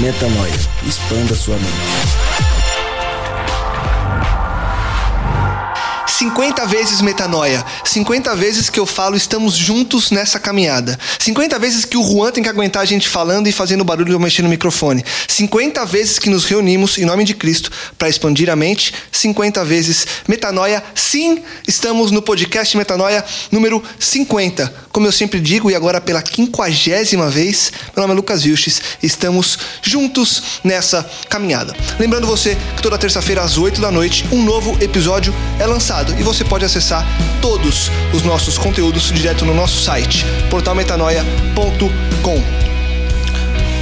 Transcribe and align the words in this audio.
Metanoia. 0.00 0.50
Expanda 0.86 1.34
sua 1.34 1.56
mente. 1.56 2.42
50 6.06 6.66
vezes 6.66 7.00
metanoia. 7.00 7.64
50 7.84 8.36
vezes 8.36 8.70
que 8.70 8.78
eu 8.78 8.86
falo 8.86 9.16
estamos 9.16 9.56
juntos 9.56 10.12
nessa 10.12 10.38
caminhada. 10.38 10.98
50 11.18 11.58
vezes 11.58 11.84
que 11.84 11.96
o 11.96 12.02
Juan 12.04 12.30
tem 12.30 12.42
que 12.42 12.48
aguentar 12.48 12.82
a 12.82 12.86
gente 12.86 13.08
falando 13.08 13.48
e 13.48 13.52
fazendo 13.52 13.84
barulho 13.84 14.14
ou 14.14 14.20
mexendo 14.20 14.44
no 14.44 14.50
microfone. 14.50 15.04
50 15.26 15.84
vezes 15.84 16.20
que 16.20 16.30
nos 16.30 16.44
reunimos 16.44 16.96
em 16.96 17.04
nome 17.04 17.24
de 17.24 17.34
Cristo 17.34 17.72
para 17.98 18.08
expandir 18.08 18.48
a 18.48 18.54
mente. 18.54 18.94
50 19.22 19.64
vezes 19.64 20.06
metanoia. 20.28 20.82
Sim, 20.94 21.42
estamos 21.66 22.10
no 22.10 22.20
podcast 22.20 22.76
Metanoia 22.76 23.24
número 23.50 23.82
50. 23.98 24.72
Como 24.90 25.06
eu 25.06 25.12
sempre 25.12 25.40
digo, 25.40 25.70
e 25.70 25.74
agora 25.74 26.00
pela 26.00 26.20
quinquagésima 26.20 27.30
vez, 27.30 27.72
meu 27.94 28.02
nome 28.02 28.12
é 28.12 28.16
Lucas 28.16 28.42
Vilches, 28.42 28.82
estamos 29.02 29.58
juntos 29.80 30.60
nessa 30.64 31.08
caminhada. 31.28 31.74
Lembrando 31.98 32.26
você 32.26 32.56
que 32.76 32.82
toda 32.82 32.98
terça-feira 32.98 33.42
às 33.42 33.56
8 33.56 33.80
da 33.80 33.90
noite, 33.90 34.26
um 34.32 34.42
novo 34.42 34.76
episódio 34.82 35.34
é 35.58 35.66
lançado 35.66 36.14
e 36.18 36.22
você 36.22 36.44
pode 36.44 36.64
acessar 36.64 37.06
todos 37.40 37.90
os 38.12 38.22
nossos 38.22 38.58
conteúdos 38.58 39.10
direto 39.12 39.44
no 39.44 39.54
nosso 39.54 39.82
site, 39.82 40.26
portalmetanoia.com. 40.50 42.61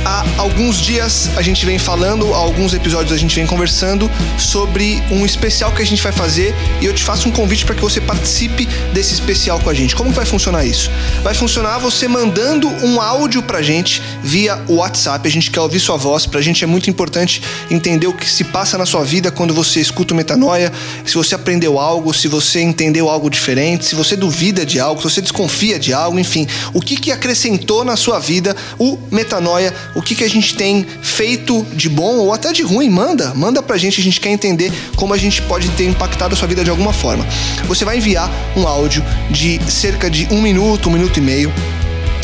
Há 0.05 0.25
alguns 0.39 0.81
dias 0.81 1.29
a 1.37 1.43
gente 1.43 1.67
vem 1.67 1.79
falando, 1.79 2.33
há 2.33 2.39
alguns 2.39 2.73
episódios 2.73 3.12
a 3.12 3.19
gente 3.19 3.34
vem 3.37 3.47
conversando 3.47 4.11
sobre 4.39 5.03
um 5.11 5.27
especial 5.27 5.73
que 5.73 5.83
a 5.83 5.84
gente 5.84 6.03
vai 6.03 6.11
fazer 6.11 6.55
e 6.81 6.87
eu 6.87 6.95
te 6.95 7.05
faço 7.05 7.29
um 7.29 7.31
convite 7.31 7.67
para 7.67 7.75
que 7.75 7.83
você 7.83 8.01
participe 8.01 8.67
desse 8.95 9.12
especial 9.12 9.61
com 9.61 9.69
a 9.69 9.75
gente. 9.75 9.95
Como 9.95 10.11
vai 10.11 10.25
funcionar 10.25 10.65
isso? 10.65 10.91
Vai 11.23 11.34
funcionar 11.34 11.79
você 11.79 12.09
mandando 12.09 12.67
um 12.83 12.98
áudio 12.98 13.42
pra 13.42 13.61
gente 13.61 14.01
via 14.23 14.59
WhatsApp. 14.69 15.29
A 15.29 15.31
gente 15.31 15.51
quer 15.51 15.61
ouvir 15.61 15.79
sua 15.79 15.98
voz, 15.98 16.25
pra 16.25 16.41
gente 16.41 16.64
é 16.64 16.67
muito 16.67 16.89
importante 16.89 17.42
entender 17.70 18.07
o 18.07 18.14
que 18.14 18.29
se 18.29 18.45
passa 18.45 18.79
na 18.79 18.87
sua 18.87 19.05
vida 19.05 19.31
quando 19.31 19.53
você 19.53 19.81
escuta 19.81 20.14
o 20.14 20.17
Metanoia, 20.17 20.73
se 21.05 21.14
você 21.14 21.35
aprendeu 21.35 21.79
algo, 21.79 22.14
se 22.14 22.27
você 22.27 22.62
entendeu 22.62 23.11
algo 23.11 23.29
diferente, 23.29 23.85
se 23.85 23.95
você 23.95 24.17
duvida 24.17 24.64
de 24.64 24.81
algo, 24.81 25.03
se 25.03 25.11
você 25.11 25.20
desconfia 25.20 25.79
de 25.79 25.92
algo, 25.92 26.19
enfim, 26.19 26.47
o 26.73 26.80
que 26.80 26.97
que 26.97 27.13
acrescentou 27.13 27.85
na 27.85 27.97
sua 27.97 28.19
vida 28.19 28.57
o 28.79 28.98
Metanoia 29.11 29.74
que, 30.02 30.14
que 30.14 30.24
a 30.24 30.28
gente 30.28 30.55
tem 30.55 30.86
feito 31.02 31.66
de 31.72 31.88
bom 31.88 32.16
ou 32.16 32.33
até 32.33 32.52
de 32.52 32.62
ruim, 32.62 32.88
manda, 32.88 33.34
manda 33.34 33.62
pra 33.62 33.77
gente, 33.77 34.00
a 34.00 34.05
gente 34.05 34.20
quer 34.20 34.30
entender 34.30 34.72
como 34.96 35.12
a 35.12 35.18
gente 35.18 35.42
pode 35.42 35.68
ter 35.70 35.86
impactado 35.86 36.34
a 36.34 36.36
sua 36.36 36.48
vida 36.48 36.64
de 36.64 36.70
alguma 36.70 36.92
forma. 36.92 37.27
Você 37.66 37.84
vai 37.84 37.98
enviar 37.98 38.30
um 38.56 38.66
áudio 38.66 39.05
de 39.30 39.61
cerca 39.70 40.11
de 40.11 40.27
um 40.30 40.40
minuto, 40.40 40.88
um 40.88 40.92
minuto 40.92 41.16
e 41.18 41.20
meio 41.20 41.52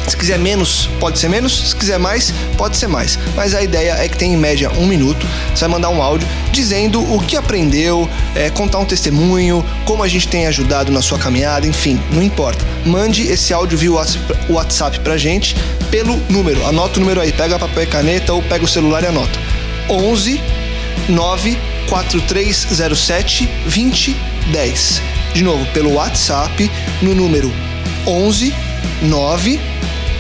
se 0.06 0.17
quiser 0.17 0.39
menos, 0.39 0.89
pode 1.00 1.19
ser 1.19 1.28
menos. 1.28 1.71
Se 1.71 1.77
quiser 1.77 1.99
mais, 1.99 2.33
pode 2.56 2.77
ser 2.77 2.87
mais. 2.87 3.19
Mas 3.34 3.55
a 3.55 3.62
ideia 3.62 3.97
é 3.99 4.09
que 4.09 4.17
tem 4.17 4.33
em 4.33 4.37
média 4.37 4.71
um 4.78 4.87
minuto. 4.87 5.27
Você 5.55 5.61
vai 5.61 5.71
mandar 5.71 5.91
um 5.91 6.03
áudio 6.03 6.27
dizendo 6.53 7.00
o 7.00 7.21
que 7.21 7.37
aprendeu, 7.37 8.09
é, 8.34 8.49
contar 8.50 8.78
um 8.78 8.84
testemunho, 8.84 9.65
como 9.84 10.03
a 10.03 10.09
gente 10.09 10.28
tem 10.28 10.47
ajudado 10.47 10.93
na 10.93 11.03
sua 11.03 11.19
caminhada, 11.19 11.67
enfim, 11.67 12.00
não 12.12 12.22
importa. 12.22 12.65
Mande 12.84 13.27
esse 13.27 13.53
áudio 13.53 13.77
via 13.77 13.91
WhatsApp 14.49 15.00
pra 15.00 15.17
gente 15.17 15.56
pelo 15.91 16.17
número. 16.28 16.65
Anota 16.67 16.99
o 16.99 17.00
número 17.00 17.21
aí, 17.21 17.33
pega 17.33 17.59
papel 17.59 17.83
e 17.83 17.87
caneta 17.87 18.33
ou 18.33 18.43
pega 18.43 18.65
o 18.65 18.69
celular 18.69 19.03
e 19.03 19.06
anota. 19.06 19.38
11 19.88 20.41
9 21.09 21.59
4307 21.88 23.49
2010. 23.65 25.03
De 25.34 25.43
novo, 25.43 25.65
pelo 25.67 25.94
WhatsApp 25.94 26.71
no 27.03 27.15
número 27.15 27.53
11 28.06 28.55
9 29.03 29.61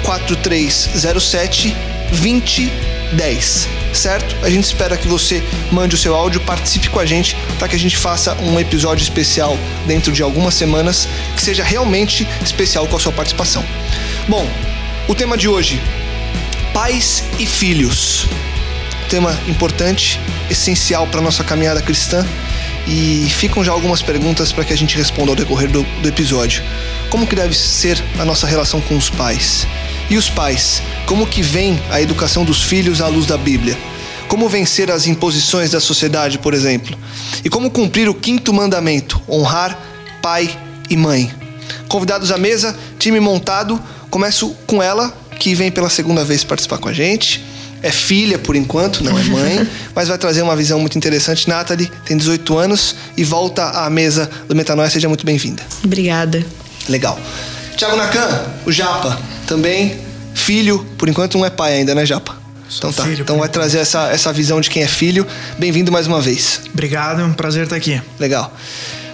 4307 0.06 1.76
2010, 2.10 3.68
certo? 3.92 4.36
A 4.40 4.48
gente 4.48 4.62
espera 4.62 4.96
que 4.96 5.08
você 5.08 5.42
mande 5.72 5.96
o 5.96 5.98
seu 5.98 6.14
áudio, 6.14 6.40
participe 6.42 6.88
com 6.88 7.00
a 7.00 7.04
gente 7.04 7.36
para 7.58 7.66
que 7.66 7.74
a 7.74 7.78
gente 7.78 7.96
faça 7.96 8.34
um 8.34 8.58
episódio 8.60 9.02
especial 9.02 9.58
dentro 9.84 10.12
de 10.12 10.22
algumas 10.22 10.54
semanas 10.54 11.08
que 11.34 11.42
seja 11.42 11.64
realmente 11.64 12.26
especial 12.40 12.86
com 12.86 12.96
a 12.96 13.00
sua 13.00 13.10
participação. 13.10 13.64
Bom, 14.28 14.48
o 15.08 15.14
tema 15.14 15.36
de 15.36 15.48
hoje: 15.48 15.82
pais 16.72 17.24
e 17.36 17.44
filhos. 17.44 18.28
Tema 19.10 19.36
importante, 19.48 20.20
essencial 20.48 21.06
para 21.08 21.20
nossa 21.20 21.42
caminhada 21.42 21.82
cristã 21.82 22.26
e 22.86 23.28
ficam 23.30 23.64
já 23.64 23.72
algumas 23.72 24.02
perguntas 24.02 24.52
para 24.52 24.64
que 24.64 24.72
a 24.72 24.76
gente 24.76 24.96
responda 24.96 25.32
ao 25.32 25.36
decorrer 25.36 25.70
do, 25.70 25.82
do 25.82 26.08
episódio. 26.08 26.62
Como 27.10 27.26
que 27.26 27.34
deve 27.34 27.56
ser 27.56 28.02
a 28.18 28.24
nossa 28.24 28.46
relação 28.46 28.80
com 28.80 28.96
os 28.96 29.10
pais? 29.10 29.66
E 30.08 30.16
os 30.16 30.30
pais, 30.30 30.82
como 31.04 31.26
que 31.26 31.42
vem 31.42 31.80
a 31.90 32.00
educação 32.00 32.44
dos 32.44 32.62
filhos 32.62 33.00
à 33.00 33.08
luz 33.08 33.26
da 33.26 33.36
Bíblia? 33.36 33.76
Como 34.28 34.48
vencer 34.48 34.88
as 34.88 35.08
imposições 35.08 35.72
da 35.72 35.80
sociedade, 35.80 36.38
por 36.38 36.54
exemplo? 36.54 36.96
E 37.44 37.50
como 37.50 37.70
cumprir 37.70 38.08
o 38.08 38.14
quinto 38.14 38.52
mandamento, 38.52 39.20
honrar 39.28 39.76
pai 40.22 40.48
e 40.88 40.96
mãe? 40.96 41.32
Convidados 41.88 42.30
à 42.30 42.38
mesa, 42.38 42.76
time 43.00 43.18
montado. 43.18 43.82
Começo 44.08 44.54
com 44.64 44.80
ela, 44.80 45.12
que 45.40 45.56
vem 45.56 45.72
pela 45.72 45.90
segunda 45.90 46.24
vez 46.24 46.44
participar 46.44 46.78
com 46.78 46.88
a 46.88 46.92
gente. 46.92 47.44
É 47.82 47.90
filha 47.90 48.38
por 48.38 48.54
enquanto, 48.54 49.02
não 49.02 49.18
é 49.18 49.22
mãe, 49.24 49.68
mas 49.94 50.08
vai 50.08 50.16
trazer 50.16 50.42
uma 50.42 50.54
visão 50.54 50.78
muito 50.78 50.96
interessante. 50.96 51.48
Nathalie 51.48 51.90
tem 52.04 52.16
18 52.16 52.56
anos 52.58 52.94
e 53.16 53.24
volta 53.24 53.70
à 53.70 53.90
mesa 53.90 54.30
do 54.48 54.54
Metanoia. 54.54 54.88
Seja 54.88 55.08
muito 55.08 55.26
bem-vinda. 55.26 55.64
Obrigada. 55.84 56.46
Legal. 56.88 57.18
Tiago 57.76 57.96
Nakan, 57.96 58.46
o 58.64 58.72
Japa, 58.72 59.20
também 59.46 59.96
filho, 60.34 60.84
por 60.98 61.08
enquanto 61.08 61.38
não 61.38 61.46
é 61.46 61.50
pai 61.50 61.74
ainda, 61.74 61.94
né, 61.94 62.04
Japa? 62.04 62.36
Então 62.76 62.92
tá. 62.92 63.04
Filho, 63.04 63.22
então 63.22 63.38
vai 63.38 63.48
trazer 63.48 63.78
essa, 63.78 64.10
essa 64.10 64.32
visão 64.32 64.60
de 64.60 64.68
quem 64.68 64.82
é 64.82 64.88
filho. 64.88 65.26
Bem-vindo 65.58 65.90
mais 65.90 66.06
uma 66.06 66.20
vez. 66.20 66.60
Obrigado, 66.72 67.20
é 67.20 67.24
um 67.24 67.32
prazer 67.32 67.64
estar 67.64 67.76
aqui. 67.76 68.00
Legal. 68.18 68.52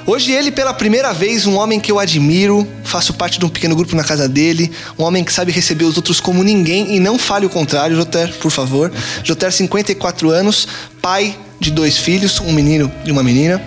Hoje 0.05 0.33
ele, 0.33 0.51
pela 0.51 0.75
primeira 0.75 1.13
vez, 1.13 1.47
um 1.47 1.57
homem 1.57 1.79
que 1.79 1.93
eu 1.93 1.99
admiro, 1.99 2.67
faço 2.83 3.15
parte 3.15 3.39
de 3.39 3.45
um 3.45 3.49
pequeno 3.49 3.77
grupo 3.77 3.95
na 3.95 4.03
casa 4.03 4.29
dele, 4.29 4.73
um 4.99 5.05
homem 5.05 5.23
que 5.23 5.33
sabe 5.33 5.53
receber 5.53 5.85
os 5.85 5.97
outros 5.97 6.19
como 6.19 6.43
ninguém 6.43 6.97
e 6.97 6.99
não 6.99 7.19
fale 7.19 7.47
o 7.47 7.51
contrário, 7.51 7.95
Joter, 7.95 8.35
por 8.39 8.51
favor. 8.51 8.91
Joter, 9.23 9.53
54 9.53 10.31
anos, 10.31 10.67
pai 11.01 11.39
de 11.61 11.71
dois 11.71 11.97
filhos, 11.97 12.41
um 12.41 12.53
menino 12.53 12.91
e 13.05 13.13
uma 13.13 13.23
menina. 13.23 13.63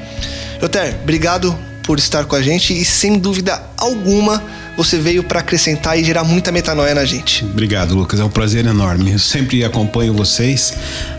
Joter, 0.59 0.97
obrigado 1.01 1.57
por 1.83 1.99
estar 1.99 2.25
com 2.25 2.35
a 2.35 2.41
gente 2.41 2.73
e 2.73 2.83
sem 2.83 3.17
dúvida 3.17 3.61
alguma 3.85 4.43
você 4.75 4.97
veio 4.97 5.23
para 5.23 5.39
acrescentar 5.39 5.97
e 5.97 6.03
gerar 6.03 6.23
muita 6.23 6.51
metanoia 6.51 6.93
na 6.93 7.05
gente. 7.05 7.45
Obrigado, 7.45 7.95
Lucas. 7.95 8.19
É 8.19 8.23
um 8.23 8.29
prazer 8.29 8.65
enorme. 8.65 9.13
Eu 9.13 9.19
sempre 9.19 9.63
acompanho 9.63 10.13
vocês, 10.13 10.73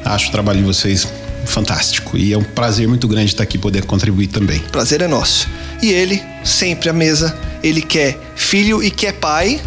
acho 0.05 0.29
o 0.29 0.33
trabalho 0.33 0.59
de 0.59 0.65
vocês 0.65 1.09
fantástico 1.47 2.19
e 2.19 2.33
é 2.33 2.39
um 2.39 2.43
prazer 2.43 2.89
muito 2.89 3.07
grande 3.07 3.27
estar 3.27 3.45
aqui 3.45 3.57
poder 3.57 3.85
contribuir 3.85 4.27
também. 4.27 4.59
Prazer 4.73 5.01
é 5.01 5.09
nosso. 5.09 5.49
E 5.81 5.91
ele, 5.91 6.23
sempre 6.45 6.89
à 6.89 6.93
mesa, 6.93 7.37
ele 7.63 7.81
quer 7.81 8.19
filho 8.35 8.83
e 8.83 8.91
quer 8.91 9.13
pai, 9.13 9.61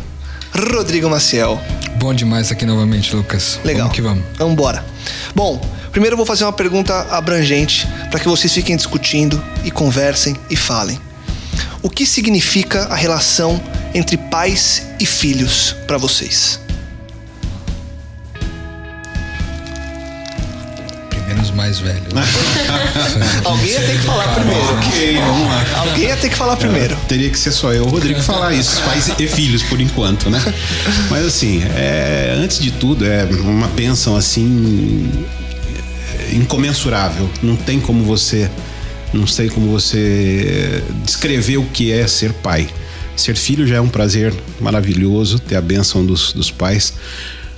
Rodrigo 0.53 1.09
Maciel. 1.09 1.59
Bom 1.95 2.13
demais 2.13 2.51
aqui 2.51 2.65
novamente, 2.65 3.15
Lucas. 3.15 3.59
Legal. 3.63 3.83
Vamos 3.83 3.95
que 3.95 4.01
vamos. 4.01 4.23
Vamos 4.37 4.53
embora. 4.53 4.85
Bom, 5.33 5.59
primeiro 5.91 6.13
eu 6.13 6.17
vou 6.17 6.25
fazer 6.25 6.43
uma 6.43 6.53
pergunta 6.53 7.07
abrangente 7.09 7.87
para 8.11 8.19
que 8.19 8.27
vocês 8.27 8.53
fiquem 8.53 8.75
discutindo 8.75 9.41
e 9.63 9.71
conversem 9.71 10.35
e 10.49 10.55
falem. 10.55 10.99
O 11.81 11.89
que 11.89 12.05
significa 12.05 12.85
a 12.85 12.95
relação 12.95 13.61
entre 13.93 14.17
pais 14.17 14.87
e 14.99 15.05
filhos 15.05 15.75
para 15.87 15.97
vocês? 15.97 16.59
mais 21.59 21.79
velho. 21.79 22.01
Alguém 23.43 23.71
ia 23.71 23.81
ter 23.81 23.97
que 23.97 24.05
falar 24.05 24.27
primeiro. 24.33 24.77
Ok, 24.77 25.17
vamos 25.19 25.47
lá. 25.47 25.65
Alguém 25.75 26.03
ia 26.05 26.17
ter 26.17 26.29
que 26.29 26.35
falar 26.35 26.55
primeiro. 26.55 26.95
Teria 27.07 27.29
que 27.29 27.37
ser 27.37 27.51
só 27.51 27.73
eu, 27.73 27.83
o 27.83 27.89
Rodrigo, 27.89 28.21
falar 28.21 28.53
isso, 28.53 28.81
pais 28.83 29.11
e 29.19 29.27
filhos 29.27 29.61
por 29.63 29.81
enquanto, 29.81 30.29
né? 30.29 30.41
Mas 31.09 31.25
assim, 31.25 31.61
é, 31.75 32.33
antes 32.37 32.59
de 32.59 32.71
tudo, 32.71 33.05
é 33.05 33.25
uma 33.41 33.67
bênção 33.67 34.15
assim 34.15 35.11
incomensurável. 36.31 37.29
Não 37.43 37.57
tem 37.57 37.79
como 37.79 38.05
você, 38.05 38.49
não 39.13 39.25
sei 39.25 39.49
como 39.49 39.71
você 39.71 40.83
descrever 41.03 41.57
o 41.57 41.65
que 41.65 41.91
é 41.91 42.07
ser 42.07 42.33
pai. 42.33 42.69
Ser 43.15 43.35
filho 43.35 43.67
já 43.67 43.77
é 43.77 43.81
um 43.81 43.89
prazer 43.89 44.33
maravilhoso, 44.61 45.39
ter 45.39 45.55
a 45.55 45.61
bênção 45.61 46.05
dos, 46.05 46.31
dos 46.31 46.51
pais. 46.51 46.93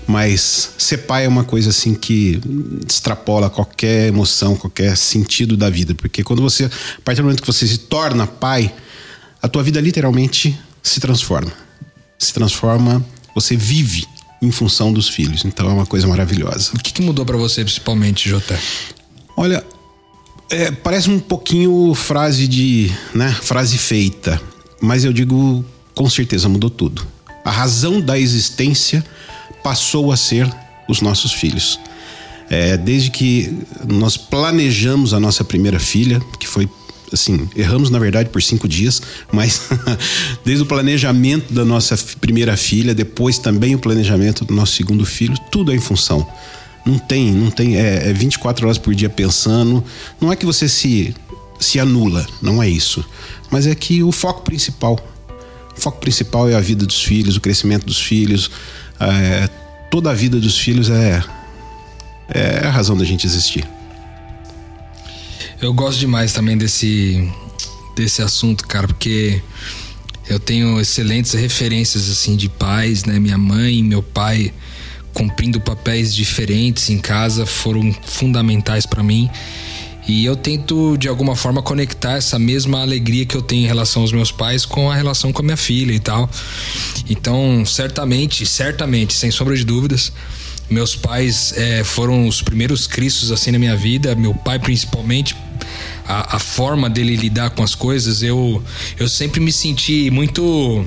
Mas 0.08 0.74
ser 0.78 1.00
pai 1.00 1.26
é 1.26 1.28
uma 1.28 1.44
coisa 1.44 1.70
assim 1.70 1.94
que 1.94 2.42
extrapola 2.88 3.50
qualquer 3.50 4.08
emoção, 4.08 4.56
qualquer 4.56 4.98
sentido 4.98 5.56
da 5.56 5.70
vida. 5.70 5.94
Porque 5.94 6.24
quando 6.24 6.42
você, 6.42 6.66
a 6.66 7.02
partir 7.04 7.22
do 7.22 7.26
momento 7.26 7.42
que 7.42 7.48
você 7.48 7.68
se 7.68 7.78
torna 7.78 8.26
pai, 8.26 8.74
a 9.42 9.48
tua 9.48 9.62
vida 9.62 9.80
literalmente 9.80 10.60
se 10.82 11.00
transforma. 11.00 11.52
Se 12.18 12.34
transforma, 12.34 13.06
você 13.36 13.56
vive 13.56 14.06
em 14.42 14.52
função 14.52 14.92
dos 14.92 15.08
filhos. 15.08 15.46
Então 15.46 15.70
é 15.70 15.74
uma 15.74 15.86
coisa 15.86 16.08
maravilhosa. 16.08 16.72
O 16.74 16.80
que, 16.80 16.92
que 16.92 17.02
mudou 17.02 17.26
para 17.26 17.38
você 17.38 17.64
principalmente, 17.64 18.28
Jota? 18.28 18.60
Olha, 19.38 19.64
é, 20.52 20.70
parece 20.70 21.10
um 21.10 21.20
pouquinho 21.20 21.94
frase 21.96 22.48
de, 22.48 22.92
né, 23.16 23.32
frase 23.42 23.78
feita, 23.78 24.40
mas 24.82 25.06
eu 25.06 25.14
digo 25.14 25.64
com 25.96 26.10
certeza 26.10 26.50
mudou 26.50 26.70
tudo. 26.70 27.06
A 27.44 27.50
razão 27.50 28.00
da 28.00 28.20
existência 28.20 29.04
passou 29.64 30.12
a 30.12 30.18
ser 30.18 30.50
os 30.88 31.02
nossos 31.02 31.32
filhos. 31.32 31.80
É, 32.50 32.76
desde 32.76 33.10
que 33.10 33.58
nós 33.88 34.18
planejamos 34.18 35.14
a 35.14 35.20
nossa 35.20 35.44
primeira 35.44 35.80
filha, 35.80 36.22
que 36.38 36.48
foi 36.48 36.70
assim, 37.14 37.48
erramos 37.56 37.90
na 37.90 38.00
verdade 38.00 38.30
por 38.30 38.42
cinco 38.42 38.68
dias, 38.68 39.02
mas 39.32 39.70
desde 40.44 40.64
o 40.64 40.66
planejamento 40.66 41.54
da 41.54 41.64
nossa 41.64 41.98
primeira 42.20 42.58
filha, 42.58 42.94
depois 42.94 43.38
também 43.38 43.74
o 43.74 43.80
planejamento 43.80 44.44
do 44.44 44.54
nosso 44.54 44.74
segundo 44.74 45.06
filho, 45.06 45.36
tudo 45.50 45.72
é 45.72 45.76
em 45.76 45.80
função. 45.80 46.28
Não 46.86 46.98
tem, 46.98 47.32
não 47.32 47.52
tem, 47.52 47.78
é, 47.78 48.10
é 48.10 48.14
24 48.14 48.66
horas 48.66 48.78
por 48.78 48.94
dia 48.96 49.10
pensando. 49.10 49.84
Não 50.20 50.32
é 50.32 50.36
que 50.36 50.46
você 50.46 50.68
se, 50.68 51.14
se 51.60 51.80
anula, 51.80 52.26
não 52.42 52.62
é 52.62 52.68
isso. 52.68 53.06
Mas 53.52 53.68
é 53.68 53.76
que 53.76 54.02
o 54.02 54.12
foco 54.12 54.42
principal, 54.42 55.00
o 55.78 55.80
foco 55.80 56.00
principal 56.00 56.50
é 56.50 56.56
a 56.56 56.60
vida 56.60 56.86
dos 56.86 57.04
filhos, 57.04 57.36
o 57.36 57.42
crescimento 57.42 57.86
dos 57.86 58.00
filhos, 58.02 58.50
é, 59.00 59.48
toda 59.92 60.10
a 60.10 60.14
vida 60.14 60.40
dos 60.40 60.58
filhos 60.58 60.90
é, 60.90 61.24
é 62.30 62.66
a 62.66 62.72
razão 62.72 62.98
da 62.98 63.06
gente 63.06 63.28
existir. 63.28 63.68
Eu 65.62 65.74
gosto 65.74 66.00
demais 66.00 66.34
também 66.34 66.58
desse, 66.58 67.32
desse 67.96 68.24
assunto, 68.24 68.66
cara, 68.66 68.88
porque 68.88 69.42
eu 70.28 70.40
tenho 70.40 70.80
excelentes 70.80 71.34
referências 71.34 72.10
assim 72.10 72.36
de 72.36 72.50
pais, 72.50 73.06
né? 73.06 73.20
Minha 73.20 73.38
mãe 73.38 73.84
meu 73.84 74.02
pai 74.02 74.52
cumprindo 75.14 75.60
papéis 75.60 76.14
diferentes 76.14 76.90
em 76.90 76.98
casa 76.98 77.46
foram 77.46 77.94
fundamentais 78.04 78.86
para 78.86 79.04
mim. 79.04 79.30
E 80.08 80.26
eu 80.26 80.36
tento 80.36 80.98
de 80.98 81.08
alguma 81.08 81.36
forma 81.36 81.62
conectar 81.62 82.14
essa 82.14 82.40
mesma 82.40 82.82
alegria 82.82 83.26
que 83.26 83.36
eu 83.36 83.42
tenho 83.42 83.64
em 83.64 83.68
relação 83.68 84.02
aos 84.02 84.12
meus 84.12 84.32
pais 84.32 84.66
com 84.66 84.90
a 84.90 84.96
relação 84.96 85.32
com 85.32 85.42
a 85.42 85.46
minha 85.46 85.58
filha 85.58 85.94
e 85.94 86.00
tal. 86.00 86.30
Então, 87.10 87.64
certamente, 87.66 88.46
certamente, 88.46 89.14
sem 89.14 89.30
sombra 89.30 89.56
de 89.56 89.64
dúvidas, 89.64 90.12
meus 90.70 90.96
pais 90.96 91.54
é, 91.56 91.84
foram 91.84 92.28
os 92.28 92.42
primeiros 92.42 92.88
cristos 92.88 93.32
assim 93.32 93.52
na 93.52 93.60
minha 93.60 93.76
vida, 93.76 94.16
meu 94.16 94.34
pai 94.34 94.58
principalmente 94.58 95.36
a, 96.08 96.38
a 96.38 96.40
forma 96.40 96.90
dele 96.90 97.16
lidar 97.16 97.52
com 97.52 97.64
as 97.64 97.76
coisas, 97.76 98.24
eu, 98.24 98.62
eu 99.00 99.08
sempre 99.08 99.40
me 99.40 99.52
senti 99.52 100.10
muito 100.10 100.86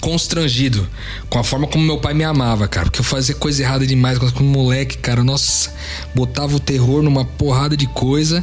constrangido 0.00 0.88
com 1.28 1.38
a 1.38 1.44
forma 1.44 1.66
como 1.66 1.84
meu 1.84 1.98
pai 1.98 2.14
me 2.14 2.24
amava, 2.24 2.66
cara. 2.66 2.86
Porque 2.86 3.00
eu 3.00 3.04
fazia 3.04 3.34
coisa 3.34 3.62
errada 3.62 3.86
demais 3.86 4.18
como 4.18 4.48
moleque, 4.48 4.98
cara. 4.98 5.22
Nossa, 5.22 5.72
botava 6.14 6.56
o 6.56 6.60
terror 6.60 7.02
numa 7.02 7.24
porrada 7.24 7.76
de 7.76 7.86
coisa. 7.86 8.42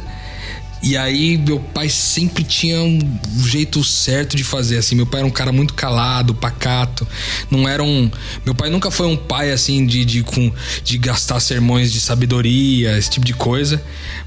E 0.82 0.96
aí 0.96 1.36
meu 1.36 1.58
pai 1.58 1.88
sempre 1.88 2.44
tinha 2.44 2.80
um 2.80 2.98
jeito 3.44 3.82
certo 3.82 4.36
de 4.36 4.44
fazer 4.44 4.78
assim. 4.78 4.94
Meu 4.94 5.06
pai 5.06 5.20
era 5.20 5.26
um 5.26 5.32
cara 5.32 5.52
muito 5.52 5.74
calado, 5.74 6.34
pacato. 6.34 7.06
Não 7.50 7.68
era 7.68 7.82
um, 7.82 8.10
meu 8.44 8.54
pai 8.54 8.70
nunca 8.70 8.90
foi 8.90 9.06
um 9.06 9.16
pai 9.16 9.50
assim 9.50 9.86
de 9.86 10.04
de, 10.04 10.22
com, 10.22 10.52
de 10.84 10.98
gastar 10.98 11.40
sermões 11.40 11.92
de 11.92 12.00
sabedoria, 12.00 12.96
esse 12.96 13.10
tipo 13.10 13.26
de 13.26 13.34
coisa. 13.34 13.82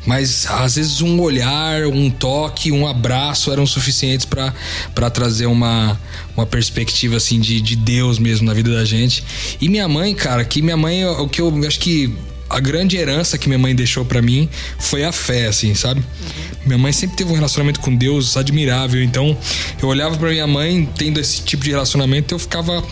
Mas 0.06 0.46
às 0.48 0.76
vezes 0.76 1.02
um 1.02 1.20
olhar, 1.20 1.86
um 1.86 2.10
toque, 2.10 2.72
um 2.72 2.88
abraço 2.88 3.52
eram 3.52 3.66
suficientes 3.66 4.26
para 4.26 5.10
trazer 5.10 5.46
uma, 5.46 6.00
uma 6.36 6.46
perspectiva 6.46 7.18
assim 7.18 7.40
de, 7.40 7.62
de 7.62 7.76
Deus 7.76 8.20
mesmo 8.20 8.46
na 8.46 8.54
vida 8.54 8.72
da 8.72 8.86
gente. 8.86 9.24
E 9.60 9.70
minha 9.70 9.88
mãe, 9.88 10.14
cara, 10.14 10.44
que 10.44 10.62
minha 10.62 10.78
mãe, 10.78 11.06
o 11.06 11.28
que 11.28 11.42
eu 11.42 11.54
acho 11.66 11.80
que 11.80 12.14
a 12.52 12.60
grande 12.60 12.98
herança 12.98 13.38
que 13.38 13.48
minha 13.48 13.60
mãe 13.60 13.74
deixou 13.74 14.04
para 14.04 14.22
mim 14.22 14.50
foi 14.78 15.04
a 15.04 15.12
fé, 15.12 15.48
assim, 15.48 15.74
sabe? 15.74 16.02
Uhum. 16.02 16.42
Minha 16.66 16.78
mãe 16.78 16.92
sempre 16.92 17.16
teve 17.16 17.32
um 17.32 17.36
relacionamento 17.36 17.80
com 17.80 17.96
Deus 17.96 18.36
admirável, 18.36 19.02
então 19.02 19.38
eu 19.82 19.88
olhava 19.88 20.18
para 20.18 20.30
minha 20.30 20.48
mãe 20.48 20.88
tendo 20.98 21.20
esse 21.20 21.42
tipo 21.42 21.64
de 21.64 21.72
relacionamento, 21.72 22.36
eu 22.36 22.40
ficava 22.40 22.84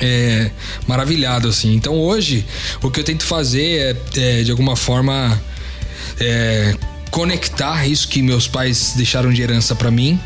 é, 0.00 0.50
maravilhado, 0.86 1.48
assim. 1.48 1.74
Então 1.74 1.98
hoje, 1.98 2.46
o 2.82 2.90
que 2.90 3.00
eu 3.00 3.04
tento 3.04 3.24
fazer 3.24 3.96
é, 4.16 4.38
é 4.38 4.42
de 4.42 4.50
alguma 4.50 4.76
forma, 4.76 5.40
é, 6.20 6.74
conectar 7.10 7.86
isso 7.86 8.08
que 8.08 8.22
meus 8.22 8.46
pais 8.46 8.94
deixaram 8.96 9.32
de 9.32 9.42
herança 9.42 9.74
para 9.74 9.90
mim 9.90 10.18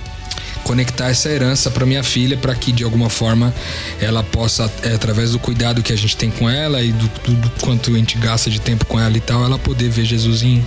conectar 0.69 1.09
essa 1.09 1.31
herança 1.31 1.71
para 1.71 1.87
minha 1.87 2.03
filha 2.03 2.37
para 2.37 2.55
que 2.55 2.73
de 2.73 2.85
alguma 2.85 3.09
forma 3.09 3.55
ela 3.99 4.23
possa 4.23 4.71
é, 4.83 4.93
através 4.93 5.33
do 5.33 5.39
cuidado 5.39 5.83
que 5.83 5.95
a 5.95 5.97
gente 5.97 6.15
tem 6.15 6.31
com 6.31 6.49
ela 6.49 6.83
e 6.83 6.93
do, 6.93 7.09
do, 7.09 7.33
do, 7.37 7.51
quanto 7.63 7.91
a 7.91 7.95
gente 7.95 8.19
gasta 8.19 8.51
de 8.51 8.61
tempo 8.61 8.85
com 8.85 9.01
ela 9.01 9.17
e 9.17 9.21
tal 9.21 9.43
ela 9.43 9.59
poder 9.59 9.89
ver 9.89 10.05
Jesus 10.05 10.43
em, 10.43 10.63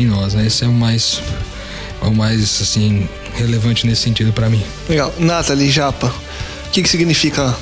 em 0.00 0.06
nós 0.06 0.32
né? 0.32 0.46
Esse 0.46 0.64
é 0.64 0.66
o 0.66 0.72
mais 0.72 1.20
é 2.00 2.06
o 2.06 2.14
mais 2.14 2.62
assim 2.62 3.06
relevante 3.34 3.86
nesse 3.86 4.00
sentido 4.00 4.32
para 4.32 4.48
mim. 4.48 4.62
Legal. 4.88 5.14
Nathalie 5.18 5.70
Japa 5.70 6.06
o 6.06 6.70
que 6.72 6.82
que 6.82 6.88
significa 6.88 7.54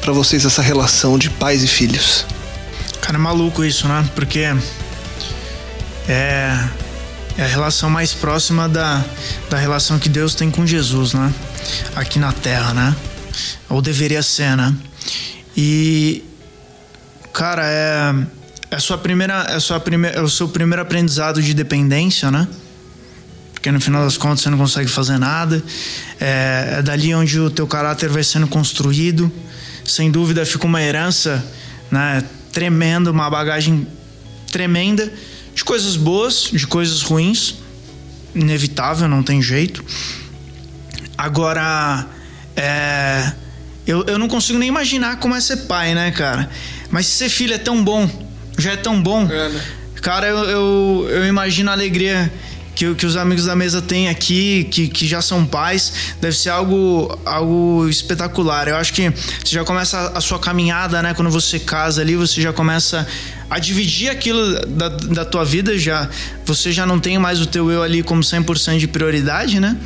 para 0.00 0.12
vocês 0.12 0.44
essa 0.44 0.62
relação 0.62 1.18
de 1.18 1.28
pais 1.28 1.64
e 1.64 1.66
filhos? 1.66 2.24
Cara 3.00 3.18
é 3.18 3.20
maluco 3.20 3.64
isso 3.64 3.88
né? 3.88 4.08
Porque 4.14 4.46
é 6.08 6.68
é 7.36 7.44
a 7.44 7.46
relação 7.46 7.88
mais 7.88 8.12
próxima 8.12 8.68
da, 8.68 9.04
da 9.48 9.56
relação 9.56 9.98
que 9.98 10.08
Deus 10.08 10.34
tem 10.34 10.50
com 10.50 10.66
Jesus, 10.66 11.14
né? 11.14 11.32
Aqui 11.94 12.18
na 12.18 12.32
Terra, 12.32 12.74
né? 12.74 12.96
Ou 13.68 13.80
deveria 13.80 14.22
ser, 14.22 14.56
né? 14.56 14.74
E 15.56 16.22
cara, 17.32 17.62
é 17.64 18.14
é 18.70 18.78
sua 18.78 18.96
primeira 18.96 19.46
é 19.48 19.60
sua 19.60 19.78
primeira 19.80 20.18
é 20.18 20.22
o 20.22 20.28
seu 20.28 20.48
primeiro 20.48 20.82
aprendizado 20.82 21.42
de 21.42 21.54
dependência, 21.54 22.30
né? 22.30 22.46
Porque 23.52 23.70
no 23.70 23.80
final 23.80 24.04
das 24.04 24.16
contas 24.16 24.40
você 24.40 24.50
não 24.50 24.58
consegue 24.58 24.88
fazer 24.88 25.18
nada. 25.18 25.62
É, 26.20 26.76
é 26.78 26.82
dali 26.82 27.14
onde 27.14 27.38
o 27.38 27.48
teu 27.48 27.66
caráter 27.66 28.08
vai 28.08 28.24
sendo 28.24 28.46
construído. 28.46 29.30
Sem 29.84 30.10
dúvida 30.10 30.44
fica 30.44 30.66
uma 30.66 30.82
herança, 30.82 31.44
né? 31.90 32.24
Tremenda, 32.52 33.10
uma 33.10 33.30
bagagem 33.30 33.86
tremenda 34.50 35.10
de 35.54 35.64
coisas 35.64 35.96
boas, 35.96 36.50
de 36.52 36.66
coisas 36.66 37.02
ruins, 37.02 37.56
inevitável, 38.34 39.08
não 39.08 39.22
tem 39.22 39.42
jeito. 39.42 39.84
Agora, 41.16 42.06
é, 42.56 43.32
eu, 43.86 44.04
eu 44.06 44.18
não 44.18 44.28
consigo 44.28 44.58
nem 44.58 44.68
imaginar 44.68 45.18
como 45.18 45.34
é 45.34 45.40
ser 45.40 45.58
pai, 45.68 45.94
né, 45.94 46.10
cara? 46.10 46.50
Mas 46.90 47.06
ser 47.06 47.28
filho 47.28 47.54
é 47.54 47.58
tão 47.58 47.82
bom, 47.82 48.08
já 48.58 48.72
é 48.72 48.76
tão 48.76 49.02
bom. 49.02 49.28
É, 49.30 49.48
né? 49.48 49.64
Cara, 50.00 50.26
eu, 50.26 50.38
eu, 50.44 51.06
eu 51.10 51.26
imagino 51.26 51.70
a 51.70 51.72
alegria 51.72 52.32
que, 52.74 52.94
que 52.94 53.06
os 53.06 53.16
amigos 53.16 53.44
da 53.44 53.54
mesa 53.54 53.82
têm 53.82 54.08
aqui, 54.08 54.64
que, 54.64 54.88
que 54.88 55.06
já 55.06 55.20
são 55.20 55.44
pais, 55.44 55.92
deve 56.20 56.36
ser 56.36 56.50
algo, 56.50 57.18
algo 57.24 57.88
espetacular. 57.88 58.68
Eu 58.68 58.76
acho 58.76 58.92
que 58.92 59.10
você 59.10 59.54
já 59.54 59.64
começa 59.64 60.12
a 60.14 60.20
sua 60.20 60.38
caminhada, 60.38 61.02
né? 61.02 61.14
Quando 61.14 61.30
você 61.30 61.58
casa 61.58 62.00
ali, 62.00 62.16
você 62.16 62.40
já 62.40 62.52
começa 62.52 63.06
a 63.50 63.58
dividir 63.58 64.10
aquilo 64.10 64.66
da, 64.66 64.88
da 64.88 65.24
tua 65.24 65.44
vida, 65.44 65.78
já 65.78 66.08
você 66.44 66.72
já 66.72 66.86
não 66.86 66.98
tem 66.98 67.18
mais 67.18 67.40
o 67.40 67.46
teu 67.46 67.70
eu 67.70 67.82
ali 67.82 68.02
como 68.02 68.22
100% 68.22 68.78
de 68.78 68.88
prioridade, 68.88 69.60
né? 69.60 69.76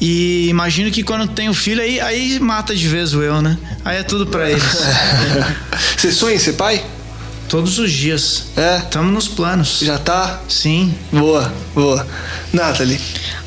E 0.00 0.46
imagino 0.48 0.90
que 0.90 1.02
quando 1.02 1.26
tem 1.26 1.48
o 1.48 1.54
filho, 1.54 1.82
aí, 1.82 2.00
aí 2.00 2.38
mata 2.38 2.74
de 2.74 2.86
vez 2.86 3.14
o 3.14 3.22
eu, 3.22 3.42
né? 3.42 3.58
Aí 3.84 3.96
é 3.96 4.02
tudo 4.02 4.26
para 4.26 4.48
eles. 4.50 4.62
Você 5.96 6.12
sonha 6.12 6.36
em 6.36 6.38
ser 6.38 6.52
pai? 6.52 6.84
Todos 7.48 7.78
os 7.78 7.90
dias. 7.90 8.44
É? 8.56 8.78
Estamos 8.78 9.12
nos 9.12 9.28
planos. 9.28 9.80
Já 9.80 9.98
tá? 9.98 10.42
Sim. 10.48 10.94
Boa, 11.10 11.52
boa. 11.74 12.06
Nathalie. 12.52 13.00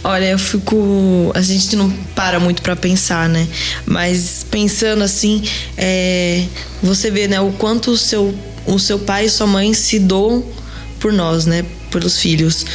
Olha, 0.04 0.26
eu 0.26 0.40
fico. 0.40 1.32
A 1.36 1.42
gente 1.42 1.76
não 1.76 1.90
para 2.16 2.40
muito 2.40 2.64
para 2.64 2.76
pensar, 2.76 3.30
né? 3.30 3.48
Mas 3.86 4.44
pensando 4.50 5.04
assim, 5.04 5.44
é... 5.78 6.46
você 6.82 7.12
vê, 7.12 7.28
né, 7.28 7.40
o 7.40 7.52
quanto 7.52 7.92
o 7.92 7.98
seu, 7.98 8.34
o 8.66 8.80
seu 8.80 8.98
pai 8.98 9.26
e 9.26 9.30
sua 9.30 9.46
mãe 9.46 9.74
se 9.74 10.00
doam 10.00 10.44
por 11.00 11.14
nós, 11.14 11.46
né? 11.46 11.64
Pelos 11.92 12.20
filhos. 12.20 12.66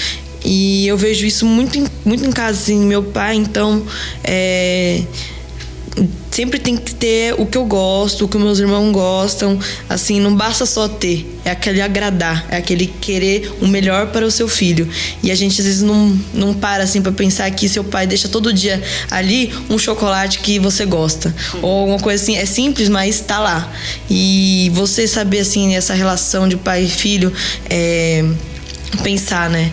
E 0.44 0.86
eu 0.86 0.96
vejo 0.96 1.26
isso 1.26 1.44
muito 1.44 1.76
em, 1.76 1.88
muito 2.04 2.24
em 2.24 2.30
casa, 2.30 2.60
assim, 2.60 2.78
meu 2.78 3.02
pai, 3.02 3.34
então, 3.34 3.84
é, 4.22 5.02
sempre 6.30 6.58
tem 6.58 6.76
que 6.76 6.94
ter 6.94 7.34
o 7.38 7.46
que 7.46 7.56
eu 7.56 7.64
gosto, 7.64 8.26
o 8.26 8.28
que 8.28 8.36
meus 8.36 8.58
irmãos 8.58 8.92
gostam. 8.92 9.58
Assim, 9.88 10.20
não 10.20 10.34
basta 10.34 10.66
só 10.66 10.86
ter, 10.86 11.26
é 11.44 11.50
aquele 11.50 11.80
agradar, 11.80 12.46
é 12.50 12.58
aquele 12.58 12.86
querer 12.86 13.50
o 13.60 13.66
melhor 13.66 14.08
para 14.08 14.26
o 14.26 14.30
seu 14.30 14.46
filho. 14.46 14.86
E 15.22 15.30
a 15.30 15.34
gente 15.34 15.58
às 15.60 15.66
vezes 15.66 15.82
não, 15.82 16.18
não 16.34 16.52
para 16.52 16.84
assim 16.84 17.00
para 17.00 17.12
pensar 17.12 17.50
que 17.50 17.68
seu 17.68 17.82
pai 17.82 18.06
deixa 18.06 18.28
todo 18.28 18.52
dia 18.52 18.82
ali 19.10 19.52
um 19.70 19.78
chocolate 19.78 20.40
que 20.40 20.58
você 20.58 20.84
gosta. 20.84 21.34
Ou 21.62 21.80
alguma 21.80 21.98
coisa 21.98 22.22
assim, 22.22 22.36
é 22.36 22.44
simples, 22.44 22.88
mas 22.88 23.20
tá 23.20 23.38
lá. 23.38 23.72
E 24.10 24.70
você 24.74 25.08
saber 25.08 25.40
assim, 25.40 25.74
essa 25.74 25.94
relação 25.94 26.46
de 26.46 26.56
pai 26.56 26.84
e 26.84 26.88
filho, 26.90 27.32
é, 27.70 28.22
pensar, 29.02 29.48
né? 29.48 29.72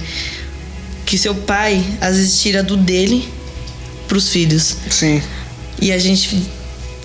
Que 1.05 1.17
seu 1.17 1.35
pai 1.35 1.83
às 1.99 2.15
vezes 2.15 2.41
tira 2.41 2.63
do 2.63 2.77
dele 2.77 3.27
pros 4.07 4.29
filhos. 4.29 4.77
Sim. 4.89 5.21
E 5.83 5.91
a 5.91 5.99
gente 5.99 6.43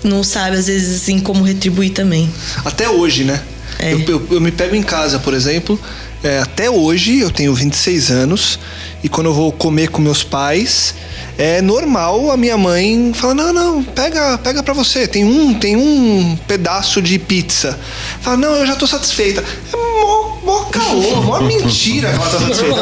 não 0.03 0.23
sabe, 0.23 0.55
às 0.57 0.67
vezes, 0.67 1.01
assim, 1.01 1.19
como 1.19 1.43
retribuir 1.43 1.91
também. 1.91 2.31
Até 2.63 2.89
hoje, 2.89 3.23
né? 3.23 3.41
É. 3.77 3.93
Eu, 3.93 3.99
eu- 4.07 4.27
eu 4.31 4.41
me 4.41 4.51
pego 4.51 4.75
em 4.75 4.83
casa, 4.83 5.19
por 5.19 5.33
exemplo. 5.33 5.79
é, 6.21 6.39
até 6.39 6.69
hoje, 6.69 7.19
eu 7.19 7.31
tenho 7.31 7.53
26 7.53 8.09
anos. 8.11 8.59
E 9.01 9.07
quando 9.07 9.27
eu 9.27 9.33
vou 9.33 9.53
comer 9.53 9.87
com 9.87 10.01
meus 10.01 10.21
pais, 10.21 10.93
é 11.37 11.61
normal 11.61 12.29
a 12.29 12.35
minha 12.35 12.57
mãe 12.57 13.11
falar: 13.13 13.33
não, 13.35 13.53
não, 13.53 13.83
pega, 13.83 14.37
pega 14.39 14.61
pra 14.61 14.73
você. 14.73 15.07
Tem 15.07 15.23
um, 15.23 15.53
tem 15.53 15.77
um 15.77 16.37
pedaço 16.45 17.01
de 17.01 17.17
pizza. 17.17 17.79
Fala, 18.21 18.35
não, 18.35 18.53
eu 18.55 18.65
já 18.67 18.75
tô 18.75 18.85
satisfeita. 18.85 19.41
É 19.71 19.75
mó, 19.77 20.35
mó 20.43 20.63
caô, 20.65 21.21
mó 21.23 21.39
mentira 21.47 22.09
que 22.09 22.15
ela 22.15 22.29
tá 22.29 22.39
satisfeita. 22.39 22.75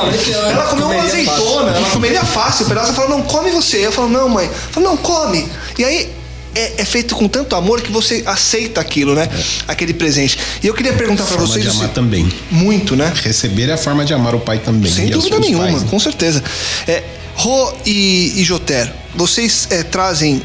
Ela 0.50 0.66
comeu 0.66 0.88
uma 0.89 1.04
azeitona, 1.04 1.72
ela 1.77 1.89
comeria 1.92 2.25
fácil 2.25 2.66
o 2.66 2.70
pedaço. 2.70 2.88
Ela 2.88 2.96
fala, 2.96 3.10
não, 3.10 3.22
come 3.22 3.51
você. 3.51 3.86
Eu 3.86 3.92
falo, 3.92 4.10
não, 4.10 4.27
mãe. 4.27 4.50
Fala, 4.72 4.88
não, 4.88 4.98
come. 4.98 5.48
E 5.77 5.84
aí 5.86 6.10
é, 6.55 6.81
é 6.81 6.86
feito 6.86 7.15
com 7.15 7.27
tanto 7.27 7.55
amor 7.55 7.81
que 7.81 7.91
você 7.91 8.24
aceita 8.25 8.81
aquilo, 8.81 9.13
né? 9.13 9.29
Aquele 9.67 9.93
presente. 9.93 10.38
E 10.63 10.67
eu 10.67 10.74
queria 10.74 10.93
perguntar 10.93 11.24
pra 11.24 11.34
Forma 11.38 11.48
vocês. 11.48 11.63
de 11.65 11.69
amar 11.72 11.88
se- 11.89 11.93
também. 11.93 12.27
Muito, 12.50 12.96
né? 12.96 13.12
Receber 13.24 13.69
é 13.69 13.74
a 13.74 13.77
forma 13.77 14.03
de 14.03 14.13
amar 14.13 14.34
o 14.36 14.39
pai 14.39 14.60
também. 14.60 14.91
Sem 14.91 15.10
dúvida 15.10 15.39
nenhuma, 15.39 15.65
pais, 15.65 15.84
né? 15.84 15.88
com 15.89 16.00
certeza. 16.00 16.43
É, 16.88 17.03
Rô 17.36 17.72
e, 17.86 18.34
e 18.38 18.43
Joter, 18.43 18.91
vocês 19.15 19.67
é, 19.69 19.84
trazem 19.84 20.41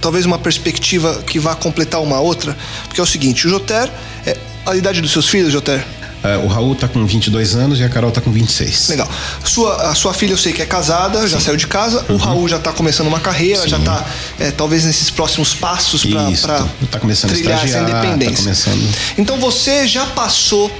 talvez 0.00 0.26
uma 0.26 0.38
perspectiva 0.38 1.22
que 1.26 1.38
vá 1.38 1.54
completar 1.54 2.02
uma 2.02 2.20
outra? 2.20 2.54
Porque 2.86 3.00
é 3.00 3.02
o 3.02 3.06
seguinte, 3.06 3.46
o 3.46 3.50
Joter, 3.50 3.88
é, 4.26 4.36
a 4.66 4.76
idade 4.76 5.00
dos 5.00 5.10
seus 5.12 5.26
filhos, 5.28 5.50
Joter? 5.50 5.82
É, 6.24 6.38
o 6.38 6.46
Raul 6.46 6.74
tá 6.74 6.88
com 6.88 7.04
22 7.04 7.54
anos 7.54 7.78
e 7.78 7.84
a 7.84 7.88
Carol 7.88 8.10
tá 8.10 8.20
com 8.20 8.32
26. 8.32 8.88
Legal. 8.88 9.08
Sua, 9.44 9.90
a 9.90 9.94
sua 9.94 10.14
filha 10.14 10.32
eu 10.32 10.38
sei 10.38 10.54
que 10.54 10.62
é 10.62 10.66
casada, 10.66 11.28
já 11.28 11.38
saiu 11.38 11.56
de 11.56 11.66
casa. 11.66 12.04
Uhum. 12.08 12.14
O 12.14 12.18
Raul 12.18 12.48
já 12.48 12.58
tá 12.58 12.72
começando 12.72 13.08
uma 13.08 13.20
carreira, 13.20 13.68
já 13.68 13.78
tá 13.78 14.04
é, 14.40 14.50
talvez 14.50 14.84
nesses 14.84 15.10
próximos 15.10 15.52
passos 15.54 16.02
Isso, 16.02 16.46
pra 16.46 16.66
tá 16.90 16.98
começando 16.98 17.32
a 17.32 17.34
trilhar 17.34 17.58
essa 17.58 17.66
estagiar, 17.66 17.90
tá 17.90 18.06
independência. 18.06 18.42
começando. 18.42 18.94
Então 19.18 19.36
você 19.38 19.86
já 19.86 20.06
passou 20.06 20.70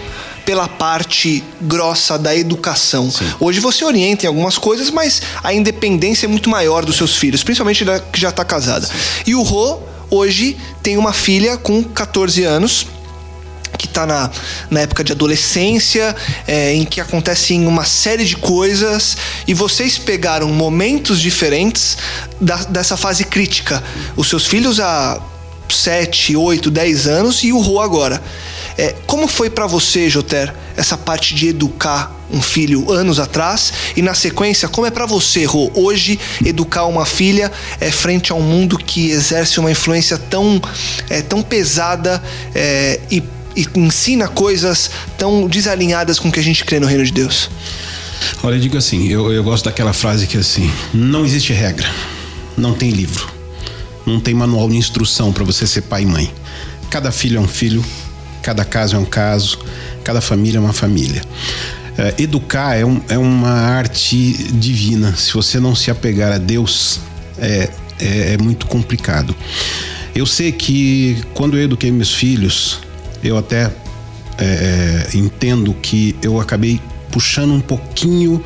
pela 0.47 0.67
parte 0.67 1.43
grossa 1.61 2.19
da 2.19 2.35
educação. 2.35 3.11
Hoje 3.41 3.61
você 3.61 3.85
orienta 3.85 4.25
em 4.25 4.29
algumas 4.29 4.57
coisas, 4.57 4.91
mas 4.91 5.23
a 5.43 5.53
independência 5.53 6.27
é 6.27 6.29
muito 6.29 6.49
maior 6.49 6.85
dos 6.85 6.97
seus 6.97 7.17
filhos, 7.17 7.43
principalmente 7.43 7.85
da 7.85 7.99
que 7.99 8.21
já 8.21 8.31
está 8.31 8.45
casada. 8.45 8.89
E 9.27 9.35
o 9.35 9.43
Rô 9.43 9.79
hoje 10.11 10.57
tem 10.83 10.97
uma 10.97 11.13
filha 11.13 11.57
com 11.57 11.83
14 11.83 12.45
anos 12.45 12.87
que 13.79 13.87
está 13.87 14.07
na, 14.07 14.31
na 14.71 14.81
época 14.81 15.03
de 15.05 15.13
adolescência, 15.13 16.15
é, 16.47 16.75
em 16.75 16.85
que 16.85 17.01
acontecem 17.01 17.67
uma 17.67 17.85
série 17.85 18.25
de 18.25 18.37
coisas, 18.37 19.17
e 19.47 19.55
vocês 19.55 19.99
pegaram 19.99 20.49
momentos 20.49 21.21
diferentes 21.21 21.97
da- 22.41 22.65
dessa 22.65 22.97
fase 22.97 23.25
crítica. 23.25 23.83
Os 24.17 24.29
seus 24.29 24.47
filhos 24.47 24.81
há 24.81 25.21
7, 25.69 26.37
8, 26.37 26.71
10 26.71 27.07
anos 27.07 27.43
e 27.43 27.53
o 27.53 27.59
Rô 27.59 27.81
agora. 27.81 28.23
É, 28.77 28.95
como 29.07 29.27
foi 29.29 29.49
para 29.49 29.67
você, 29.67 30.11
Joter, 30.11 30.53
essa 30.77 30.97
parte 30.97 31.35
de 31.35 31.49
educar 31.49 32.13
um 32.31 32.43
filho 32.43 32.91
anos 32.91 33.21
atrás 33.21 33.73
e 33.97 34.03
na 34.03 34.15
sequência, 34.15 34.69
como 34.69 34.87
é 34.87 34.91
para 34.91 35.07
você, 35.07 35.45
Rô, 35.45 35.71
hoje 35.75 36.19
educar 36.45 36.85
uma 36.87 37.07
filha 37.07 37.53
é, 37.81 37.91
frente 37.91 38.33
a 38.33 38.35
um 38.35 38.43
mundo 38.43 38.77
que 38.77 39.11
exerce 39.11 39.61
uma 39.61 39.71
influência 39.71 40.19
tão, 40.19 40.61
é, 41.09 41.23
tão 41.23 41.43
pesada 41.43 42.23
é, 42.55 43.01
e, 43.11 43.23
e 43.57 43.67
ensina 43.77 44.29
coisas 44.29 44.91
tão 45.19 45.47
desalinhadas 45.47 46.19
com 46.19 46.29
o 46.29 46.33
que 46.33 46.41
a 46.41 46.43
gente 46.43 46.65
crê 46.65 46.81
no 46.81 46.87
reino 46.87 47.05
de 47.05 47.13
Deus? 47.13 47.49
Olha, 48.43 48.57
eu 48.57 48.61
digo 48.61 48.77
assim, 48.77 49.09
eu, 49.09 49.33
eu 49.33 49.43
gosto 49.45 49.65
daquela 49.67 49.93
frase 49.93 50.27
que 50.27 50.37
é 50.37 50.41
assim, 50.41 50.71
não 50.93 51.25
existe 51.25 51.53
regra, 51.53 51.89
não 52.57 52.73
tem 52.75 52.91
livro, 52.91 53.29
não 54.07 54.19
tem 54.21 54.35
manual 54.35 54.69
de 54.69 54.77
instrução 54.77 55.33
para 55.33 55.45
você 55.45 55.67
ser 55.67 55.83
pai 55.83 56.03
e 56.03 56.07
mãe. 56.07 56.33
Cada 56.91 57.11
filho 57.11 57.39
é 57.39 57.41
um 57.41 57.49
filho, 57.49 57.85
cada 58.43 58.65
caso 58.65 58.97
é 58.97 58.99
um 58.99 59.05
caso, 59.05 59.59
cada 60.05 60.21
família 60.21 60.59
é 60.59 60.61
uma 60.61 60.73
família. 60.73 61.23
É, 61.97 62.15
educar 62.23 62.77
é, 62.77 62.85
um- 62.85 63.01
é 63.09 63.17
uma 63.19 63.51
arte 63.51 64.17
divina. 64.53 65.15
Se 65.17 65.33
você 65.33 65.61
não 65.61 65.75
se 65.75 65.91
apegar 65.91 66.33
a 66.33 66.39
Deus, 66.39 67.01
é, 67.39 67.71
é, 68.01 68.33
é 68.35 68.39
muito 68.39 68.67
complicado. 68.67 69.35
Eu 70.15 70.27
sei 70.27 70.51
que 70.53 71.19
quando 71.35 71.57
eu 71.57 71.63
eduquei 71.65 71.91
meus 71.91 72.13
filhos, 72.13 72.81
eu 73.25 73.39
até 73.39 73.73
é, 74.39 75.09
é, 75.13 75.17
entendo 75.17 75.75
que 75.75 76.15
eu 76.23 76.41
acabei 76.41 76.81
puxando 77.11 77.53
um 77.53 77.61
pouquinho 77.61 78.45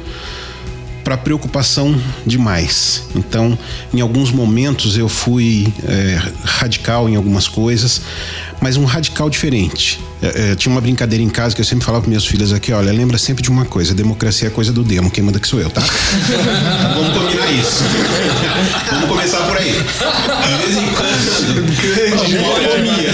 para 1.02 1.16
preocupação 1.16 1.99
demais. 2.26 3.04
Então, 3.14 3.58
em 3.94 4.00
alguns 4.00 4.30
momentos 4.30 4.99
eu 4.99 5.08
fui 5.08 5.73
é, 5.82 6.20
radical 6.44 7.08
em 7.08 7.16
algumas 7.16 7.49
coisas, 7.49 8.02
mas 8.60 8.76
um 8.76 8.84
radical 8.84 9.30
diferente. 9.30 10.00
É, 10.20 10.52
é, 10.52 10.54
tinha 10.56 10.72
uma 10.72 10.80
brincadeira 10.80 11.22
em 11.22 11.28
casa 11.28 11.54
que 11.54 11.60
eu 11.60 11.64
sempre 11.64 11.84
falava 11.84 12.02
para 12.02 12.08
minhas 12.08 12.24
filhas 12.24 12.52
aqui, 12.52 12.72
olha, 12.72 12.92
lembra 12.92 13.16
sempre 13.18 13.42
de 13.42 13.50
uma 13.50 13.64
coisa, 13.64 13.94
democracia 13.94 14.48
é 14.48 14.50
coisa 14.50 14.72
do 14.72 14.82
demo, 14.82 15.10
quem 15.10 15.22
manda 15.22 15.38
que 15.38 15.46
sou 15.46 15.60
eu, 15.60 15.70
tá? 15.70 15.80
Vamos 16.94 17.16
combinar 17.16 17.52
isso. 17.52 17.84
vamos 18.90 19.08
começar 19.08 19.38
por 19.46 19.56
aí. 19.56 19.72
De 19.72 20.64
vez 20.64 20.76
em 20.76 20.88
quando, 20.94 22.44
autonomia. 22.44 23.10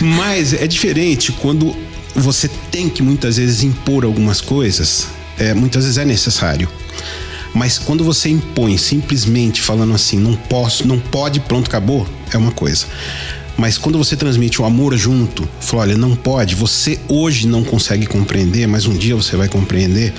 Mas 0.00 0.52
é 0.52 0.66
diferente 0.66 1.30
quando 1.32 1.76
você 2.14 2.48
tem 2.70 2.88
que 2.88 3.02
muitas 3.02 3.36
vezes 3.36 3.62
impor 3.62 4.04
algumas 4.04 4.40
coisas, 4.40 5.06
é, 5.38 5.54
muitas 5.54 5.84
vezes 5.84 5.98
é 5.98 6.04
necessário. 6.04 6.68
Mas 7.54 7.78
quando 7.78 8.04
você 8.04 8.28
impõe 8.28 8.76
simplesmente 8.76 9.60
falando 9.60 9.94
assim, 9.94 10.18
não 10.18 10.34
posso, 10.34 10.86
não 10.86 10.98
pode, 10.98 11.40
pronto, 11.40 11.68
acabou, 11.68 12.06
é 12.32 12.36
uma 12.36 12.52
coisa. 12.52 12.86
Mas 13.60 13.76
quando 13.76 13.98
você 13.98 14.16
transmite 14.16 14.62
o 14.62 14.64
amor 14.64 14.96
junto, 14.96 15.46
fala, 15.60 15.82
olha, 15.82 15.96
não 15.96 16.16
pode, 16.16 16.54
você 16.54 16.98
hoje 17.06 17.46
não 17.46 17.62
consegue 17.62 18.06
compreender, 18.06 18.66
mas 18.66 18.86
um 18.86 18.96
dia 18.96 19.14
você 19.14 19.36
vai 19.36 19.48
compreender 19.48 20.14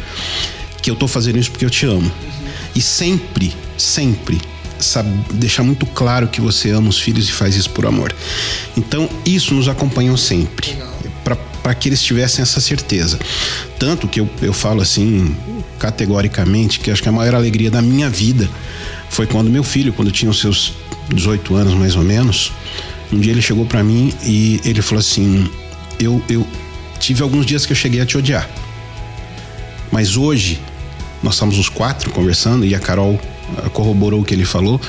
que 0.80 0.92
eu 0.92 0.96
tô 0.96 1.08
fazendo 1.08 1.40
isso 1.40 1.50
porque 1.50 1.66
eu 1.66 1.70
te 1.70 1.88
amo. 1.88 2.12
E 2.76 2.80
sempre, 2.80 3.52
sempre 3.76 4.40
sabe, 4.80 5.10
deixar 5.34 5.64
muito 5.64 5.88
claro 5.88 6.28
que 6.28 6.40
você 6.40 6.70
ama 6.70 6.90
os 6.90 7.00
filhos 7.00 7.28
e 7.28 7.32
faz 7.32 7.56
isso 7.56 7.72
por 7.72 7.88
amor. 7.88 8.14
Então, 8.78 9.10
isso 9.26 9.56
nos 9.56 9.68
acompanhou 9.68 10.18
sempre. 10.18 10.78
Para 11.64 11.74
que 11.74 11.90
eles 11.90 12.04
tivessem 12.04 12.44
essa 12.44 12.62
certeza. 12.62 13.20
Tanto 13.80 14.08
que 14.08 14.20
eu, 14.20 14.30
eu 14.44 14.54
falo 14.54 14.84
assim, 14.84 15.36
categoricamente, 15.80 16.80
que 16.80 16.92
acho 16.92 17.02
que 17.02 17.10
a 17.10 17.12
maior 17.12 17.34
alegria 17.34 17.72
da 17.72 17.82
minha 17.82 18.10
vida 18.10 18.48
foi 19.10 19.26
quando 19.26 19.50
meu 19.50 19.64
filho, 19.64 19.94
quando 19.94 20.12
tinha 20.12 20.30
os 20.30 20.40
seus 20.40 20.74
18 21.10 21.56
anos 21.56 21.74
mais 21.74 21.96
ou 21.96 22.04
menos, 22.04 22.52
um 23.12 23.20
dia 23.20 23.32
ele 23.32 23.42
chegou 23.42 23.66
para 23.66 23.84
mim 23.84 24.14
e 24.24 24.62
ele 24.64 24.82
falou 24.82 25.00
assim: 25.00 25.50
eu, 26.00 26.22
eu 26.30 26.48
tive 27.00 27.22
alguns 27.22 27.46
dias 27.46 27.66
que 27.66 27.72
eu 27.72 27.76
cheguei 27.76 28.02
a 28.02 28.06
te 28.06 28.18
odiar. 28.18 28.50
Mas 29.92 30.16
hoje, 30.16 30.60
nós 31.22 31.34
estamos 31.34 31.58
os 31.58 31.70
quatro 31.70 32.10
conversando 32.12 32.66
e 32.66 32.74
a 32.74 32.80
Carol 32.80 33.20
ah, 33.58 33.70
corroborou 33.70 34.22
o 34.22 34.24
que 34.24 34.34
ele 34.34 34.46
falou. 34.46 34.80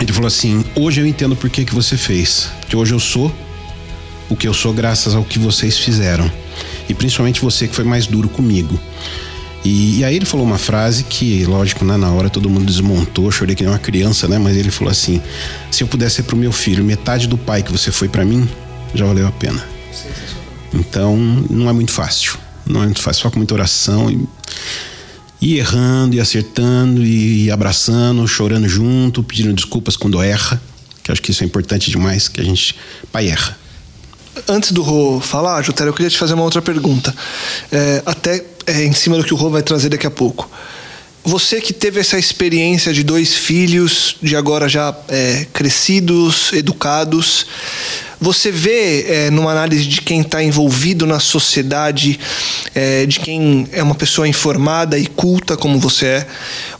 Ele 0.00 0.12
falou 0.12 0.28
assim: 0.28 0.64
Hoje 0.74 1.00
eu 1.00 1.06
entendo 1.06 1.36
por 1.36 1.50
que, 1.50 1.64
que 1.64 1.74
você 1.74 1.96
fez. 1.96 2.50
Porque 2.60 2.76
hoje 2.76 2.94
eu 2.94 3.00
sou 3.00 3.34
o 4.28 4.36
que 4.36 4.46
eu 4.46 4.54
sou 4.54 4.72
graças 4.72 5.14
ao 5.14 5.24
que 5.24 5.38
vocês 5.38 5.78
fizeram. 5.78 6.30
E 6.88 6.94
principalmente 6.94 7.40
você 7.40 7.68
que 7.68 7.74
foi 7.74 7.84
mais 7.84 8.06
duro 8.06 8.28
comigo. 8.28 8.78
E, 9.64 9.98
e 9.98 10.04
aí 10.04 10.16
ele 10.16 10.24
falou 10.24 10.46
uma 10.46 10.58
frase 10.58 11.04
que, 11.04 11.44
lógico, 11.44 11.84
né, 11.84 11.96
na 11.96 12.10
hora 12.10 12.30
todo 12.30 12.48
mundo 12.48 12.64
desmontou, 12.64 13.30
chorei 13.30 13.54
que 13.54 13.62
nem 13.62 13.72
uma 13.72 13.78
criança, 13.78 14.28
né? 14.28 14.38
Mas 14.38 14.56
ele 14.56 14.70
falou 14.70 14.90
assim: 14.90 15.20
se 15.70 15.82
eu 15.82 15.88
pudesse 15.88 16.16
ser 16.16 16.22
pro 16.24 16.36
meu 16.36 16.52
filho 16.52 16.84
metade 16.84 17.26
do 17.26 17.36
pai 17.36 17.62
que 17.62 17.72
você 17.72 17.90
foi 17.90 18.08
para 18.08 18.24
mim, 18.24 18.48
já 18.94 19.04
valeu 19.04 19.26
a 19.26 19.32
pena. 19.32 19.62
Então, 20.72 21.16
não 21.50 21.68
é 21.68 21.72
muito 21.72 21.92
fácil. 21.92 22.38
Não 22.66 22.82
é 22.82 22.84
muito 22.84 23.00
fácil, 23.00 23.22
só 23.22 23.30
com 23.30 23.38
muita 23.38 23.54
oração 23.54 24.10
e, 24.10 24.28
e 25.40 25.58
errando 25.58 26.14
e 26.14 26.20
acertando 26.20 27.02
e 27.02 27.50
abraçando, 27.50 28.26
chorando 28.28 28.68
junto, 28.68 29.22
pedindo 29.22 29.52
desculpas 29.54 29.96
quando 29.96 30.22
erra, 30.22 30.60
que 31.02 31.10
acho 31.10 31.22
que 31.22 31.30
isso 31.30 31.42
é 31.42 31.46
importante 31.46 31.90
demais, 31.90 32.28
que 32.28 32.40
a 32.40 32.44
gente 32.44 32.76
pai 33.10 33.28
erra. 33.28 33.56
Antes 34.46 34.70
do 34.70 34.82
Rô 34.82 35.18
falar, 35.20 35.62
Jutera, 35.62 35.88
eu 35.88 35.94
queria 35.94 36.10
te 36.10 36.18
fazer 36.18 36.34
uma 36.34 36.44
outra 36.44 36.60
pergunta. 36.60 37.14
É, 37.72 38.02
até 38.04 38.44
é, 38.68 38.84
em 38.84 38.92
cima 38.92 39.16
do 39.16 39.24
que 39.24 39.32
o 39.32 39.36
Rô 39.36 39.50
vai 39.50 39.62
trazer 39.62 39.88
daqui 39.88 40.06
a 40.06 40.10
pouco. 40.10 40.48
Você 41.24 41.60
que 41.60 41.72
teve 41.72 42.00
essa 42.00 42.18
experiência 42.18 42.92
de 42.92 43.02
dois 43.02 43.34
filhos, 43.34 44.16
de 44.22 44.36
agora 44.36 44.68
já 44.68 44.96
é, 45.08 45.46
crescidos, 45.52 46.52
educados, 46.52 47.46
você 48.20 48.50
vê 48.50 49.02
é, 49.02 49.30
numa 49.30 49.50
análise 49.52 49.86
de 49.86 50.00
quem 50.00 50.22
está 50.22 50.42
envolvido 50.42 51.06
na 51.06 51.20
sociedade, 51.20 52.18
é, 52.74 53.06
de 53.06 53.20
quem 53.20 53.68
é 53.72 53.82
uma 53.82 53.94
pessoa 53.94 54.26
informada 54.26 54.98
e 54.98 55.06
culta 55.06 55.56
como 55.56 55.78
você 55.78 56.06
é, 56.06 56.26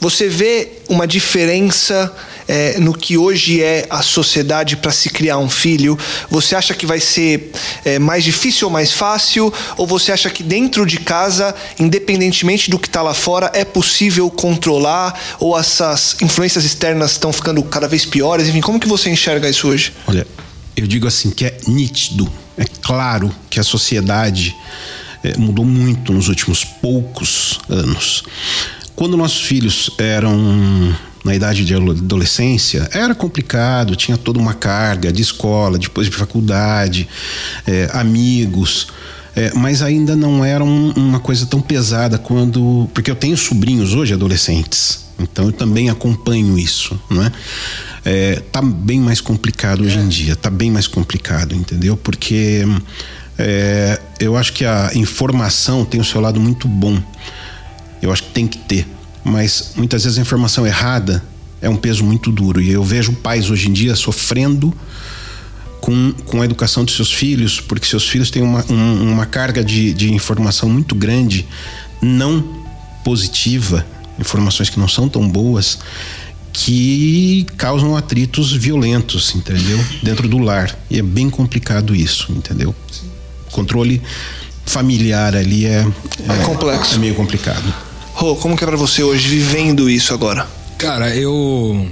você 0.01 0.29
vê 0.29 0.69
uma 0.89 1.07
diferença 1.07 2.13
é, 2.49 2.81
no 2.81 2.95
que 2.95 3.19
hoje 3.19 3.63
é 3.63 3.87
a 3.91 4.03
sociedade 4.03 4.77
para 4.77 4.91
se 4.91 5.11
criar 5.11 5.39
um 5.39 5.51
filho? 5.51 5.97
Você 6.31 6.57
acha 6.57 6.75
que 6.75 6.87
vai 6.87 6.99
ser 6.99 7.53
é, 7.85 7.99
mais 7.99 8.25
difícil 8.25 8.67
ou 8.67 8.73
mais 8.73 8.93
fácil? 8.93 9.53
Ou 9.77 9.87
você 9.87 10.11
acha 10.11 10.31
que 10.31 10.43
dentro 10.43 10.87
de 10.87 10.99
casa, 10.99 11.55
independentemente 11.79 12.71
do 12.71 12.79
que 12.79 12.89
está 12.89 13.03
lá 13.03 13.13
fora, 13.13 13.51
é 13.55 13.65
possível 13.65 14.31
controlar? 14.31 15.19
Ou 15.39 15.57
essas 15.59 16.17
influências 16.23 16.65
externas 16.65 17.13
estão 17.13 17.33
ficando 17.33 17.63
cada 17.63 17.87
vez 17.87 18.07
piores? 18.07 18.49
Enfim, 18.49 18.63
como 18.63 18.81
que 18.81 18.89
você 18.89 19.11
enxerga 19.11 19.49
isso 19.49 19.69
hoje? 19.69 19.93
Olha, 20.07 20.27
eu 20.75 20.87
digo 20.87 21.07
assim 21.07 21.31
que 21.31 21.45
é 21.45 21.59
nítido, 21.67 22.31
é 22.57 22.65
claro 22.65 23.31
que 23.51 23.61
a 23.61 23.65
sociedade 23.65 24.57
é, 25.23 25.37
mudou 25.37 25.65
muito 25.65 26.13
nos 26.13 26.29
últimos 26.29 26.65
poucos 26.65 27.61
anos. 27.69 28.25
Quando 28.95 29.17
nossos 29.17 29.43
filhos 29.43 29.91
eram 29.99 30.97
na 31.25 31.35
idade 31.35 31.65
de 31.65 31.75
adolescência, 31.75 32.89
era 32.93 33.15
complicado, 33.15 33.97
tinha 33.97 34.17
toda 34.17 34.39
uma 34.39 34.55
carga 34.55 35.13
de 35.13 35.23
escola, 35.23 35.79
depois 35.79 36.09
de 36.09 36.17
faculdade, 36.17 37.09
é, 37.67 37.91
amigos. 37.93 38.89
É, 39.37 39.53
mas 39.55 39.83
ainda 39.83 40.17
não 40.17 40.45
era 40.45 40.65
um, 40.65 40.91
uma 40.93 41.21
coisa 41.21 41.47
tão 41.47 41.61
pesada 41.61 42.19
quando. 42.19 42.89
Porque 42.93 43.11
eu 43.11 43.15
tenho 43.15 43.37
sobrinhos 43.37 43.95
hoje 43.95 44.13
adolescentes, 44.13 45.05
então 45.19 45.47
eu 45.47 45.53
também 45.53 45.91
acompanho 45.91 46.59
isso, 46.59 46.99
não 47.09 47.23
é? 47.23 47.31
é, 48.09 48.43
tá 48.51 48.63
bem 48.63 49.01
mais 49.01 49.21
complicado 49.21 49.83
hoje 49.83 49.99
em 49.99 50.09
dia, 50.09 50.35
tá 50.35 50.49
bem 50.49 50.71
mais 50.71 50.87
complicado, 50.87 51.55
entendeu? 51.55 51.95
Porque 51.95 52.65
é, 53.39 54.01
eu 54.19 54.35
acho 54.35 54.53
que 54.55 54.65
a 54.65 54.91
informação 54.95 55.85
tem 55.85 56.01
o 56.01 56.05
seu 56.05 56.21
lado 56.21 56.41
muito 56.41 56.67
bom. 56.67 56.99
Eu 58.01 58.11
acho 58.11 58.23
que 58.23 58.31
tem 58.31 58.47
que 58.47 58.57
ter, 58.57 58.87
mas 59.29 59.73
muitas 59.77 60.05
vezes 60.05 60.19
a 60.19 60.23
informação 60.23 60.67
errada 60.67 61.23
é 61.61 61.69
um 61.69 61.77
peso 61.77 62.05
muito 62.05 62.31
duro 62.31 62.61
e 62.61 62.71
eu 62.71 62.83
vejo 62.83 63.13
pais 63.13 63.51
hoje 63.51 63.69
em 63.69 63.73
dia 63.73 63.95
sofrendo 63.97 64.73
com, 65.81 66.13
com 66.25 66.43
a 66.43 66.45
educação 66.45 66.85
de 66.85 66.93
seus 66.93 67.13
filhos, 67.13 67.61
porque 67.61 67.87
seus 67.87 68.09
filhos 68.09 68.31
têm 68.31 68.43
uma, 68.43 68.65
um, 68.71 69.13
uma 69.13 69.27
carga 69.27 69.65
de, 69.65 69.93
de 69.93 70.13
informação 70.13 70.69
muito 70.69 70.95
grande, 70.95 71.47
não 72.03 72.45
positiva, 73.05 73.87
informações 74.19 74.69
que 74.69 74.79
não 74.79 74.89
são 74.89 75.09
tão 75.09 75.29
boas, 75.29 75.79
que 76.53 77.47
causam 77.57 77.97
atritos 77.97 78.53
violentos, 78.53 79.35
entendeu? 79.35 79.79
Dentro 80.03 80.29
do 80.29 80.39
lar. 80.39 80.77
E 80.91 80.99
é 80.99 81.03
bem 81.03 81.31
complicado 81.31 81.95
isso, 81.95 82.33
entendeu? 82.33 82.75
Sim. 82.91 83.09
Controle 83.53 84.03
familiar 84.67 85.35
ali 85.35 85.65
é, 85.67 85.87
é, 86.29 86.33
é, 86.33 86.45
complexo. 86.45 86.97
É 86.97 86.99
meio 86.99 87.15
complicado. 87.15 87.88
Rô, 88.19 88.35
como 88.35 88.57
que 88.57 88.65
é 88.65 88.67
pra 88.67 88.77
você 88.77 89.01
hoje 89.01 89.29
vivendo 89.29 89.89
isso 89.89 90.13
agora? 90.13 90.45
Cara, 90.77 91.15
eu. 91.15 91.87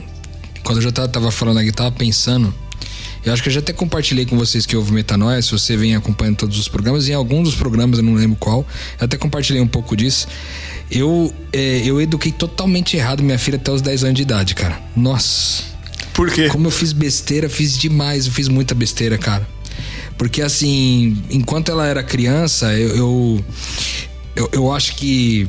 Quando 0.64 0.78
eu 0.78 0.82
já 0.82 0.90
tava 0.90 1.30
falando 1.30 1.58
aqui, 1.58 1.70
tava 1.70 1.92
pensando. 1.92 2.52
Eu 3.24 3.32
acho 3.32 3.40
que 3.40 3.48
eu 3.48 3.52
já 3.52 3.60
até 3.60 3.72
compartilhei 3.72 4.26
com 4.26 4.36
vocês 4.36 4.66
que 4.66 4.76
houve 4.76 4.90
Metanoia, 4.90 5.40
se 5.40 5.52
você 5.52 5.76
vem 5.76 5.94
acompanhando 5.94 6.38
todos 6.38 6.58
os 6.58 6.66
programas, 6.66 7.08
em 7.08 7.14
algum 7.14 7.44
dos 7.44 7.54
programas, 7.54 8.00
eu 8.00 8.04
não 8.04 8.14
lembro 8.14 8.36
qual, 8.40 8.66
eu 8.98 9.04
até 9.04 9.16
compartilhei 9.16 9.62
um 9.62 9.68
pouco 9.68 9.96
disso. 9.96 10.26
Eu, 10.90 11.32
é, 11.52 11.82
eu 11.84 12.00
eduquei 12.00 12.32
totalmente 12.32 12.96
errado 12.96 13.22
minha 13.22 13.38
filha 13.38 13.54
até 13.54 13.70
os 13.70 13.80
10 13.80 14.02
anos 14.02 14.16
de 14.16 14.22
idade, 14.22 14.56
cara. 14.56 14.82
Nossa. 14.96 15.62
Por 16.12 16.28
quê? 16.32 16.48
Como 16.48 16.66
eu 16.66 16.72
fiz 16.72 16.92
besteira, 16.92 17.48
fiz 17.48 17.78
demais, 17.78 18.26
eu 18.26 18.32
fiz 18.32 18.48
muita 18.48 18.74
besteira, 18.74 19.16
cara. 19.16 19.48
Porque 20.18 20.42
assim, 20.42 21.22
enquanto 21.30 21.70
ela 21.70 21.86
era 21.86 22.02
criança, 22.02 22.72
eu, 22.74 22.96
eu, 22.96 23.44
eu, 24.34 24.50
eu 24.52 24.72
acho 24.72 24.96
que 24.96 25.46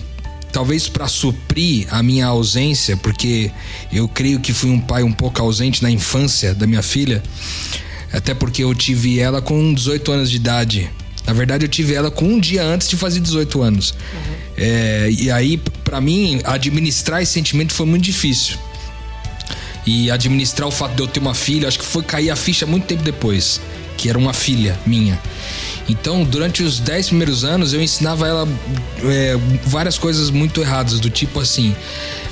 talvez 0.57 0.89
para 0.89 1.07
suprir 1.07 1.85
a 1.91 2.01
minha 2.01 2.25
ausência, 2.25 2.97
porque 2.97 3.51
eu 3.93 4.07
creio 4.07 4.39
que 4.39 4.51
fui 4.51 4.71
um 4.71 4.81
pai 4.81 5.03
um 5.03 5.11
pouco 5.11 5.39
ausente 5.39 5.83
na 5.83 5.91
infância 5.91 6.55
da 6.55 6.65
minha 6.65 6.81
filha, 6.81 7.21
até 8.11 8.33
porque 8.33 8.63
eu 8.63 8.73
tive 8.73 9.19
ela 9.19 9.39
com 9.39 9.71
18 9.71 10.11
anos 10.11 10.31
de 10.31 10.37
idade. 10.37 10.89
Na 11.27 11.33
verdade, 11.33 11.63
eu 11.63 11.69
tive 11.69 11.93
ela 11.93 12.09
com 12.09 12.25
um 12.25 12.39
dia 12.39 12.63
antes 12.63 12.89
de 12.89 12.97
fazer 12.97 13.19
18 13.19 13.61
anos. 13.61 13.91
Uhum. 13.91 14.33
É, 14.57 15.09
e 15.11 15.29
aí, 15.29 15.61
para 15.83 16.01
mim, 16.01 16.41
administrar 16.43 17.21
esse 17.21 17.33
sentimento 17.33 17.71
foi 17.71 17.85
muito 17.85 18.05
difícil. 18.05 18.57
E 19.85 20.09
administrar 20.09 20.67
o 20.67 20.71
fato 20.71 20.95
de 20.95 21.03
eu 21.03 21.07
ter 21.07 21.19
uma 21.19 21.35
filha, 21.35 21.67
acho 21.67 21.77
que 21.77 21.85
foi 21.85 22.01
cair 22.01 22.31
a 22.31 22.35
ficha 22.35 22.65
muito 22.65 22.87
tempo 22.87 23.03
depois, 23.03 23.61
que 23.97 24.09
era 24.09 24.17
uma 24.17 24.33
filha 24.33 24.79
minha. 24.85 25.19
Então, 25.89 26.23
durante 26.23 26.63
os 26.63 26.79
10 26.79 27.07
primeiros 27.07 27.43
anos, 27.43 27.73
eu 27.73 27.81
ensinava 27.81 28.27
ela 28.27 28.47
é, 29.03 29.37
várias 29.65 29.97
coisas 29.97 30.29
muito 30.29 30.61
erradas, 30.61 30.99
do 30.99 31.09
tipo 31.09 31.39
assim. 31.39 31.75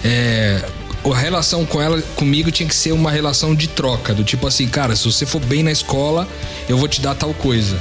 É, 0.04 0.64
a 1.04 1.18
relação 1.18 1.66
com 1.66 1.82
ela, 1.82 2.02
comigo, 2.16 2.52
tinha 2.52 2.68
que 2.68 2.76
ser 2.76 2.92
uma 2.92 3.12
relação 3.12 3.54
de 3.56 3.68
troca, 3.68 4.14
do 4.14 4.24
tipo 4.24 4.48
assim, 4.48 4.68
cara, 4.68 4.96
se 4.96 5.06
você 5.06 5.26
for 5.26 5.40
bem 5.40 5.64
na 5.64 5.72
escola, 5.72 6.28
eu 6.68 6.78
vou 6.78 6.88
te 6.88 7.02
dar 7.02 7.16
tal 7.16 7.34
coisa 7.34 7.78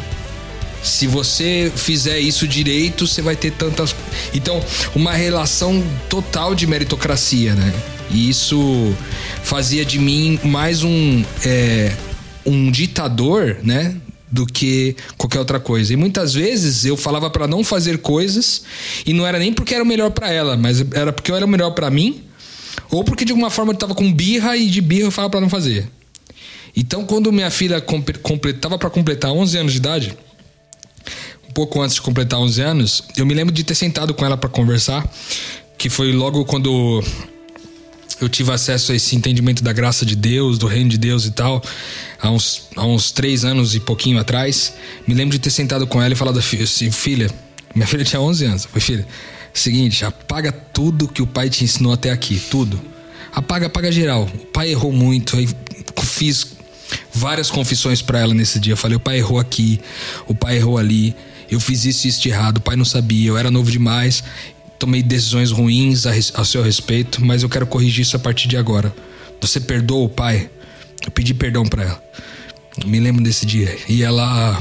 se 0.84 1.06
você 1.06 1.72
fizer 1.74 2.18
isso 2.18 2.46
direito, 2.46 3.06
você 3.06 3.22
vai 3.22 3.34
ter 3.34 3.52
tantas. 3.52 3.96
Então, 4.34 4.62
uma 4.94 5.12
relação 5.12 5.82
total 6.10 6.54
de 6.54 6.66
meritocracia, 6.66 7.54
né? 7.54 7.72
E 8.10 8.28
isso 8.28 8.94
fazia 9.42 9.84
de 9.84 9.98
mim 9.98 10.38
mais 10.44 10.82
um, 10.82 11.24
é, 11.42 11.90
um 12.44 12.70
ditador, 12.70 13.58
né? 13.62 13.96
Do 14.30 14.46
que 14.46 14.96
qualquer 15.16 15.38
outra 15.38 15.60
coisa. 15.60 15.92
E 15.92 15.96
muitas 15.96 16.34
vezes 16.34 16.84
eu 16.84 16.96
falava 16.96 17.30
para 17.30 17.46
não 17.46 17.62
fazer 17.62 17.98
coisas 17.98 18.64
e 19.06 19.12
não 19.12 19.26
era 19.26 19.38
nem 19.38 19.52
porque 19.52 19.74
era 19.74 19.84
o 19.84 19.86
melhor 19.86 20.10
para 20.10 20.30
ela, 20.30 20.56
mas 20.56 20.84
era 20.92 21.12
porque 21.12 21.30
eu 21.30 21.36
era 21.36 21.46
o 21.46 21.48
melhor 21.48 21.70
para 21.70 21.90
mim, 21.90 22.22
ou 22.90 23.04
porque 23.04 23.24
de 23.24 23.32
alguma 23.32 23.50
forma 23.50 23.72
eu 23.72 23.76
tava 23.76 23.94
com 23.94 24.12
birra 24.12 24.56
e 24.56 24.68
de 24.68 24.80
birra 24.80 25.06
eu 25.06 25.10
falava 25.10 25.30
para 25.30 25.40
não 25.40 25.48
fazer. 25.48 25.88
Então, 26.76 27.04
quando 27.04 27.32
minha 27.32 27.50
filha 27.50 27.80
completava 27.80 28.76
para 28.76 28.90
completar 28.90 29.30
11 29.30 29.58
anos 29.58 29.72
de 29.72 29.78
idade, 29.78 30.16
pouco 31.54 31.80
antes 31.80 31.94
de 31.94 32.02
completar 32.02 32.40
11 32.40 32.60
anos, 32.60 33.04
eu 33.16 33.24
me 33.24 33.32
lembro 33.32 33.54
de 33.54 33.62
ter 33.62 33.76
sentado 33.76 34.12
com 34.12 34.24
ela 34.24 34.36
para 34.36 34.50
conversar, 34.50 35.08
que 35.78 35.88
foi 35.88 36.12
logo 36.12 36.44
quando 36.44 37.02
eu 38.24 38.28
tive 38.28 38.50
acesso 38.52 38.92
a 38.92 38.94
esse 38.96 39.14
entendimento 39.14 39.62
da 39.62 39.72
graça 39.72 40.04
de 40.04 40.16
Deus, 40.16 40.58
do 40.58 40.66
reino 40.66 40.88
de 40.88 40.98
Deus 40.98 41.26
e 41.26 41.30
tal, 41.30 41.62
há 42.20 42.30
uns, 42.30 42.68
há 42.74 42.86
uns 42.86 43.10
três 43.10 43.44
anos 43.44 43.74
e 43.74 43.80
pouquinho 43.80 44.18
atrás. 44.18 44.74
Me 45.06 45.14
lembro 45.14 45.32
de 45.32 45.38
ter 45.38 45.50
sentado 45.50 45.86
com 45.86 46.02
ela 46.02 46.14
e 46.14 46.16
falado 46.16 46.38
assim: 46.38 46.90
filha, 46.90 47.30
minha 47.74 47.86
filha 47.86 48.04
tinha 48.04 48.20
11 48.20 48.44
anos. 48.46 48.64
Foi 48.64 48.80
filha, 48.80 49.06
seguinte, 49.52 50.04
apaga 50.04 50.50
tudo 50.50 51.06
que 51.06 51.22
o 51.22 51.26
pai 51.26 51.50
te 51.50 51.64
ensinou 51.64 51.92
até 51.92 52.10
aqui, 52.10 52.40
tudo. 52.50 52.80
Apaga, 53.32 53.66
apaga 53.66 53.92
geral. 53.92 54.28
O 54.34 54.46
pai 54.46 54.70
errou 54.70 54.92
muito, 54.92 55.36
aí 55.36 55.48
fiz 56.02 56.54
várias 57.12 57.50
confissões 57.50 58.00
para 58.00 58.20
ela 58.20 58.32
nesse 58.32 58.58
dia. 58.58 58.76
Falei: 58.76 58.96
o 58.96 59.00
pai 59.00 59.18
errou 59.18 59.38
aqui, 59.38 59.80
o 60.26 60.34
pai 60.34 60.56
errou 60.56 60.78
ali 60.78 61.14
eu 61.50 61.60
fiz 61.60 61.84
isso 61.84 62.06
e 62.06 62.10
isso 62.10 62.20
de 62.20 62.28
errado, 62.30 62.58
o 62.58 62.60
pai 62.60 62.76
não 62.76 62.84
sabia, 62.84 63.28
eu 63.28 63.38
era 63.38 63.50
novo 63.50 63.70
demais, 63.70 64.24
tomei 64.78 65.02
decisões 65.02 65.50
ruins 65.50 66.06
a, 66.06 66.10
a 66.10 66.44
seu 66.44 66.62
respeito, 66.62 67.24
mas 67.24 67.42
eu 67.42 67.48
quero 67.48 67.66
corrigir 67.66 68.02
isso 68.02 68.16
a 68.16 68.18
partir 68.18 68.48
de 68.48 68.56
agora. 68.56 68.94
Você 69.40 69.60
perdoa 69.60 70.04
o 70.04 70.08
pai? 70.08 70.50
Eu 71.04 71.10
pedi 71.10 71.34
perdão 71.34 71.64
para 71.64 71.82
ela. 71.82 72.02
me 72.86 72.98
lembro 72.98 73.22
desse 73.22 73.44
dia. 73.44 73.76
E 73.88 74.02
ela 74.02 74.60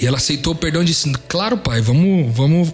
e 0.00 0.06
ela 0.06 0.16
aceitou 0.16 0.52
o 0.52 0.56
perdão 0.56 0.82
e 0.82 0.86
disse: 0.86 1.10
"Claro, 1.28 1.58
pai, 1.58 1.80
vamos, 1.80 2.34
vamos 2.34 2.72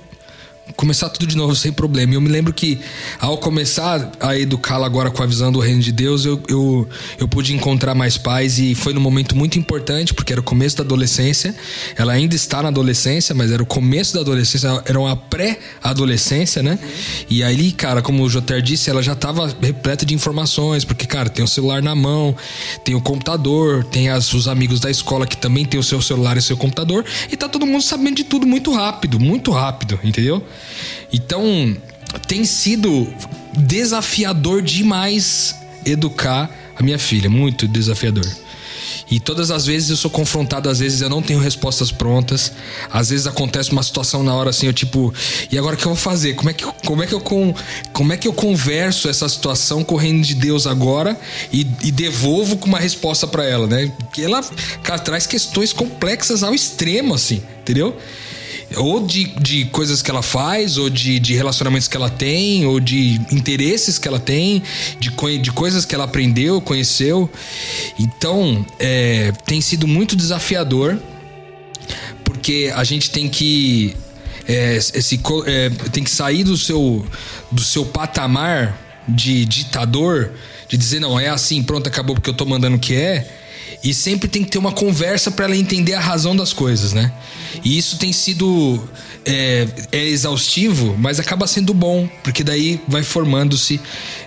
começar 0.77 1.09
tudo 1.09 1.27
de 1.27 1.37
novo 1.37 1.55
sem 1.55 1.73
problema. 1.73 2.13
E 2.13 2.17
eu 2.17 2.21
me 2.21 2.29
lembro 2.29 2.53
que 2.53 2.79
ao 3.19 3.39
começar 3.39 4.13
a 4.21 4.39
educá-la 4.39 4.87
agora 4.87 5.11
com 5.11 5.23
a 5.23 5.27
visão 5.27 5.51
do 5.51 5.59
reino 5.59 5.81
de 5.81 5.93
Deus, 5.93 6.25
eu, 6.25 6.41
eu, 6.49 6.89
eu 7.19 7.29
pude 7.29 7.55
encontrar 7.55 7.95
mais 7.95 8.17
pais 8.17 8.59
e 8.59 8.75
foi 8.75 8.93
num 8.93 9.01
momento 9.01 9.37
muito 9.37 9.59
importante, 9.59 10.15
porque 10.15 10.33
era 10.33 10.41
o 10.41 10.45
começo 10.45 10.77
da 10.77 10.83
adolescência. 10.83 11.55
Ela 11.97 12.13
ainda 12.13 12.35
está 12.35 12.63
na 12.63 12.69
adolescência, 12.69 13.35
mas 13.35 13.51
era 13.51 13.63
o 13.63 13.67
começo 13.67 14.15
da 14.15 14.21
adolescência, 14.21 14.83
era 14.85 14.99
uma 14.99 15.17
pré-adolescência, 15.17 16.63
né? 16.63 16.79
E 17.29 17.43
aí, 17.43 17.73
cara, 17.73 18.03
como 18.03 18.23
o 18.23 18.29
Joter 18.29 18.63
disse, 18.63 18.91
ela 18.91 19.03
já 19.03 19.13
estava 19.13 19.53
repleta 19.61 20.07
de 20.07 20.15
informações, 20.15 20.85
porque, 20.85 21.07
cara, 21.07 21.29
tem 21.29 21.45
o 21.45 21.49
celular 21.49 21.83
na 21.83 21.95
mão, 21.95 22.37
tem 22.85 22.95
o 22.95 23.01
computador, 23.01 23.85
tem 23.85 24.09
as, 24.09 24.33
os 24.33 24.49
amigos 24.49 24.81
da 24.81 24.91
escola 24.91 25.27
que 25.27 25.37
também 25.37 25.65
tem 25.65 25.79
o 25.79 25.83
seu 25.83 26.01
celular 26.01 26.37
e 26.37 26.41
o 26.41 26.43
seu 26.43 26.57
computador, 26.57 27.05
e 27.31 27.37
tá 27.37 27.49
todo 27.49 27.67
mundo 27.67 27.83
sabendo 27.83 28.17
de 28.17 28.25
tudo 28.25 28.47
muito 28.47 28.73
rápido, 28.73 29.19
muito 29.19 29.51
rápido, 29.51 29.99
entendeu? 30.03 30.43
Então, 31.12 31.77
tem 32.27 32.44
sido 32.44 33.07
desafiador 33.57 34.62
demais 34.62 35.55
educar 35.85 36.51
a 36.77 36.83
minha 36.83 36.99
filha, 36.99 37.29
muito 37.29 37.66
desafiador. 37.66 38.27
E 39.11 39.18
todas 39.18 39.51
as 39.51 39.64
vezes 39.64 39.88
eu 39.88 39.97
sou 39.97 40.11
confrontado, 40.11 40.68
às 40.68 40.81
vezes 40.81 41.01
eu 41.01 41.09
não 41.09 41.23
tenho 41.23 41.40
respostas 41.40 41.90
prontas. 41.90 42.53
Às 42.90 43.09
vezes 43.09 43.27
acontece 43.27 43.73
uma 43.73 43.83
situação 43.83 44.23
na 44.23 44.35
hora 44.35 44.51
assim, 44.51 44.66
eu 44.66 44.73
tipo, 44.73 45.12
e 45.51 45.57
agora 45.57 45.77
o 45.77 45.79
que 45.79 45.87
eu 45.87 45.94
vou 45.94 45.97
fazer? 45.97 46.35
Como 46.35 46.51
é 46.51 46.53
que, 46.53 46.64
como 46.85 47.03
é 47.03 47.07
que, 47.07 47.14
eu, 47.14 47.21
com, 47.21 47.55
como 47.92 48.12
é 48.12 48.16
que 48.16 48.29
eu 48.29 48.33
converso 48.33 49.09
essa 49.09 49.27
situação 49.29 49.83
com 49.83 49.94
o 49.94 49.99
reino 49.99 50.23
de 50.23 50.35
Deus 50.35 50.66
agora 50.66 51.18
e, 51.51 51.66
e 51.83 51.90
devolvo 51.90 52.59
com 52.59 52.66
uma 52.66 52.79
resposta 52.79 53.27
para 53.27 53.44
ela, 53.44 53.66
né? 53.66 53.90
Porque 53.99 54.23
ela 54.23 54.42
cara, 54.83 54.99
traz 54.99 55.27
questões 55.27 55.73
complexas 55.73 56.42
ao 56.42 56.55
extremo, 56.55 57.14
assim, 57.14 57.42
entendeu? 57.62 57.97
Ou 58.77 59.07
de, 59.07 59.25
de 59.41 59.65
coisas 59.67 60.03
que 60.03 60.11
ela 60.11 60.23
faz, 60.23 60.77
ou 60.77 60.91
de, 60.91 61.19
de 61.19 61.35
relacionamentos 61.35 61.89
que 61.89 61.97
ela 61.97 62.11
tem, 62.11 62.67
ou 62.67 62.81
de 62.81 63.21
interesses 63.33 63.99
que 63.99 64.07
ela 64.07 64.21
tem, 64.21 64.63
de, 64.99 65.11
de 65.39 65.53
coisas 65.53 65.85
que 65.85 65.95
ela 65.95 66.05
aprendeu, 66.05 66.61
conheceu. 66.61 67.31
Então, 67.99 68.65
é, 68.79 69.33
tem 69.47 69.61
sido 69.61 69.87
muito 69.87 70.15
desafiador, 70.15 70.99
porque 72.25 72.73
a 72.75 72.85
gente 72.85 73.11
tem 73.11 73.29
que. 73.29 73.97
É, 74.47 74.77
esse, 74.77 75.21
é, 75.47 75.71
tem 75.91 76.03
que 76.03 76.11
sair 76.11 76.43
do 76.43 76.57
seu, 76.57 77.05
do 77.53 77.63
seu 77.63 77.85
patamar 77.85 78.79
de 79.07 79.45
ditador, 79.45 80.33
de 80.69 80.77
dizer, 80.77 81.01
não, 81.01 81.21
é 81.21 81.29
assim, 81.29 81.63
pronto, 81.63 81.87
acabou 81.87 82.15
porque 82.15 82.31
eu 82.31 82.35
tô 82.35 82.47
mandando 82.47 82.77
o 82.77 82.81
que 82.81 82.95
é 82.95 83.29
e 83.83 83.95
sempre 83.95 84.29
tem 84.29 84.45
que 84.45 84.51
ter 84.51 84.59
uma 84.59 84.73
conversa 84.73 85.31
para 85.31 85.45
ela 85.45 85.57
entender 85.57 85.95
a 85.95 86.01
razão 86.01 86.35
das 86.35 86.53
coisas, 86.53 86.93
né? 86.93 87.13
E 87.65 87.79
isso 87.79 87.99
tem 87.99 88.13
sido 88.13 88.89
é, 89.25 89.67
é 89.93 90.05
exaustivo, 90.07 90.97
mas 90.99 91.21
acaba 91.21 91.47
sendo 91.47 91.75
bom, 91.75 92.09
porque 92.23 92.43
daí 92.43 92.81
vai 92.89 93.03
formando-se, 93.03 93.81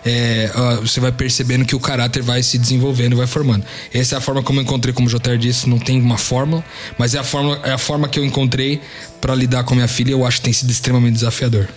é, 0.06 0.52
você 0.80 1.00
vai 1.00 1.12
percebendo 1.12 1.66
que 1.66 1.76
o 1.76 1.80
caráter 1.80 2.22
vai 2.22 2.44
se 2.44 2.58
desenvolvendo, 2.58 3.18
vai 3.18 3.28
formando. 3.28 3.66
Essa 3.94 4.16
é 4.16 4.18
a 4.18 4.22
forma 4.22 4.44
como 4.44 4.60
eu 4.60 4.64
encontrei, 4.64 4.94
como 4.94 5.08
o 5.08 5.10
JR 5.10 5.38
disse, 5.38 5.68
não 5.68 5.80
tem 5.80 6.00
uma 6.00 6.18
fórmula, 6.18 6.64
mas 6.98 7.16
é 7.16 7.20
a 7.20 7.24
forma, 7.24 7.60
é 7.64 7.72
a 7.72 7.78
forma 7.78 8.08
que 8.08 8.20
eu 8.20 8.26
encontrei 8.26 8.82
para 9.20 9.34
lidar 9.36 9.64
com 9.64 9.76
minha 9.76 9.88
filha. 9.88 10.12
Eu 10.12 10.26
acho 10.26 10.38
que 10.38 10.44
tem 10.44 10.54
sido 10.54 10.70
extremamente 10.72 11.16
desafiador. 11.16 11.68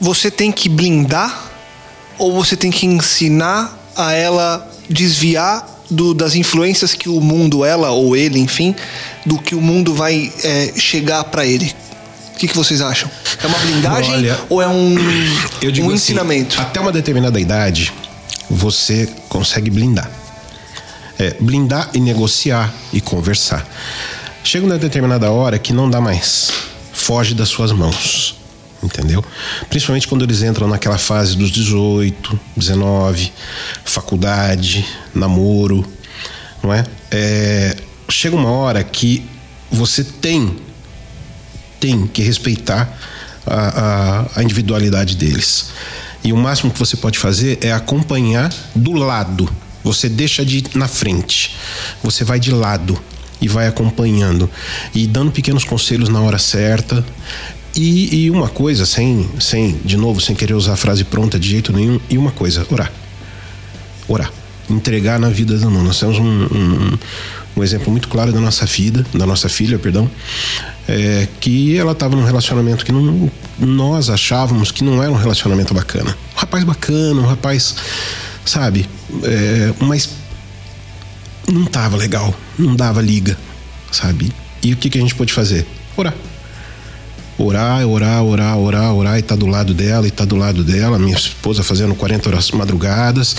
Você 0.00 0.30
tem 0.30 0.50
que 0.50 0.68
blindar 0.68 1.50
ou 2.18 2.32
você 2.32 2.56
tem 2.56 2.70
que 2.70 2.86
ensinar 2.86 3.78
a 3.96 4.12
ela 4.12 4.70
desviar 4.88 5.81
do, 5.92 6.14
das 6.14 6.34
influências 6.34 6.94
que 6.94 7.08
o 7.08 7.20
mundo, 7.20 7.64
ela 7.64 7.90
ou 7.90 8.16
ele, 8.16 8.38
enfim, 8.38 8.74
do 9.24 9.38
que 9.38 9.54
o 9.54 9.60
mundo 9.60 9.94
vai 9.94 10.32
é, 10.42 10.72
chegar 10.76 11.24
para 11.24 11.46
ele. 11.46 11.74
O 12.34 12.38
que, 12.38 12.48
que, 12.48 12.56
vocês 12.56 12.80
acham? 12.80 13.08
É 13.42 13.46
uma 13.46 13.58
blindagem 13.58 14.14
Olha, 14.14 14.40
ou 14.48 14.60
é 14.60 14.66
um, 14.66 14.94
um 14.94 15.68
assim, 15.68 15.92
ensinamento? 15.92 16.60
Até 16.60 16.80
uma 16.80 16.90
determinada 16.90 17.38
idade, 17.38 17.92
você 18.50 19.08
consegue 19.28 19.70
blindar. 19.70 20.10
É, 21.18 21.36
blindar 21.38 21.90
e 21.94 22.00
negociar 22.00 22.72
e 22.92 23.00
conversar. 23.00 23.64
Chega 24.42 24.66
uma 24.66 24.78
determinada 24.78 25.30
hora 25.30 25.58
que 25.58 25.72
não 25.72 25.88
dá 25.88 26.00
mais. 26.00 26.50
Foge 26.92 27.34
das 27.34 27.48
suas 27.48 27.70
mãos 27.70 28.41
entendeu? 28.82 29.24
Principalmente 29.68 30.08
quando 30.08 30.22
eles 30.22 30.42
entram 30.42 30.68
naquela 30.68 30.98
fase 30.98 31.36
dos 31.36 31.50
18, 31.50 32.38
19, 32.56 33.32
faculdade, 33.84 34.84
namoro, 35.14 35.84
não 36.62 36.72
é? 36.72 36.84
é 37.10 37.76
chega 38.08 38.36
uma 38.36 38.50
hora 38.50 38.82
que 38.84 39.24
você 39.70 40.04
tem 40.04 40.56
tem 41.80 42.06
que 42.06 42.22
respeitar 42.22 42.96
a, 43.44 43.56
a, 43.56 44.40
a 44.40 44.42
individualidade 44.42 45.16
deles. 45.16 45.70
E 46.22 46.32
o 46.32 46.36
máximo 46.36 46.70
que 46.70 46.78
você 46.78 46.96
pode 46.96 47.18
fazer 47.18 47.58
é 47.60 47.72
acompanhar 47.72 48.52
do 48.74 48.92
lado. 48.92 49.50
Você 49.82 50.08
deixa 50.08 50.44
de 50.44 50.58
ir 50.58 50.64
na 50.76 50.86
frente. 50.86 51.56
Você 52.02 52.22
vai 52.22 52.38
de 52.38 52.52
lado 52.52 52.96
e 53.40 53.48
vai 53.48 53.66
acompanhando 53.66 54.48
e 54.94 55.08
dando 55.08 55.32
pequenos 55.32 55.64
conselhos 55.64 56.08
na 56.08 56.20
hora 56.20 56.38
certa 56.38 57.04
e, 57.74 58.24
e, 58.24 58.30
uma 58.30 58.48
coisa, 58.48 58.84
sem, 58.84 59.28
sem, 59.40 59.78
de 59.84 59.96
novo, 59.96 60.20
sem 60.20 60.34
querer 60.34 60.54
usar 60.54 60.74
a 60.74 60.76
frase 60.76 61.04
pronta 61.04 61.38
de 61.38 61.48
jeito 61.48 61.72
nenhum, 61.72 61.98
e 62.10 62.18
uma 62.18 62.30
coisa, 62.30 62.66
orar. 62.70 62.92
Orar. 64.06 64.30
Entregar 64.68 65.18
na 65.18 65.30
vida 65.30 65.56
do 65.56 65.70
mundo. 65.70 65.86
Nós 65.86 65.98
temos 65.98 66.18
um, 66.18 66.44
um, 66.44 66.98
um, 67.56 67.62
exemplo 67.62 67.90
muito 67.90 68.08
claro 68.08 68.32
da 68.32 68.40
nossa 68.40 68.66
vida, 68.66 69.06
da 69.14 69.24
nossa 69.24 69.48
filha, 69.48 69.78
perdão, 69.78 70.10
é, 70.86 71.26
que 71.40 71.76
ela 71.76 71.92
estava 71.92 72.14
num 72.14 72.24
relacionamento 72.24 72.84
que 72.84 72.92
não, 72.92 73.30
nós 73.58 74.10
achávamos 74.10 74.70
que 74.70 74.84
não 74.84 75.02
era 75.02 75.10
um 75.10 75.16
relacionamento 75.16 75.72
bacana. 75.72 76.16
Um 76.36 76.40
rapaz 76.40 76.64
bacana, 76.64 77.20
um 77.20 77.26
rapaz, 77.26 77.74
sabe, 78.44 78.86
é, 79.24 79.72
mas 79.80 80.10
não 81.50 81.64
tava 81.64 81.96
legal, 81.96 82.34
não 82.58 82.76
dava 82.76 83.00
liga, 83.00 83.36
sabe? 83.90 84.30
E 84.62 84.72
o 84.74 84.76
que, 84.76 84.90
que 84.90 84.98
a 84.98 85.00
gente 85.00 85.14
pôde 85.14 85.32
fazer? 85.32 85.66
Orar 85.96 86.14
orar, 87.38 87.86
orar, 87.86 88.22
orar, 88.22 88.58
orar, 88.58 88.94
orar 88.94 89.18
e 89.18 89.22
tá 89.22 89.34
do 89.34 89.46
lado 89.46 89.74
dela 89.74 90.06
e 90.06 90.10
tá 90.10 90.24
do 90.24 90.36
lado 90.36 90.62
dela, 90.62 90.98
minha 90.98 91.16
esposa 91.16 91.62
fazendo 91.62 91.94
40 91.94 92.28
horas 92.28 92.50
madrugadas. 92.50 93.36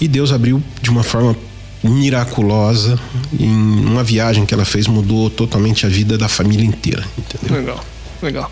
E 0.00 0.08
Deus 0.08 0.32
abriu 0.32 0.62
de 0.80 0.90
uma 0.90 1.02
forma 1.02 1.36
miraculosa 1.82 2.98
em 3.38 3.50
uma 3.50 4.04
viagem 4.04 4.44
que 4.44 4.52
ela 4.52 4.64
fez 4.64 4.86
mudou 4.86 5.30
totalmente 5.30 5.86
a 5.86 5.88
vida 5.88 6.18
da 6.18 6.28
família 6.28 6.64
inteira, 6.64 7.04
entendeu? 7.16 7.56
Legal, 7.56 7.84
legal. 8.22 8.50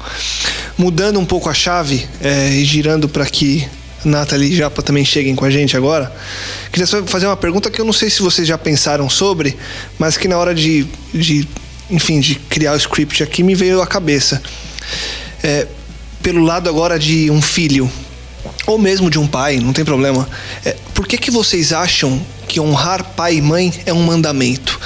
Mudando 0.79 1.19
um 1.21 1.27
pouco 1.27 1.49
a 1.49 1.55
chave 1.55 2.07
é, 2.21 2.51
e 2.55 2.65
girando 2.65 3.09
para 3.09 3.27
que 3.27 3.69
Nathalie 4.05 4.53
e 4.53 4.57
Japa 4.57 4.83
também 4.83 5.05
cheguem 5.05 5.35
com 5.35 5.45
a 5.45 5.51
gente 5.51 5.77
agora. 5.77 6.11
Queria 6.73 6.87
só 6.87 7.05
fazer 7.05 7.27
uma 7.27 7.37
pergunta 7.37 7.71
que 7.71 7.81
eu 7.81 7.85
não 7.85 7.93
sei 7.93 8.09
se 8.09 8.23
vocês 8.23 8.47
já 8.47 8.57
pensaram 8.57 9.11
sobre, 9.11 9.57
mas 9.99 10.17
que 10.17 10.29
na 10.29 10.39
hora 10.39 10.55
de, 10.55 10.87
de 11.13 11.47
enfim, 11.91 12.21
de 12.21 12.37
criar 12.37 12.73
o 12.73 12.77
script 12.77 13.23
aqui 13.23 13.43
me 13.43 13.55
veio 13.55 13.83
à 13.83 13.87
cabeça 13.87 14.41
é, 15.43 15.67
pelo 16.23 16.43
lado 16.43 16.69
agora 16.69 16.99
de 16.99 17.31
um 17.31 17.41
filho, 17.41 17.91
ou 18.67 18.79
mesmo 18.79 19.11
de 19.11 19.19
um 19.19 19.27
pai, 19.27 19.59
não 19.59 19.73
tem 19.73 19.85
problema. 19.85 20.29
É, 20.65 20.77
por 20.95 21.07
que, 21.07 21.17
que 21.17 21.31
vocês 21.31 21.73
acham 21.73 22.21
que 22.47 22.61
honrar 22.61 23.03
pai 23.17 23.37
e 23.37 23.43
mãe 23.43 23.73
é 23.87 23.93
um 23.93 24.03
mandamento? 24.03 24.79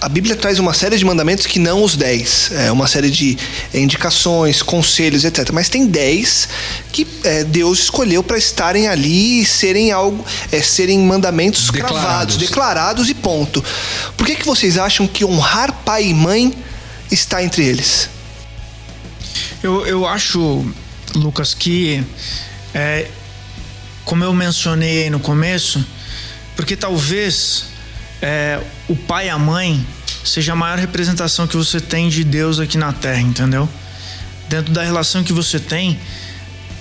A 0.00 0.08
Bíblia 0.08 0.36
traz 0.36 0.58
uma 0.58 0.74
série 0.74 0.98
de 0.98 1.04
mandamentos 1.04 1.46
que 1.46 1.58
não 1.58 1.82
os 1.82 1.96
dez, 1.96 2.50
é 2.52 2.70
uma 2.70 2.86
série 2.86 3.10
de 3.10 3.38
indicações, 3.72 4.60
conselhos, 4.60 5.24
etc. 5.24 5.50
Mas 5.50 5.70
tem 5.70 5.86
dez 5.86 6.46
que 6.92 7.06
é, 7.24 7.42
Deus 7.42 7.84
escolheu 7.84 8.22
para 8.22 8.36
estarem 8.36 8.86
ali 8.86 9.40
e 9.40 9.46
serem 9.46 9.92
algo, 9.92 10.22
é, 10.52 10.60
serem 10.60 10.98
mandamentos 10.98 11.70
declarados. 11.70 12.02
cravados, 12.02 12.36
declarados 12.36 13.08
e 13.08 13.14
ponto. 13.14 13.64
Por 14.14 14.26
que, 14.26 14.36
que 14.36 14.44
vocês 14.44 14.76
acham 14.76 15.06
que 15.06 15.24
honrar 15.24 15.72
pai 15.86 16.04
e 16.08 16.12
mãe 16.12 16.52
está 17.10 17.42
entre 17.42 17.64
eles? 17.64 18.10
Eu, 19.64 19.86
eu 19.86 20.06
acho, 20.06 20.62
Lucas, 21.14 21.54
que 21.54 22.04
é, 22.74 23.10
como 24.04 24.22
eu 24.22 24.34
mencionei 24.34 25.08
no 25.08 25.18
começo, 25.18 25.82
porque 26.54 26.76
talvez 26.76 27.64
é, 28.20 28.60
o 28.88 28.94
pai 28.94 29.28
e 29.28 29.30
a 29.30 29.38
mãe 29.38 29.82
seja 30.22 30.52
a 30.52 30.54
maior 30.54 30.78
representação 30.78 31.46
que 31.46 31.56
você 31.56 31.80
tem 31.80 32.10
de 32.10 32.22
Deus 32.22 32.60
aqui 32.60 32.76
na 32.76 32.92
Terra, 32.92 33.22
entendeu? 33.22 33.66
Dentro 34.50 34.70
da 34.70 34.82
relação 34.82 35.24
que 35.24 35.32
você 35.32 35.58
tem, 35.58 35.98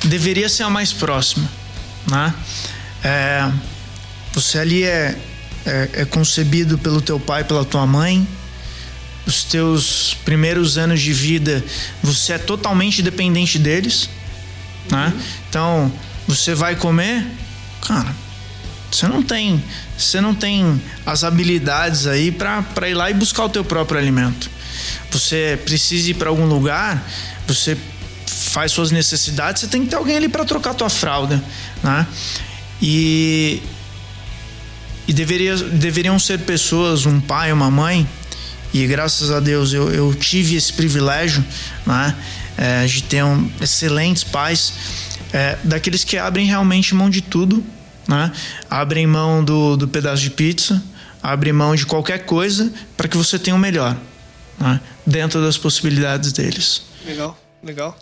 deveria 0.03 0.49
ser 0.49 0.63
a 0.63 0.69
mais 0.69 0.91
próxima, 0.91 1.49
né? 2.05 2.33
É, 3.01 3.49
você 4.33 4.59
ali 4.59 4.83
é, 4.83 5.17
é, 5.65 5.89
é 5.93 6.05
concebido 6.05 6.77
pelo 6.77 7.01
teu 7.01 7.17
pai, 7.17 7.45
pela 7.45 7.63
tua 7.63 7.87
mãe, 7.87 8.27
os 9.25 9.43
teus 9.43 10.17
primeiros 10.25 10.77
anos 10.77 11.01
de 11.01 11.13
vida, 11.13 11.63
você 12.01 12.33
é 12.33 12.37
totalmente 12.37 13.01
dependente 13.01 13.57
deles, 13.57 14.09
né? 14.89 15.13
Então, 15.49 15.91
você 16.27 16.53
vai 16.53 16.75
comer, 16.75 17.25
cara, 17.81 18.13
você 18.91 19.07
não 19.07 19.23
tem, 19.23 19.63
você 19.97 20.19
não 20.19 20.35
tem 20.35 20.81
as 21.05 21.23
habilidades 21.23 22.05
aí 22.05 22.31
para 22.31 22.89
ir 22.89 22.93
lá 22.93 23.09
e 23.09 23.13
buscar 23.13 23.45
o 23.45 23.49
teu 23.49 23.63
próprio 23.63 23.99
alimento. 23.99 24.49
Você 25.11 25.59
precisa 25.63 26.11
ir 26.11 26.15
para 26.15 26.29
algum 26.29 26.45
lugar, 26.45 27.07
você 27.47 27.77
faz 28.25 28.71
suas 28.71 28.91
necessidades, 28.91 29.61
você 29.61 29.67
tem 29.67 29.83
que 29.83 29.89
ter 29.89 29.95
alguém 29.95 30.17
ali 30.17 30.29
para 30.29 30.43
trocar 30.45 30.73
tua 30.73 30.89
fralda, 30.89 31.43
né? 31.81 32.05
E 32.81 33.61
e 35.07 35.11
deveria, 35.11 35.55
deveriam 35.57 36.17
ser 36.17 36.39
pessoas, 36.39 37.05
um 37.05 37.19
pai, 37.19 37.51
uma 37.51 37.69
mãe, 37.69 38.07
e 38.73 38.87
graças 38.87 39.29
a 39.31 39.39
Deus 39.39 39.71
eu, 39.71 39.89
eu 39.93 40.13
tive 40.13 40.55
esse 40.55 40.73
privilégio 40.73 41.45
né, 41.85 42.15
é, 42.57 42.85
de 42.85 43.03
ter 43.03 43.23
um, 43.23 43.49
excelentes 43.61 44.23
pais, 44.23 44.73
é, 45.31 45.57
daqueles 45.63 46.03
que 46.03 46.17
abrem 46.17 46.45
realmente 46.45 46.95
mão 46.95 47.09
de 47.09 47.21
tudo, 47.21 47.63
né, 48.07 48.31
abrem 48.69 49.05
mão 49.05 49.43
do, 49.43 49.77
do 49.77 49.87
pedaço 49.87 50.21
de 50.23 50.31
pizza, 50.31 50.81
abrem 51.21 51.53
mão 51.53 51.75
de 51.75 51.85
qualquer 51.85 52.25
coisa 52.25 52.73
para 52.97 53.07
que 53.07 53.15
você 53.15 53.37
tenha 53.37 53.55
o 53.55 53.59
melhor, 53.59 53.95
né, 54.59 54.81
dentro 55.05 55.41
das 55.41 55.57
possibilidades 55.57 56.31
deles. 56.33 56.83
Legal, 57.05 57.37
legal. 57.63 57.97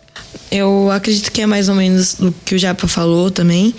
Eu 0.50 0.90
acredito 0.90 1.30
que 1.30 1.42
é 1.42 1.46
mais 1.46 1.68
ou 1.68 1.74
menos 1.74 2.18
o 2.18 2.32
que 2.44 2.54
o 2.54 2.58
Japa 2.58 2.86
falou 2.86 3.30
também. 3.30 3.74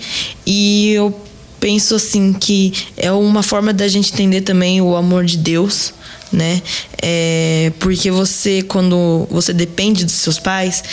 E 0.46 0.92
eu 0.92 1.23
penso 1.64 1.94
assim 1.94 2.30
que 2.30 2.74
é 2.94 3.10
uma 3.10 3.42
forma 3.42 3.72
da 3.72 3.88
gente 3.88 4.12
entender 4.12 4.42
também 4.42 4.82
o 4.82 4.94
amor 4.94 5.24
de 5.24 5.38
Deus, 5.38 5.94
né? 6.30 6.60
É, 7.00 7.72
porque 7.78 8.10
você, 8.10 8.60
quando 8.60 9.26
você 9.30 9.50
depende 9.50 10.04
dos 10.04 10.12
seus 10.12 10.38
pais, 10.38 10.84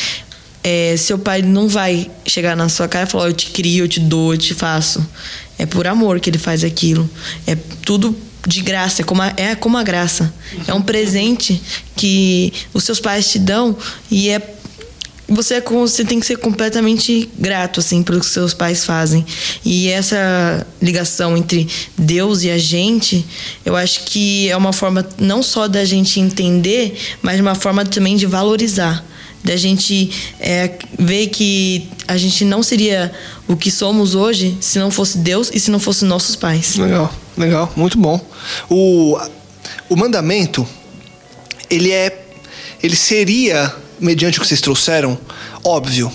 é, 0.64 0.96
seu 0.96 1.20
pai 1.20 1.42
não 1.42 1.68
vai 1.68 2.10
chegar 2.26 2.56
na 2.56 2.70
sua 2.70 2.88
cara 2.88 3.06
e 3.06 3.12
falar: 3.12 3.28
Eu 3.28 3.34
te 3.34 3.48
crio, 3.48 3.84
eu 3.84 3.88
te 3.90 4.00
dou, 4.00 4.34
eu 4.34 4.38
te 4.38 4.54
faço. 4.54 5.06
É 5.60 5.66
por 5.66 5.86
amor 5.86 6.22
que 6.22 6.30
ele 6.30 6.38
faz 6.38 6.64
aquilo. 6.64 7.10
É 7.46 7.54
tudo 7.86 8.16
de 8.48 8.62
graça, 8.62 9.02
é 9.02 9.04
como 9.04 9.22
a, 9.22 9.34
é 9.36 9.54
como 9.56 9.78
a 9.78 9.84
graça. 9.84 10.34
É 10.66 10.74
um 10.74 10.82
presente 10.82 11.62
que 11.98 12.54
os 12.74 12.86
seus 12.86 13.02
pais 13.02 13.30
te 13.30 13.40
dão 13.40 13.76
e 14.10 14.30
é 14.30 14.40
você, 15.28 15.56
é, 15.56 15.62
você 15.62 16.04
tem 16.04 16.20
que 16.20 16.26
ser 16.26 16.38
completamente 16.38 17.30
grato 17.38 17.80
assim 17.80 18.04
pelo 18.04 18.20
que 18.20 18.26
seus 18.26 18.54
pais 18.54 18.84
fazem 18.86 19.26
e 19.64 19.88
essa 19.90 20.66
ligação 20.82 21.38
entre 21.38 21.68
Deus 21.98 22.44
e 22.44 22.50
a 22.50 22.58
gente 22.58 23.26
eu 23.66 23.76
acho 23.76 24.04
que 24.06 24.50
é 24.50 24.58
uma 24.58 24.74
forma 24.74 25.08
não 25.18 25.42
só 25.42 25.68
da 25.68 25.86
gente 25.86 26.20
entender 26.20 26.98
mas 27.22 27.40
uma 27.40 27.56
forma 27.56 27.86
também 27.86 28.16
de 28.16 28.26
valorizar 28.26 29.06
da 29.44 29.56
gente 29.56 30.12
é, 30.40 30.72
ver 30.98 31.28
que 31.28 31.90
a 32.08 32.18
gente 32.18 32.46
não 32.46 32.62
seria 32.62 33.12
o 33.48 33.56
que 33.56 33.72
somos 33.72 34.16
hoje 34.16 34.56
se 34.60 34.80
não 34.80 34.92
fosse 34.92 35.18
Deus 35.18 35.50
e 35.54 35.60
se 35.60 35.72
não 35.72 35.80
fossem 35.80 36.08
nossos 36.08 36.36
pais. 36.36 36.76
Legal, 36.76 37.14
legal, 37.38 37.72
muito 37.76 37.98
bom. 37.98 38.20
O, 38.70 39.18
o 39.90 39.96
mandamento, 39.96 40.68
ele 41.70 41.92
é. 41.92 42.20
Ele 42.84 42.96
seria, 42.96 43.74
mediante 44.02 44.38
o 44.38 44.42
que 44.42 44.48
vocês 44.48 44.62
trouxeram, 44.62 45.18
óbvio 45.64 46.12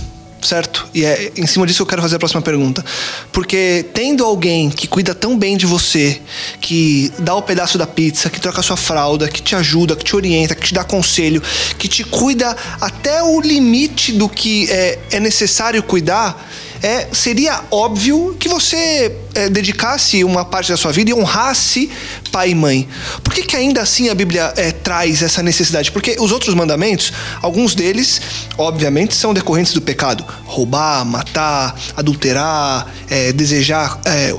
certo? 0.46 0.86
E 0.94 1.04
é 1.04 1.32
em 1.36 1.46
cima 1.46 1.66
disso 1.66 1.78
que 1.78 1.82
eu 1.82 1.86
quero 1.86 2.02
fazer 2.02 2.16
a 2.16 2.18
próxima 2.18 2.40
pergunta. 2.40 2.84
Porque 3.32 3.84
tendo 3.92 4.24
alguém 4.24 4.70
que 4.70 4.86
cuida 4.86 5.14
tão 5.14 5.36
bem 5.36 5.56
de 5.56 5.66
você, 5.66 6.20
que 6.60 7.12
dá 7.18 7.34
o 7.34 7.42
pedaço 7.42 7.76
da 7.76 7.86
pizza, 7.86 8.30
que 8.30 8.40
troca 8.40 8.60
a 8.60 8.62
sua 8.62 8.76
fralda, 8.76 9.28
que 9.28 9.42
te 9.42 9.54
ajuda, 9.54 9.96
que 9.96 10.04
te 10.04 10.14
orienta, 10.14 10.54
que 10.54 10.68
te 10.68 10.74
dá 10.74 10.84
conselho, 10.84 11.42
que 11.78 11.88
te 11.88 12.04
cuida 12.04 12.56
até 12.80 13.22
o 13.22 13.40
limite 13.40 14.12
do 14.12 14.28
que 14.28 14.70
é, 14.70 14.98
é 15.12 15.20
necessário 15.20 15.82
cuidar, 15.82 16.48
é, 16.82 17.08
seria 17.12 17.64
óbvio 17.70 18.36
que 18.38 18.48
você 18.48 19.14
é, 19.34 19.48
dedicasse 19.48 20.22
uma 20.24 20.44
parte 20.44 20.70
da 20.70 20.76
sua 20.76 20.92
vida 20.92 21.10
e 21.10 21.14
honrasse 21.14 21.90
pai 22.30 22.50
e 22.50 22.54
mãe. 22.54 22.88
Por 23.22 23.32
que, 23.32 23.42
que 23.42 23.56
ainda 23.56 23.80
assim 23.80 24.08
a 24.08 24.14
Bíblia 24.14 24.52
é, 24.56 24.72
traz 24.72 25.22
essa 25.22 25.42
necessidade? 25.42 25.90
Porque 25.90 26.16
os 26.18 26.32
outros 26.32 26.54
mandamentos, 26.54 27.12
alguns 27.40 27.74
deles, 27.74 28.20
obviamente, 28.58 29.14
são 29.14 29.32
decorrentes 29.32 29.72
do 29.72 29.80
pecado: 29.80 30.24
roubar, 30.44 31.04
matar, 31.04 31.74
adulterar, 31.96 32.92
é, 33.08 33.32
desejar 33.32 34.00
é, 34.04 34.34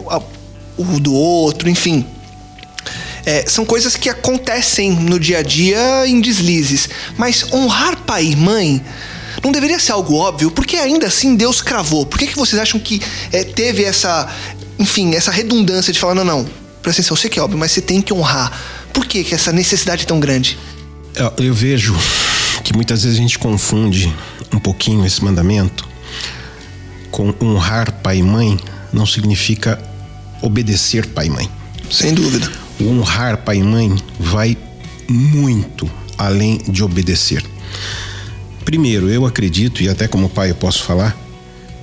o 0.78 1.00
do 1.00 1.14
outro, 1.14 1.70
enfim. 1.70 2.06
É, 3.26 3.44
são 3.46 3.66
coisas 3.66 3.98
que 3.98 4.08
acontecem 4.08 4.92
no 4.92 5.20
dia 5.20 5.40
a 5.40 5.44
dia 5.44 6.08
em 6.08 6.22
deslizes. 6.22 6.88
Mas 7.18 7.52
honrar 7.52 7.98
pai 8.04 8.28
e 8.28 8.36
mãe 8.38 8.82
não 9.44 9.52
deveria 9.52 9.80
ser 9.80 9.92
algo 9.92 10.16
óbvio? 10.16 10.52
Porque 10.52 10.78
ainda 10.78 11.08
assim 11.08 11.36
Deus 11.36 11.62
cravou. 11.62 12.06
Por 12.06 12.18
que, 12.18 12.28
que 12.28 12.36
vocês 12.36 12.62
acham 12.62 12.80
que 12.80 13.02
é, 13.32 13.44
teve 13.44 13.84
essa, 13.84 14.28
enfim, 14.80 15.16
essa 15.16 15.32
redundância 15.32 15.94
de 15.94 16.00
falar, 16.00 16.16
não, 16.16 16.26
não, 16.26 16.44
presta 16.82 17.02
atenção, 17.02 17.16
eu 17.16 17.22
sei 17.22 17.30
que 17.30 17.40
é 17.40 17.42
óbvio, 17.42 17.58
mas 17.58 17.72
você 17.72 17.82
tem 17.82 18.02
que 18.02 18.14
honrar. 18.14 18.52
Por 18.94 19.06
que, 19.06 19.24
que 19.24 19.36
essa 19.36 19.52
necessidade 19.52 20.04
é 20.04 20.06
tão 20.06 20.20
grande? 20.20 20.58
Eu, 21.16 21.46
eu 21.46 21.54
vejo 21.54 21.96
que 22.64 22.74
muitas 22.74 23.04
vezes 23.04 23.18
a 23.18 23.22
gente 23.22 23.40
confunde 23.40 24.14
um 24.54 24.60
pouquinho 24.60 25.06
esse 25.06 25.24
mandamento 25.24 25.88
com 27.12 27.34
honrar 27.42 27.92
pai 28.02 28.18
e 28.18 28.24
mãe 28.24 28.60
não 28.92 29.06
significa 29.06 29.82
obedecer 30.42 31.06
pai 31.08 31.28
e 31.28 31.30
mãe. 31.30 31.50
Sem 31.90 32.14
dúvida. 32.14 32.52
O 32.80 32.90
honrar 32.90 33.38
pai 33.38 33.58
e 33.58 33.64
mãe 33.64 33.96
vai 34.20 34.58
muito 35.08 35.90
além 36.18 36.60
de 36.68 36.84
obedecer. 36.84 37.44
Primeiro, 38.68 39.10
eu 39.10 39.26
acredito, 39.26 39.82
e 39.82 39.88
até 39.88 40.10
como 40.10 40.28
pai 40.28 40.52
eu 40.52 40.56
posso 40.56 40.84
falar, 40.84 41.18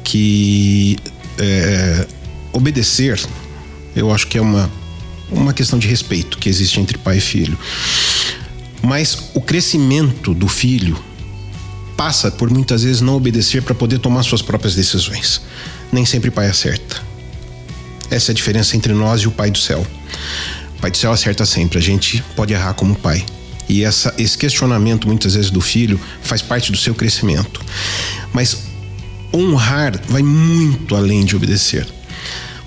que 0.05 0.99
é, 1.39 2.07
obedecer, 2.53 3.19
eu 3.97 4.13
acho 4.13 4.27
que 4.27 4.37
é 4.37 4.41
uma, 4.43 4.71
uma 5.31 5.55
questão 5.55 5.79
de 5.79 5.89
respeito 5.89 6.37
que 6.37 6.47
existe 6.47 6.79
entre 6.79 6.99
pai 6.99 7.17
e 7.17 7.21
filho. 7.23 7.59
Mas 8.83 9.31
o 9.33 9.41
crescimento 9.41 10.35
do 10.35 10.47
filho 10.47 11.03
passa 11.97 12.31
por 12.31 12.51
muitas 12.51 12.83
vezes 12.83 13.01
não 13.01 13.17
obedecer 13.17 13.63
para 13.63 13.75
poder 13.75 13.99
tomar 13.99 14.23
suas 14.23 14.43
próprias 14.43 14.75
decisões. 14.75 15.41
Nem 15.91 16.05
sempre 16.05 16.29
o 16.29 16.33
pai 16.33 16.49
acerta. 16.49 17.01
Essa 18.11 18.31
é 18.31 18.33
a 18.33 18.37
diferença 18.37 18.77
entre 18.77 18.93
nós 18.93 19.23
e 19.23 19.27
o 19.27 19.31
pai 19.31 19.51
do 19.51 19.57
céu. 19.57 19.87
O 20.77 20.81
pai 20.83 20.91
do 20.91 20.99
céu 20.99 21.13
acerta 21.13 21.47
sempre, 21.47 21.79
a 21.79 21.83
gente 21.83 22.23
pode 22.37 22.53
errar 22.53 22.75
como 22.75 22.95
pai. 22.95 23.25
E 23.69 23.83
essa, 23.83 24.15
esse 24.19 24.37
questionamento, 24.37 25.07
muitas 25.07 25.35
vezes, 25.35 25.51
do 25.51 25.61
filho 25.61 26.01
faz 26.23 26.43
parte 26.43 26.71
do 26.71 26.79
seu 26.79 26.95
crescimento. 26.95 27.61
Mas 28.33 28.59
honrar 29.33 30.01
vai 30.09 30.23
muito 30.23 30.95
além 30.95 31.25
de 31.25 31.35
obedecer. 31.35 31.87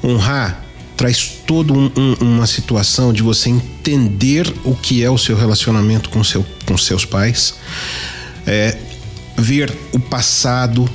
Honrar 0.03 0.65
traz 0.97 1.27
toda 1.45 1.71
um, 1.71 1.91
um, 1.95 2.13
uma 2.19 2.47
situação 2.47 3.13
de 3.13 3.21
você 3.21 3.49
entender 3.49 4.51
o 4.63 4.75
que 4.75 5.03
é 5.03 5.09
o 5.09 5.17
seu 5.17 5.37
relacionamento 5.37 6.09
com, 6.09 6.23
seu, 6.23 6.45
com 6.65 6.75
seus 6.75 7.05
pais, 7.05 7.53
é, 8.45 8.75
ver 9.37 9.71
o 9.93 9.99
passado 9.99 10.89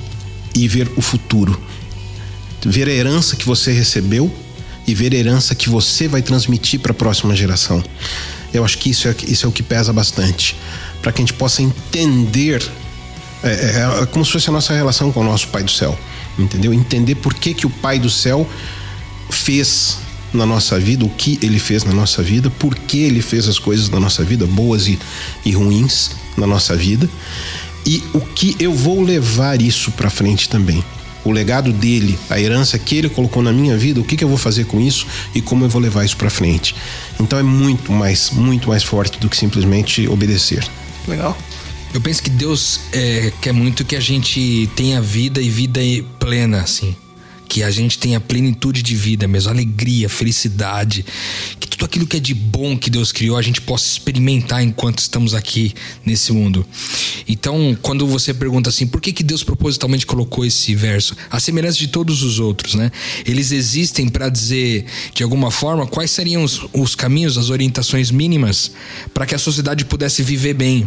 e 0.55 0.67
ver 0.67 0.91
o 0.97 1.01
futuro. 1.01 1.59
Ver 2.65 2.89
a 2.89 2.93
herança 2.93 3.37
que 3.37 3.47
você 3.47 3.73
recebeu 3.73 4.33
e 4.87 4.95
ver 4.95 5.15
a 5.15 5.17
herança 5.17 5.55
que 5.55 5.69
você 5.69 6.09
vai 6.09 6.21
transmitir 6.21 6.81
para 6.81 6.91
a 6.93 6.95
próxima 6.95 7.35
geração. 7.35 7.83
Eu 8.53 8.65
acho 8.65 8.79
que 8.79 8.91
isso 8.91 9.09
é, 9.09 9.15
isso 9.27 9.47
é 9.47 9.49
o 9.49 9.53
que 9.53 9.63
pesa 9.63 9.93
bastante. 9.93 10.57
Para 11.01 11.13
que 11.13 11.23
a 11.23 11.25
gente 11.25 11.35
possa 11.35 11.63
entender. 11.63 12.63
É, 13.43 13.49
é, 13.49 14.03
é, 14.03 14.07
como 14.07 14.25
se 14.25 14.31
fosse 14.31 14.49
a 14.49 14.53
nossa 14.53 14.73
relação 14.73 15.11
com 15.11 15.21
o 15.21 15.25
nosso 15.25 15.49
Pai 15.49 15.63
do 15.63 15.71
Céu. 15.71 15.99
Entendeu? 16.39 16.73
Entender 16.73 17.17
por 17.17 17.35
que, 17.35 17.55
que 17.55 17.67
o 17.67 17.71
Pai 17.71 17.99
do 17.99 18.09
Céu 18.09 18.49
fez 19.31 19.99
na 20.33 20.47
nossa 20.47 20.79
vida, 20.79 21.05
o 21.05 21.11
que 21.11 21.39
ele 21.43 21.59
fez 21.59 21.85
na 21.85 21.93
nossa 21.93 22.23
vida, 22.23 22.51
por 22.51 22.75
que 22.75 22.99
ele 22.99 23.21
fez 23.21 23.49
as 23.49 23.59
coisas 23.59 23.91
na 23.91 24.01
nossa 24.01 24.25
vida, 24.25 24.47
boas 24.47 24.87
e, 24.89 24.99
e 25.45 25.53
ruins 25.53 26.13
na 26.37 26.47
nossa 26.47 26.75
vida, 26.75 27.09
e 27.85 28.03
o 28.15 28.21
que 28.21 28.57
eu 28.59 28.73
vou 28.73 29.03
levar 29.03 29.61
isso 29.61 29.91
para 29.91 30.09
frente 30.09 30.49
também 30.49 30.83
o 31.25 31.31
legado 31.31 31.73
dele, 31.73 32.19
a 32.29 32.41
herança 32.41 32.79
que 32.79 32.97
ele 32.97 33.09
colocou 33.09 33.43
na 33.43 33.53
minha 33.53 33.77
vida, 33.77 34.01
o 34.01 34.05
que, 34.05 34.17
que 34.17 34.25
eu 34.25 34.29
vou 34.29 34.39
fazer 34.39 34.65
com 34.67 34.81
isso 34.81 35.07
e 35.35 35.41
como 35.41 35.65
eu 35.65 35.69
vou 35.69 35.81
levar 35.81 36.05
isso 36.05 36.17
para 36.17 36.31
frente. 36.31 36.75
Então 37.21 37.39
é 37.39 37.43
muito 37.43 37.93
mais, 37.93 38.31
muito 38.31 38.69
mais 38.69 38.83
forte 38.83 39.19
do 39.19 39.29
que 39.29 39.37
simplesmente 39.37 40.09
obedecer. 40.09 40.65
Legal. 41.07 41.37
Eu 41.95 42.01
penso 42.01 42.23
que 42.23 42.31
Deus 42.31 42.81
é, 42.93 43.33
quer 43.41 43.53
muito 43.53 43.85
que 43.85 43.95
a 43.95 44.01
gente 44.01 44.69
tenha 44.75 45.01
vida 45.01 45.41
e 45.41 45.51
vida 45.51 45.81
plena, 46.19 46.61
assim 46.61 46.97
que 47.53 47.63
a 47.63 47.71
gente 47.71 47.99
tenha 47.99 48.19
plenitude 48.19 48.83
de 48.83 48.97
vida 48.97 49.29
mesmo, 49.29 49.51
alegria, 49.51 50.09
felicidade, 50.09 51.05
que 51.61 51.72
tudo 51.83 51.87
aquilo 51.87 52.07
que 52.07 52.17
é 52.17 52.21
de 52.21 52.35
bom 52.35 52.79
que 52.79 52.89
Deus 52.89 53.11
criou 53.11 53.37
a 53.37 53.43
gente 53.43 53.61
possa 53.61 53.87
experimentar 53.87 54.63
enquanto 54.63 55.01
estamos 55.01 55.35
aqui 55.35 55.75
nesse 56.05 56.33
mundo. 56.33 56.65
Então, 57.27 57.77
quando 57.83 58.07
você 58.07 58.33
pergunta 58.33 58.71
assim, 58.71 58.87
por 58.87 59.01
que, 59.01 59.13
que 59.13 59.25
Deus 59.25 59.43
propositalmente 59.43 60.07
colocou 60.07 60.45
esse 60.45 60.75
verso? 60.77 61.17
A 61.29 61.41
semelhança 61.41 61.79
de 61.79 61.89
todos 61.89 62.23
os 62.23 62.39
outros, 62.39 62.75
né? 62.75 62.93
Eles 63.27 63.51
existem 63.51 64.09
para 64.09 64.29
dizer, 64.29 64.85
de 65.13 65.25
alguma 65.25 65.51
forma, 65.51 65.87
quais 65.87 66.13
seriam 66.13 66.45
os, 66.45 66.61
os 66.73 66.95
caminhos, 66.95 67.37
as 67.37 67.51
orientações 67.51 68.13
mínimas 68.13 68.71
para 69.13 69.27
que 69.27 69.35
a 69.35 69.39
sociedade 69.39 69.85
pudesse 69.85 70.23
viver 70.23 70.55
bem. 70.55 70.87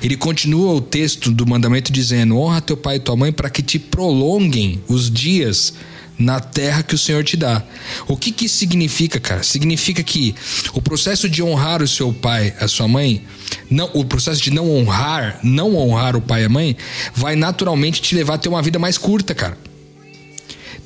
Ele 0.00 0.16
continua 0.16 0.74
o 0.74 0.80
texto 0.80 1.32
do 1.32 1.44
mandamento 1.44 1.90
dizendo: 1.90 2.38
honra 2.38 2.60
teu 2.60 2.76
pai 2.76 2.96
e 2.96 3.00
tua 3.00 3.16
mãe 3.16 3.32
para 3.32 3.50
que 3.50 3.62
te 3.62 3.80
prolonguem 3.80 4.80
os 4.86 5.10
dias 5.10 5.74
na 6.18 6.40
terra 6.40 6.82
que 6.82 6.94
o 6.94 6.98
Senhor 6.98 7.22
te 7.22 7.36
dá. 7.36 7.62
O 8.06 8.16
que, 8.16 8.30
que 8.30 8.46
isso 8.46 8.56
significa, 8.56 9.20
cara? 9.20 9.42
Significa 9.42 10.02
que 10.02 10.34
o 10.72 10.80
processo 10.80 11.28
de 11.28 11.42
honrar 11.42 11.82
o 11.82 11.88
seu 11.88 12.12
pai, 12.12 12.54
a 12.60 12.68
sua 12.68 12.88
mãe, 12.88 13.22
não, 13.70 13.90
o 13.94 14.04
processo 14.04 14.42
de 14.42 14.50
não 14.50 14.70
honrar, 14.70 15.38
não 15.42 15.76
honrar 15.76 16.16
o 16.16 16.20
pai 16.20 16.42
e 16.42 16.46
a 16.46 16.48
mãe, 16.48 16.76
vai 17.14 17.36
naturalmente 17.36 18.00
te 18.00 18.14
levar 18.14 18.34
a 18.34 18.38
ter 18.38 18.48
uma 18.48 18.62
vida 18.62 18.78
mais 18.78 18.96
curta, 18.96 19.34
cara. 19.34 19.58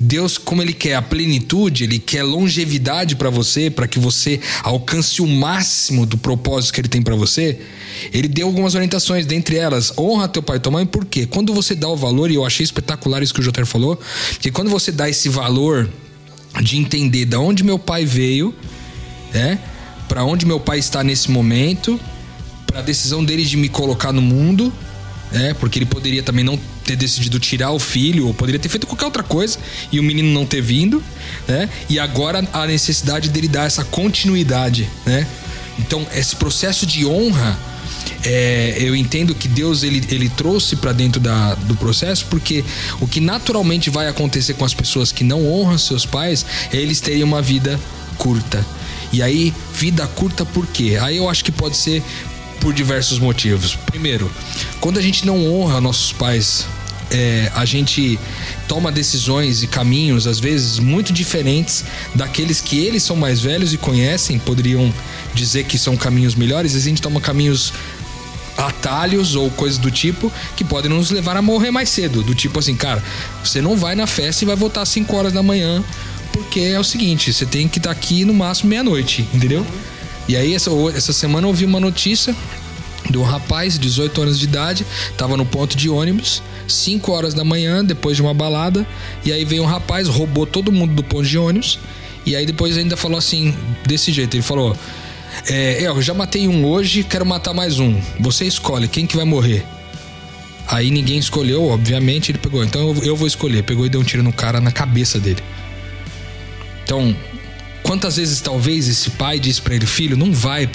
Deus, 0.02 0.38
como 0.38 0.62
ele 0.62 0.72
quer 0.72 0.94
a 0.94 1.02
plenitude, 1.02 1.84
ele 1.84 1.98
quer 1.98 2.22
longevidade 2.22 3.16
para 3.16 3.28
você, 3.28 3.68
para 3.68 3.86
que 3.86 3.98
você 3.98 4.40
alcance 4.62 5.20
o 5.20 5.26
máximo 5.26 6.06
do 6.06 6.16
propósito 6.16 6.72
que 6.72 6.80
ele 6.80 6.88
tem 6.88 7.02
para 7.02 7.14
você. 7.14 7.60
Ele 8.10 8.26
deu 8.26 8.46
algumas 8.46 8.74
orientações, 8.74 9.26
dentre 9.26 9.56
elas, 9.56 9.92
honra 9.98 10.26
teu 10.26 10.42
pai 10.42 10.56
e 10.56 10.60
tua 10.60 10.72
mãe, 10.72 10.86
por 10.86 11.04
quê? 11.04 11.26
Quando 11.26 11.52
você 11.52 11.74
dá 11.74 11.86
o 11.86 11.96
valor, 11.96 12.30
e 12.30 12.34
eu 12.36 12.46
achei 12.46 12.64
espetacular 12.64 13.22
isso 13.22 13.34
que 13.34 13.40
o 13.40 13.42
Joter 13.42 13.66
falou, 13.66 14.00
que 14.40 14.50
quando 14.50 14.70
você 14.70 14.90
dá 14.90 15.06
esse 15.06 15.28
valor 15.28 15.90
de 16.62 16.78
entender 16.78 17.26
de 17.26 17.36
onde 17.36 17.62
meu 17.62 17.78
pai 17.78 18.06
veio, 18.06 18.54
né? 19.34 19.58
Para 20.08 20.24
onde 20.24 20.46
meu 20.46 20.58
pai 20.58 20.78
está 20.78 21.04
nesse 21.04 21.30
momento, 21.30 22.00
para 22.66 22.78
a 22.78 22.82
decisão 22.82 23.22
dele 23.22 23.44
de 23.44 23.58
me 23.58 23.68
colocar 23.68 24.12
no 24.12 24.22
mundo, 24.22 24.72
né? 25.30 25.54
Porque 25.54 25.78
ele 25.78 25.86
poderia 25.86 26.22
também 26.22 26.44
não 26.44 26.58
ter 26.84 26.96
decidido 26.96 27.38
tirar 27.38 27.70
o 27.70 27.78
filho, 27.78 28.26
ou 28.26 28.34
poderia 28.34 28.58
ter 28.58 28.68
feito 28.68 28.86
qualquer 28.86 29.04
outra 29.04 29.22
coisa, 29.22 29.58
e 29.92 30.00
o 30.00 30.02
menino 30.02 30.28
não 30.28 30.44
ter 30.44 30.60
vindo, 30.60 31.02
né? 31.46 31.68
E 31.88 31.98
agora 31.98 32.46
a 32.52 32.66
necessidade 32.66 33.28
dele 33.28 33.48
dar 33.48 33.66
essa 33.66 33.84
continuidade, 33.84 34.88
né? 35.06 35.26
Então, 35.78 36.06
esse 36.14 36.36
processo 36.36 36.84
de 36.84 37.06
honra, 37.06 37.58
é, 38.24 38.76
eu 38.78 38.94
entendo 38.94 39.34
que 39.34 39.48
Deus 39.48 39.82
ele, 39.82 40.02
ele 40.10 40.28
trouxe 40.28 40.76
para 40.76 40.92
dentro 40.92 41.20
da, 41.20 41.54
do 41.54 41.74
processo, 41.76 42.26
porque 42.28 42.64
o 43.00 43.06
que 43.06 43.20
naturalmente 43.20 43.88
vai 43.88 44.08
acontecer 44.08 44.54
com 44.54 44.64
as 44.64 44.74
pessoas 44.74 45.10
que 45.10 45.24
não 45.24 45.46
honram 45.46 45.78
seus 45.78 46.04
pais 46.04 46.44
é 46.72 46.76
eles 46.76 47.00
terem 47.00 47.22
uma 47.22 47.40
vida 47.40 47.80
curta. 48.18 48.64
E 49.12 49.22
aí, 49.22 49.52
vida 49.74 50.06
curta 50.06 50.44
por 50.44 50.66
quê? 50.66 50.98
Aí 51.00 51.16
eu 51.16 51.28
acho 51.28 51.44
que 51.44 51.50
pode 51.50 51.76
ser 51.76 52.02
por 52.60 52.72
diversos 52.74 53.18
motivos. 53.18 53.74
Primeiro, 53.74 54.30
quando 54.80 54.98
a 54.98 55.02
gente 55.02 55.26
não 55.26 55.44
honra 55.46 55.80
nossos 55.80 56.12
pais, 56.12 56.66
é, 57.10 57.50
a 57.54 57.64
gente 57.64 58.18
toma 58.68 58.92
decisões 58.92 59.62
e 59.62 59.66
caminhos, 59.66 60.26
às 60.26 60.38
vezes, 60.38 60.78
muito 60.78 61.12
diferentes 61.12 61.84
daqueles 62.14 62.60
que 62.60 62.78
eles 62.78 63.02
são 63.02 63.16
mais 63.16 63.40
velhos 63.40 63.72
e 63.72 63.78
conhecem, 63.78 64.38
poderiam 64.38 64.92
dizer 65.34 65.64
que 65.64 65.78
são 65.78 65.96
caminhos 65.96 66.34
melhores, 66.34 66.76
a 66.76 66.80
gente 66.80 67.02
toma 67.02 67.20
caminhos 67.20 67.72
atalhos 68.56 69.34
ou 69.34 69.50
coisas 69.50 69.78
do 69.78 69.90
tipo 69.90 70.30
que 70.54 70.62
podem 70.62 70.90
nos 70.90 71.10
levar 71.10 71.36
a 71.36 71.42
morrer 71.42 71.70
mais 71.70 71.88
cedo. 71.88 72.22
Do 72.22 72.34
tipo 72.34 72.58
assim, 72.58 72.76
cara, 72.76 73.02
você 73.42 73.60
não 73.60 73.76
vai 73.76 73.94
na 73.94 74.06
festa 74.06 74.44
e 74.44 74.46
vai 74.46 74.56
voltar 74.56 74.82
às 74.82 74.88
5 74.90 75.16
horas 75.16 75.32
da 75.32 75.42
manhã, 75.42 75.82
porque 76.32 76.60
é 76.60 76.78
o 76.78 76.84
seguinte, 76.84 77.32
você 77.32 77.46
tem 77.46 77.66
que 77.66 77.78
estar 77.78 77.90
aqui 77.90 78.24
no 78.24 78.34
máximo 78.34 78.70
meia-noite, 78.70 79.26
entendeu? 79.34 79.66
E 80.30 80.36
aí, 80.36 80.54
essa, 80.54 80.70
essa 80.94 81.12
semana 81.12 81.44
eu 81.44 81.48
ouvi 81.48 81.64
uma 81.64 81.80
notícia 81.80 82.36
de 83.10 83.18
um 83.18 83.24
rapaz, 83.24 83.76
18 83.76 84.22
anos 84.22 84.38
de 84.38 84.44
idade, 84.44 84.86
tava 85.16 85.36
no 85.36 85.44
ponto 85.44 85.76
de 85.76 85.90
ônibus, 85.90 86.40
5 86.68 87.10
horas 87.10 87.34
da 87.34 87.42
manhã, 87.42 87.84
depois 87.84 88.14
de 88.14 88.22
uma 88.22 88.32
balada, 88.32 88.86
e 89.24 89.32
aí 89.32 89.44
veio 89.44 89.64
um 89.64 89.66
rapaz, 89.66 90.06
roubou 90.06 90.46
todo 90.46 90.70
mundo 90.70 90.94
do 90.94 91.02
ponto 91.02 91.26
de 91.26 91.36
ônibus, 91.36 91.80
e 92.24 92.36
aí 92.36 92.46
depois 92.46 92.78
ainda 92.78 92.96
falou 92.96 93.18
assim, 93.18 93.52
desse 93.84 94.12
jeito, 94.12 94.36
ele 94.36 94.42
falou: 94.44 94.76
é, 95.48 95.82
eu 95.82 96.00
já 96.00 96.14
matei 96.14 96.46
um 96.46 96.64
hoje, 96.64 97.02
quero 97.02 97.26
matar 97.26 97.52
mais 97.52 97.80
um. 97.80 98.00
Você 98.20 98.44
escolhe 98.44 98.86
quem 98.86 99.08
que 99.08 99.16
vai 99.16 99.24
morrer. 99.24 99.66
Aí 100.68 100.92
ninguém 100.92 101.18
escolheu, 101.18 101.64
obviamente, 101.64 102.30
ele 102.30 102.38
pegou. 102.38 102.62
Então 102.62 102.94
eu 103.02 103.16
vou 103.16 103.26
escolher. 103.26 103.64
Pegou 103.64 103.84
e 103.84 103.88
deu 103.88 104.00
um 104.00 104.04
tiro 104.04 104.22
no 104.22 104.32
cara 104.32 104.60
na 104.60 104.70
cabeça 104.70 105.18
dele. 105.18 105.42
Então, 106.84 107.16
quantas 107.90 108.18
vezes 108.18 108.40
talvez 108.40 108.86
esse 108.86 109.10
pai 109.10 109.40
diz 109.40 109.58
para 109.58 109.74
ele, 109.74 109.84
filho, 109.84 110.16
não 110.16 110.32
vai 110.32 110.70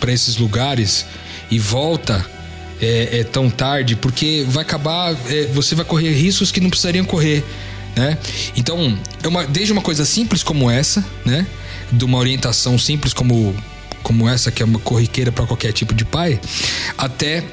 para 0.00 0.12
esses 0.12 0.36
lugares 0.36 1.06
e 1.48 1.60
volta 1.60 2.28
é, 2.82 3.20
é, 3.20 3.22
tão 3.22 3.48
tarde, 3.48 3.94
porque 3.94 4.44
vai 4.48 4.62
acabar, 4.62 5.14
é, 5.28 5.44
você 5.54 5.76
vai 5.76 5.84
correr 5.84 6.10
riscos 6.10 6.50
que 6.50 6.60
não 6.60 6.68
precisariam 6.68 7.04
correr, 7.04 7.44
né? 7.94 8.18
Então, 8.56 8.98
é 9.22 9.28
uma, 9.28 9.46
desde 9.46 9.72
uma 9.72 9.80
coisa 9.80 10.04
simples 10.04 10.42
como 10.42 10.68
essa, 10.68 11.06
né? 11.24 11.46
De 11.92 12.04
uma 12.04 12.18
orientação 12.18 12.76
simples 12.76 13.14
como 13.14 13.54
como 14.02 14.28
essa, 14.28 14.50
que 14.50 14.60
é 14.60 14.66
uma 14.66 14.80
corriqueira 14.80 15.30
para 15.30 15.46
qualquer 15.46 15.72
tipo 15.72 15.94
de 15.94 16.04
pai, 16.04 16.40
até 16.98 17.44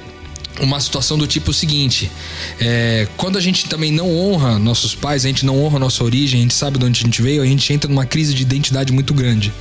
uma 0.60 0.80
situação 0.80 1.18
do 1.18 1.26
tipo 1.26 1.54
seguinte: 1.54 2.12
é, 2.60 3.08
quando 3.18 3.38
a 3.38 3.42
gente 3.42 3.68
também 3.68 3.92
não 3.92 4.16
honra 4.16 4.60
nossos 4.60 4.94
pais, 4.94 5.26
a 5.26 5.28
gente 5.28 5.46
não 5.46 5.64
honra 5.64 5.80
nossa 5.80 6.04
origem, 6.04 6.40
a 6.40 6.44
gente 6.44 6.54
sabe 6.54 6.78
de 6.78 6.86
onde 6.86 7.02
a 7.02 7.06
gente 7.06 7.22
veio, 7.22 7.42
a 7.42 7.46
gente 7.46 7.72
entra 7.74 7.90
numa 7.90 8.06
crise 8.06 8.34
de 8.34 8.42
identidade 8.42 8.92
muito 8.92 9.14
grande. 9.14 9.52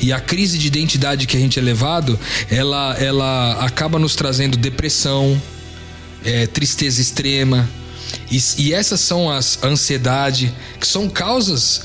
E 0.00 0.12
a 0.12 0.20
crise 0.20 0.58
de 0.58 0.66
identidade 0.66 1.26
que 1.26 1.36
a 1.36 1.40
gente 1.40 1.58
é 1.58 1.62
levado, 1.62 2.18
ela, 2.50 2.96
ela 2.98 3.64
acaba 3.64 3.98
nos 3.98 4.14
trazendo 4.14 4.56
depressão, 4.56 5.40
é, 6.24 6.46
tristeza 6.46 7.00
extrema. 7.00 7.68
E, 8.30 8.40
e 8.58 8.72
essas 8.72 9.00
são 9.00 9.30
as 9.30 9.62
ansiedade, 9.62 10.52
que 10.78 10.86
são 10.86 11.08
causas, 11.08 11.82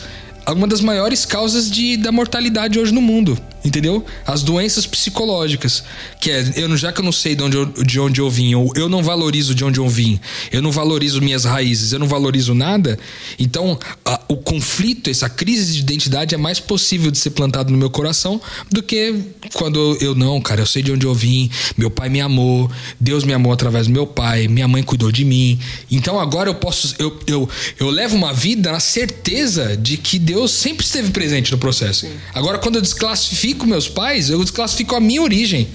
uma 0.47 0.67
das 0.67 0.81
maiores 0.81 1.25
causas 1.25 1.69
de, 1.69 1.97
da 1.97 2.11
mortalidade 2.11 2.79
hoje 2.79 2.91
no 2.91 3.01
mundo 3.01 3.39
entendeu? 3.65 4.05
As 4.25 4.43
doenças 4.43 4.85
psicológicas, 4.85 5.83
que 6.21 6.29
é, 6.29 6.45
eu, 6.55 6.77
já 6.77 6.91
que 6.91 7.01
eu 7.01 7.05
não 7.05 7.11
sei 7.11 7.35
de 7.35 7.43
onde 7.43 7.57
eu, 7.57 7.65
de 7.65 7.99
onde 7.99 8.21
eu 8.21 8.29
vim, 8.29 8.53
ou 8.53 8.71
eu 8.75 8.87
não 8.87 9.01
valorizo 9.01 9.55
de 9.55 9.65
onde 9.65 9.79
eu 9.79 9.89
vim, 9.89 10.19
eu 10.51 10.61
não 10.61 10.71
valorizo 10.71 11.19
minhas 11.19 11.43
raízes, 11.45 11.91
eu 11.91 11.99
não 11.99 12.07
valorizo 12.07 12.53
nada, 12.53 12.97
então 13.39 13.77
a, 14.05 14.21
o 14.27 14.37
conflito, 14.37 15.09
essa 15.09 15.27
crise 15.27 15.73
de 15.73 15.79
identidade 15.79 16.35
é 16.35 16.37
mais 16.37 16.59
possível 16.59 17.09
de 17.09 17.17
ser 17.17 17.31
plantado 17.31 17.71
no 17.71 17.77
meu 17.77 17.89
coração 17.89 18.39
do 18.71 18.83
que 18.83 19.15
quando 19.53 19.97
eu, 19.99 20.13
não, 20.13 20.39
cara, 20.39 20.61
eu 20.61 20.67
sei 20.67 20.83
de 20.83 20.91
onde 20.91 21.05
eu 21.05 21.15
vim, 21.15 21.49
meu 21.75 21.89
pai 21.89 22.07
me 22.07 22.21
amou, 22.21 22.69
Deus 22.99 23.23
me 23.23 23.33
amou 23.33 23.51
através 23.51 23.87
do 23.87 23.93
meu 23.93 24.05
pai, 24.05 24.47
minha 24.47 24.67
mãe 24.67 24.83
cuidou 24.83 25.11
de 25.11 25.25
mim, 25.25 25.59
então 25.89 26.19
agora 26.19 26.49
eu 26.49 26.55
posso, 26.55 26.93
eu, 26.99 27.19
eu, 27.25 27.49
eu 27.79 27.89
levo 27.89 28.15
uma 28.15 28.31
vida 28.31 28.71
na 28.71 28.79
certeza 28.79 29.75
de 29.75 29.97
que 29.97 30.19
Deus 30.19 30.51
sempre 30.51 30.85
esteve 30.85 31.09
presente 31.09 31.51
no 31.51 31.57
processo. 31.57 32.07
Agora, 32.33 32.59
quando 32.59 32.75
eu 32.75 32.81
desclassifico 32.81 33.54
desclassifico 33.55 33.65
meus 33.65 33.87
pais, 33.87 34.29
eu 34.29 34.41
desclassifico 34.41 34.95
a 34.95 34.99
minha 34.99 35.21
origem. 35.21 35.67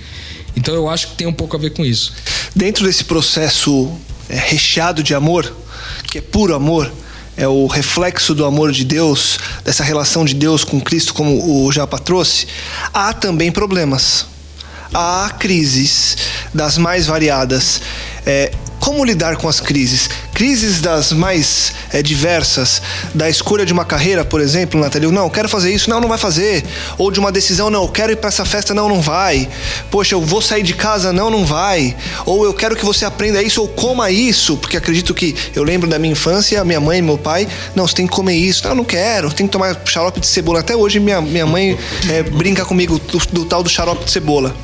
Então 0.57 0.75
eu 0.75 0.89
acho 0.89 1.09
que 1.09 1.15
tem 1.15 1.27
um 1.27 1.33
pouco 1.33 1.57
a 1.57 1.59
ver 1.59 1.71
com 1.71 1.85
isso. 1.85 2.13
Dentro 2.55 2.85
desse 2.85 3.05
processo 3.05 3.91
é, 4.29 4.37
recheado 4.37 5.03
de 5.03 5.15
amor, 5.15 5.53
que 6.11 6.19
é 6.19 6.21
puro 6.21 6.55
amor, 6.55 6.91
é 7.37 7.49
o 7.49 7.67
reflexo 7.67 8.35
do 8.35 8.45
amor 8.45 8.71
de 8.71 8.85
Deus, 8.85 9.39
dessa 9.65 9.83
relação 9.83 10.25
de 10.25 10.35
Deus 10.35 10.63
com 10.63 10.81
Cristo, 10.81 11.15
como 11.15 11.65
o 11.65 11.73
Japa 11.73 11.99
trouxe, 11.99 12.47
há 12.93 13.13
também 13.13 13.51
problemas. 13.51 14.27
Há 14.93 15.37
crises 15.39 16.17
das 16.53 16.77
mais 16.77 17.07
variadas. 17.07 17.81
É, 18.27 18.51
como 18.81 19.05
lidar 19.05 19.37
com 19.37 19.47
as 19.47 19.61
crises? 19.61 20.09
Crises 20.33 20.81
das 20.81 21.13
mais 21.13 21.75
é, 21.93 22.03
diversas, 22.03 22.81
da 23.15 23.29
escolha 23.29 23.65
de 23.67 23.73
uma 23.75 23.85
carreira, 23.85 24.25
por 24.25 24.41
exemplo, 24.41 24.81
Nathalie, 24.81 25.13
não, 25.13 25.29
quero 25.29 25.49
fazer 25.51 25.73
isso, 25.73 25.91
não, 25.91 26.01
não 26.01 26.09
vai 26.09 26.17
fazer. 26.17 26.65
Ou 26.97 27.11
de 27.11 27.21
uma 27.21 27.31
decisão, 27.31 27.69
não, 27.69 27.87
quero 27.87 28.13
ir 28.13 28.17
para 28.17 28.29
essa 28.29 28.45
festa, 28.45 28.73
não, 28.73 28.89
não 28.89 29.03
vai. 29.03 29.47
Poxa, 29.91 30.15
eu 30.15 30.23
vou 30.23 30.41
sair 30.41 30.63
de 30.63 30.73
casa, 30.73 31.13
não, 31.13 31.31
não 31.31 31.45
vai. 31.45 31.95
Ou 32.25 32.45
eu 32.45 32.55
quero 32.55 32.75
que 32.75 32.85
você 32.85 33.05
aprenda 33.05 33.43
isso 33.43 33.61
ou 33.61 33.69
coma 33.69 34.11
isso, 34.11 34.57
porque 34.57 34.79
acredito 34.79 35.13
que 35.13 35.37
eu 35.55 35.63
lembro 35.63 35.89
da 35.89 35.99
minha 35.99 36.13
infância, 36.13 36.65
minha 36.65 36.81
mãe 36.81 37.01
e 37.01 37.03
meu 37.03 37.19
pai, 37.19 37.47
não, 37.77 37.87
você 37.87 37.95
tem 37.95 38.07
que 38.07 38.13
comer 38.13 38.35
isso. 38.35 38.67
Não, 38.67 38.77
não 38.77 38.85
quero, 38.85 39.31
tem 39.31 39.47
que 39.47 39.53
tomar 39.53 39.79
xarope 39.85 40.21
de 40.21 40.27
cebola. 40.27 40.61
Até 40.61 40.75
hoje 40.75 40.99
minha, 40.99 41.21
minha 41.21 41.47
mãe 41.47 41.79
é, 42.09 42.23
brinca 42.23 42.65
comigo 42.65 42.99
do, 42.99 43.19
do 43.31 43.45
tal 43.45 43.63
do 43.63 43.69
xarope 43.69 44.07
de 44.07 44.11
cebola 44.11 44.57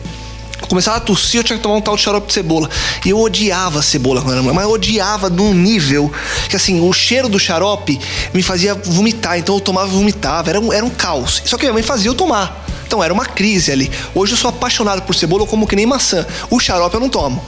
começava 0.68 0.96
a 0.96 1.00
tossir, 1.00 1.40
eu 1.40 1.44
tinha 1.44 1.56
que 1.56 1.62
tomar 1.62 1.76
um 1.76 1.80
tal 1.80 1.96
de 1.96 2.02
xarope 2.02 2.28
de 2.28 2.32
cebola. 2.32 2.68
E 3.04 3.10
eu 3.10 3.20
odiava 3.20 3.82
cebola 3.82 4.20
quando 4.20 4.32
era 4.32 4.42
mulher, 4.42 4.54
mas 4.54 4.64
eu 4.64 4.70
odiava 4.70 5.28
num 5.30 5.54
nível 5.54 6.12
que 6.48 6.56
assim, 6.56 6.80
o 6.80 6.92
cheiro 6.92 7.28
do 7.28 7.38
xarope 7.38 7.98
me 8.32 8.42
fazia 8.42 8.74
vomitar, 8.74 9.38
então 9.38 9.56
eu 9.56 9.60
tomava 9.60 9.88
e 9.88 9.92
vomitava, 9.92 10.50
era 10.50 10.60
um, 10.60 10.72
era 10.72 10.84
um 10.84 10.90
caos. 10.90 11.42
Só 11.44 11.56
que 11.56 11.64
minha 11.64 11.72
mãe 11.72 11.82
fazia 11.82 12.10
eu 12.10 12.14
tomar. 12.14 12.64
Então 12.86 13.02
era 13.02 13.12
uma 13.12 13.26
crise 13.26 13.72
ali. 13.72 13.90
Hoje 14.14 14.34
eu 14.34 14.36
sou 14.36 14.48
apaixonado 14.48 15.02
por 15.02 15.14
cebola, 15.14 15.42
eu 15.42 15.46
como 15.46 15.66
que 15.66 15.74
nem 15.74 15.84
maçã. 15.84 16.24
O 16.48 16.60
xarope 16.60 16.94
eu 16.94 17.00
não 17.00 17.08
tomo. 17.08 17.42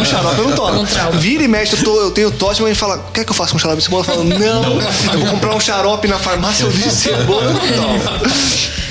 o 0.00 0.04
xarope 0.04 0.38
eu 0.38 0.48
não 0.48 0.54
tomo. 0.54 0.86
Vira 1.14 1.42
e 1.42 1.48
mexe, 1.48 1.74
eu, 1.74 1.82
tô, 1.82 2.00
eu 2.00 2.10
tenho 2.10 2.30
tosse, 2.30 2.60
mas 2.60 2.76
fala: 2.76 3.02
quer 3.14 3.24
que 3.24 3.30
eu 3.30 3.34
faça 3.34 3.52
com 3.52 3.58
xarope 3.58 3.78
de 3.78 3.84
cebola? 3.84 4.02
Eu 4.02 4.06
falo: 4.06 4.24
não, 4.24 4.80
eu 5.12 5.20
vou 5.20 5.28
comprar 5.30 5.54
um 5.54 5.60
xarope 5.60 6.06
na 6.06 6.18
farmácia, 6.18 6.64
eu 6.64 6.70
disse 6.70 6.90
cebola, 6.90 7.44
eu 7.44 7.52
não 7.54 7.60
tomo 7.60 8.81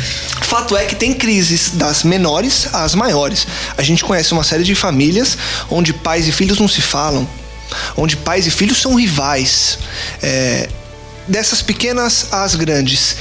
fato 0.51 0.75
é 0.75 0.83
que 0.83 0.97
tem 0.97 1.13
crises 1.13 1.71
das 1.75 2.03
menores 2.03 2.67
às 2.73 2.93
maiores. 2.93 3.47
A 3.77 3.81
gente 3.81 4.03
conhece 4.03 4.33
uma 4.33 4.43
série 4.43 4.65
de 4.65 4.75
famílias 4.75 5.37
onde 5.69 5.93
pais 5.93 6.27
e 6.27 6.31
filhos 6.33 6.59
não 6.59 6.67
se 6.67 6.81
falam, 6.81 7.25
onde 7.95 8.17
pais 8.17 8.45
e 8.45 8.51
filhos 8.51 8.81
são 8.81 8.95
rivais. 8.95 9.79
É, 10.21 10.67
dessas 11.25 11.61
pequenas 11.61 12.33
às 12.33 12.55
grandes. 12.55 13.15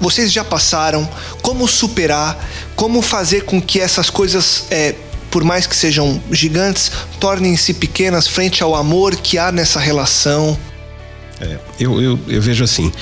Vocês 0.00 0.32
já 0.32 0.42
passaram? 0.42 1.08
Como 1.40 1.68
superar? 1.68 2.36
Como 2.74 3.00
fazer 3.00 3.44
com 3.44 3.62
que 3.62 3.78
essas 3.78 4.10
coisas, 4.10 4.64
é, 4.68 4.96
por 5.30 5.44
mais 5.44 5.68
que 5.68 5.76
sejam 5.76 6.20
gigantes, 6.32 6.90
tornem-se 7.20 7.74
pequenas 7.74 8.26
frente 8.26 8.60
ao 8.60 8.74
amor 8.74 9.14
que 9.14 9.38
há 9.38 9.52
nessa 9.52 9.78
relação? 9.78 10.58
É, 11.40 11.58
eu, 11.78 12.02
eu, 12.02 12.18
eu 12.26 12.42
vejo 12.42 12.64
assim. 12.64 12.92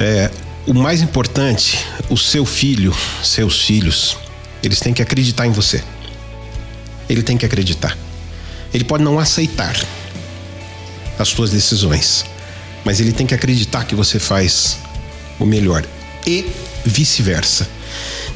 É, 0.00 0.28
o 0.66 0.74
mais 0.74 1.00
importante, 1.00 1.84
o 2.08 2.16
seu 2.16 2.44
filho, 2.44 2.94
seus 3.22 3.62
filhos, 3.62 4.16
eles 4.62 4.80
têm 4.80 4.92
que 4.92 5.02
acreditar 5.02 5.46
em 5.46 5.52
você. 5.52 5.82
Ele 7.08 7.22
tem 7.22 7.36
que 7.36 7.46
acreditar. 7.46 7.96
Ele 8.72 8.84
pode 8.84 9.02
não 9.02 9.18
aceitar 9.18 9.74
as 11.18 11.28
suas 11.28 11.50
decisões, 11.50 12.24
mas 12.84 13.00
ele 13.00 13.12
tem 13.12 13.26
que 13.26 13.34
acreditar 13.34 13.84
que 13.84 13.94
você 13.94 14.18
faz 14.18 14.78
o 15.38 15.44
melhor 15.44 15.84
e 16.26 16.46
vice-versa. 16.84 17.68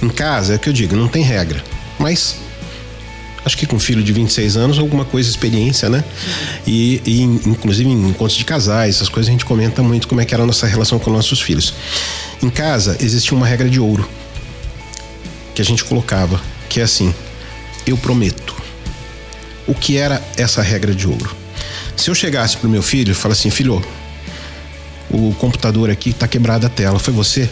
Em 0.03 0.09
casa 0.09 0.55
é 0.55 0.57
o 0.57 0.59
que 0.59 0.68
eu 0.68 0.72
digo, 0.72 0.97
não 0.97 1.09
tem 1.09 1.22
regra, 1.22 1.62
mas 1.99 2.37
acho 3.45 3.57
que 3.57 3.66
com 3.66 3.76
um 3.76 3.80
filho 3.80 4.03
de 4.03 4.12
26 4.12 4.57
anos, 4.57 4.78
alguma 4.78 5.05
coisa, 5.05 5.28
experiência, 5.28 5.88
né? 5.88 6.03
E, 6.66 7.03
e, 7.05 7.22
inclusive 7.22 7.88
em 7.88 8.09
encontros 8.09 8.38
de 8.38 8.45
casais, 8.45 8.97
essas 8.97 9.09
coisas 9.09 9.28
a 9.28 9.32
gente 9.32 9.45
comenta 9.45 9.82
muito 9.82 10.09
como 10.09 10.20
é 10.20 10.24
que 10.24 10.34
era 10.34 10.42
a 10.42 10.47
nossa 10.47 10.66
relação 10.66 10.99
com 10.99 11.11
nossos 11.11 11.40
filhos. 11.40 11.74
Em 12.42 12.51
casa 12.51 12.97
existia 13.01 13.36
uma 13.36 13.47
regra 13.47 13.68
de 13.68 13.78
ouro 13.78 14.09
que 15.55 15.62
a 15.62 15.64
gente 15.64 15.84
colocava, 15.84 16.40
que 16.68 16.80
é 16.80 16.82
assim: 16.82 17.14
eu 17.86 17.97
prometo. 17.97 18.55
O 19.66 19.74
que 19.74 19.97
era 19.97 20.22
essa 20.36 20.62
regra 20.62 20.95
de 20.95 21.07
ouro? 21.07 21.34
Se 21.97 22.11
eu 22.11 22.14
chegasse 22.14 22.57
pro 22.57 22.68
meu 22.68 22.82
filho 22.82 23.12
e 23.12 23.14
falasse 23.14 23.42
assim, 23.42 23.51
filho, 23.51 23.82
o 25.11 25.34
computador 25.38 25.88
aqui 25.90 26.12
tá 26.12 26.26
quebrado 26.28 26.66
a 26.66 26.68
tela, 26.68 26.99
foi 26.99 27.14
você? 27.14 27.49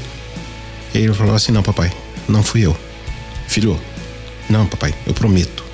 Ele 0.94 1.12
falou 1.14 1.34
assim, 1.34 1.52
não, 1.52 1.62
papai, 1.62 1.90
não 2.28 2.42
fui 2.42 2.62
eu. 2.66 2.76
Filho, 3.48 3.80
não, 4.50 4.66
papai, 4.66 4.94
eu 5.06 5.14
prometo. 5.14 5.71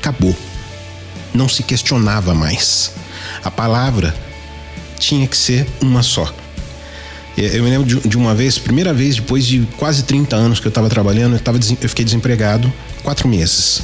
Acabou. 0.00 0.34
Não 1.34 1.48
se 1.48 1.62
questionava 1.62 2.34
mais. 2.34 2.92
A 3.44 3.50
palavra 3.50 4.14
tinha 4.98 5.26
que 5.26 5.36
ser 5.36 5.66
uma 5.80 6.02
só. 6.02 6.32
Eu 7.36 7.62
me 7.62 7.70
lembro 7.70 8.08
de 8.08 8.16
uma 8.16 8.34
vez, 8.34 8.58
primeira 8.58 8.92
vez, 8.92 9.16
depois 9.16 9.46
de 9.46 9.66
quase 9.76 10.02
30 10.02 10.34
anos 10.36 10.60
que 10.60 10.66
eu 10.66 10.70
estava 10.70 10.88
trabalhando, 10.88 11.36
eu, 11.36 11.40
tava, 11.40 11.58
eu 11.80 11.88
fiquei 11.88 12.04
desempregado 12.04 12.70
quatro 13.02 13.28
meses. 13.28 13.82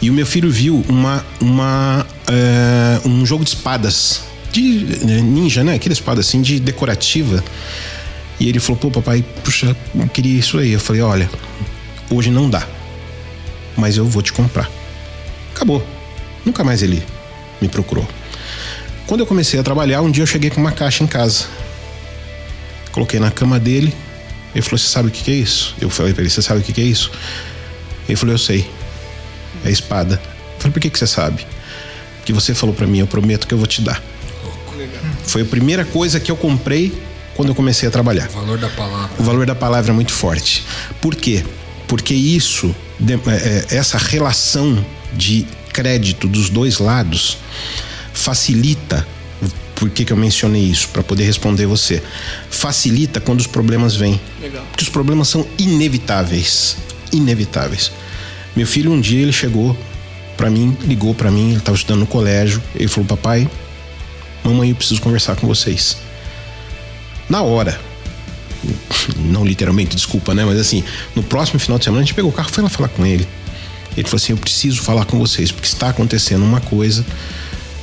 E 0.00 0.10
o 0.10 0.12
meu 0.12 0.26
filho 0.26 0.50
viu 0.50 0.84
uma, 0.88 1.24
uma, 1.40 2.06
é, 2.28 3.06
um 3.06 3.24
jogo 3.24 3.44
de 3.44 3.50
espadas, 3.50 4.20
de 4.52 4.84
né, 5.04 5.20
ninja, 5.20 5.64
né? 5.64 5.74
Aquela 5.74 5.92
espada 5.92 6.20
assim, 6.20 6.42
de 6.42 6.60
decorativa. 6.60 7.42
E 8.38 8.48
ele 8.48 8.60
falou: 8.60 8.78
pô, 8.78 8.90
papai, 8.90 9.24
puxa, 9.42 9.76
eu 9.94 10.08
queria 10.08 10.38
isso 10.38 10.58
aí. 10.58 10.72
Eu 10.72 10.80
falei: 10.80 11.02
olha, 11.02 11.30
hoje 12.10 12.30
não 12.30 12.48
dá, 12.48 12.66
mas 13.76 13.96
eu 13.96 14.06
vou 14.06 14.22
te 14.22 14.32
comprar. 14.32 14.70
Acabou. 15.54 15.86
Nunca 16.44 16.64
mais 16.64 16.82
ele 16.82 17.02
me 17.60 17.68
procurou. 17.68 18.06
Quando 19.06 19.20
eu 19.20 19.26
comecei 19.26 19.58
a 19.60 19.62
trabalhar, 19.62 20.02
um 20.02 20.10
dia 20.10 20.22
eu 20.22 20.26
cheguei 20.26 20.50
com 20.50 20.60
uma 20.60 20.72
caixa 20.72 21.04
em 21.04 21.06
casa. 21.06 21.46
Coloquei 22.92 23.20
na 23.20 23.30
cama 23.30 23.58
dele. 23.58 23.94
Ele 24.54 24.62
falou: 24.62 24.78
Você 24.78 24.88
sabe 24.88 25.08
o 25.08 25.10
que 25.10 25.30
é 25.30 25.34
isso? 25.34 25.74
Eu 25.80 25.88
falei 25.90 26.12
para 26.12 26.22
ele: 26.22 26.30
Você 26.30 26.42
sabe 26.42 26.60
o 26.60 26.62
que 26.62 26.80
é 26.80 26.84
isso? 26.84 27.10
Ele 28.08 28.16
falou: 28.16 28.34
Eu 28.34 28.38
sei. 28.38 28.68
É 29.64 29.70
espada. 29.70 30.20
Eu 30.24 30.58
falei: 30.58 30.72
Por 30.72 30.80
que, 30.80 30.90
que 30.90 30.98
você 30.98 31.06
sabe? 31.06 31.46
Que 32.24 32.32
você 32.32 32.54
falou 32.54 32.74
para 32.74 32.86
mim, 32.86 32.98
eu 32.98 33.06
prometo 33.06 33.46
que 33.46 33.54
eu 33.54 33.58
vou 33.58 33.66
te 33.66 33.80
dar. 33.80 34.02
Foi 35.24 35.42
a 35.42 35.44
primeira 35.44 35.84
coisa 35.84 36.18
que 36.20 36.30
eu 36.30 36.36
comprei 36.36 36.92
quando 37.34 37.48
eu 37.48 37.54
comecei 37.54 37.88
a 37.88 37.90
trabalhar. 37.90 38.28
O 38.28 38.32
valor 38.32 38.58
da 38.58 38.68
palavra. 38.68 39.10
O 39.18 39.22
valor 39.22 39.46
da 39.46 39.54
palavra 39.54 39.92
é 39.92 39.94
muito 39.94 40.12
forte. 40.12 40.64
Por 41.00 41.14
quê? 41.14 41.44
Porque 41.88 42.14
isso, 42.14 42.74
é, 43.06 43.74
é, 43.74 43.76
essa 43.76 43.98
relação 43.98 44.84
de 45.16 45.46
crédito 45.72 46.28
dos 46.28 46.48
dois 46.48 46.78
lados, 46.78 47.38
facilita. 48.12 49.06
Por 49.74 49.90
que, 49.90 50.04
que 50.04 50.12
eu 50.12 50.16
mencionei 50.16 50.62
isso? 50.62 50.88
Para 50.88 51.02
poder 51.02 51.24
responder 51.24 51.66
você. 51.66 52.02
Facilita 52.48 53.20
quando 53.20 53.40
os 53.40 53.46
problemas 53.46 53.96
vêm. 53.96 54.20
Legal. 54.40 54.64
Porque 54.70 54.84
os 54.84 54.88
problemas 54.88 55.28
são 55.28 55.46
inevitáveis. 55.58 56.76
Inevitáveis. 57.12 57.90
Meu 58.54 58.66
filho, 58.66 58.92
um 58.92 59.00
dia, 59.00 59.20
ele 59.20 59.32
chegou 59.32 59.76
para 60.36 60.48
mim, 60.48 60.76
ligou 60.82 61.14
para 61.14 61.30
mim, 61.30 61.50
ele 61.50 61.58
estava 61.58 61.76
estudando 61.76 62.00
no 62.00 62.06
colégio. 62.06 62.62
Ele 62.74 62.88
falou: 62.88 63.06
Papai, 63.06 63.48
mamãe, 64.44 64.70
eu 64.70 64.76
preciso 64.76 65.00
conversar 65.00 65.34
com 65.36 65.46
vocês. 65.46 65.96
Na 67.28 67.42
hora, 67.42 67.78
não 69.16 69.44
literalmente, 69.44 69.96
desculpa, 69.96 70.34
né? 70.34 70.44
Mas 70.44 70.58
assim, 70.58 70.84
no 71.14 71.22
próximo 71.22 71.58
final 71.58 71.78
de 71.78 71.84
semana 71.84 72.02
a 72.02 72.04
gente 72.04 72.14
pegou 72.14 72.30
o 72.30 72.34
carro 72.34 72.48
e 72.50 72.52
foi 72.52 72.62
lá 72.62 72.70
falar 72.70 72.88
com 72.88 73.04
ele. 73.04 73.26
Ele 73.96 74.08
falou 74.08 74.16
assim: 74.16 74.32
Eu 74.32 74.38
preciso 74.38 74.82
falar 74.82 75.04
com 75.04 75.18
vocês, 75.18 75.50
porque 75.50 75.68
está 75.68 75.90
acontecendo 75.90 76.42
uma 76.42 76.60
coisa 76.60 77.04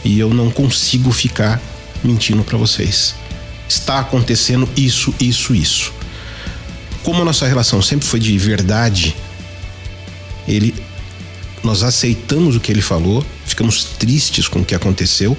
e 0.04 0.20
eu 0.20 0.34
não 0.34 0.50
consigo 0.50 1.12
ficar 1.12 1.62
mentindo 2.04 2.44
para 2.44 2.58
vocês. 2.58 3.16
Está 3.68 4.00
acontecendo 4.00 4.68
isso, 4.76 5.14
isso, 5.20 5.56
isso. 5.56 5.94
Como 7.04 7.22
a 7.22 7.26
nossa 7.26 7.48
relação 7.48 7.82
sempre 7.82 8.06
foi 8.08 8.20
de 8.20 8.38
verdade, 8.38 9.16
ele 10.48 10.74
nós 11.64 11.84
aceitamos 11.84 12.56
o 12.56 12.60
que 12.60 12.72
ele 12.72 12.82
falou, 12.82 13.24
ficamos 13.46 13.84
tristes 13.84 14.48
com 14.48 14.60
o 14.60 14.66
que 14.66 14.74
aconteceu, 14.74 15.38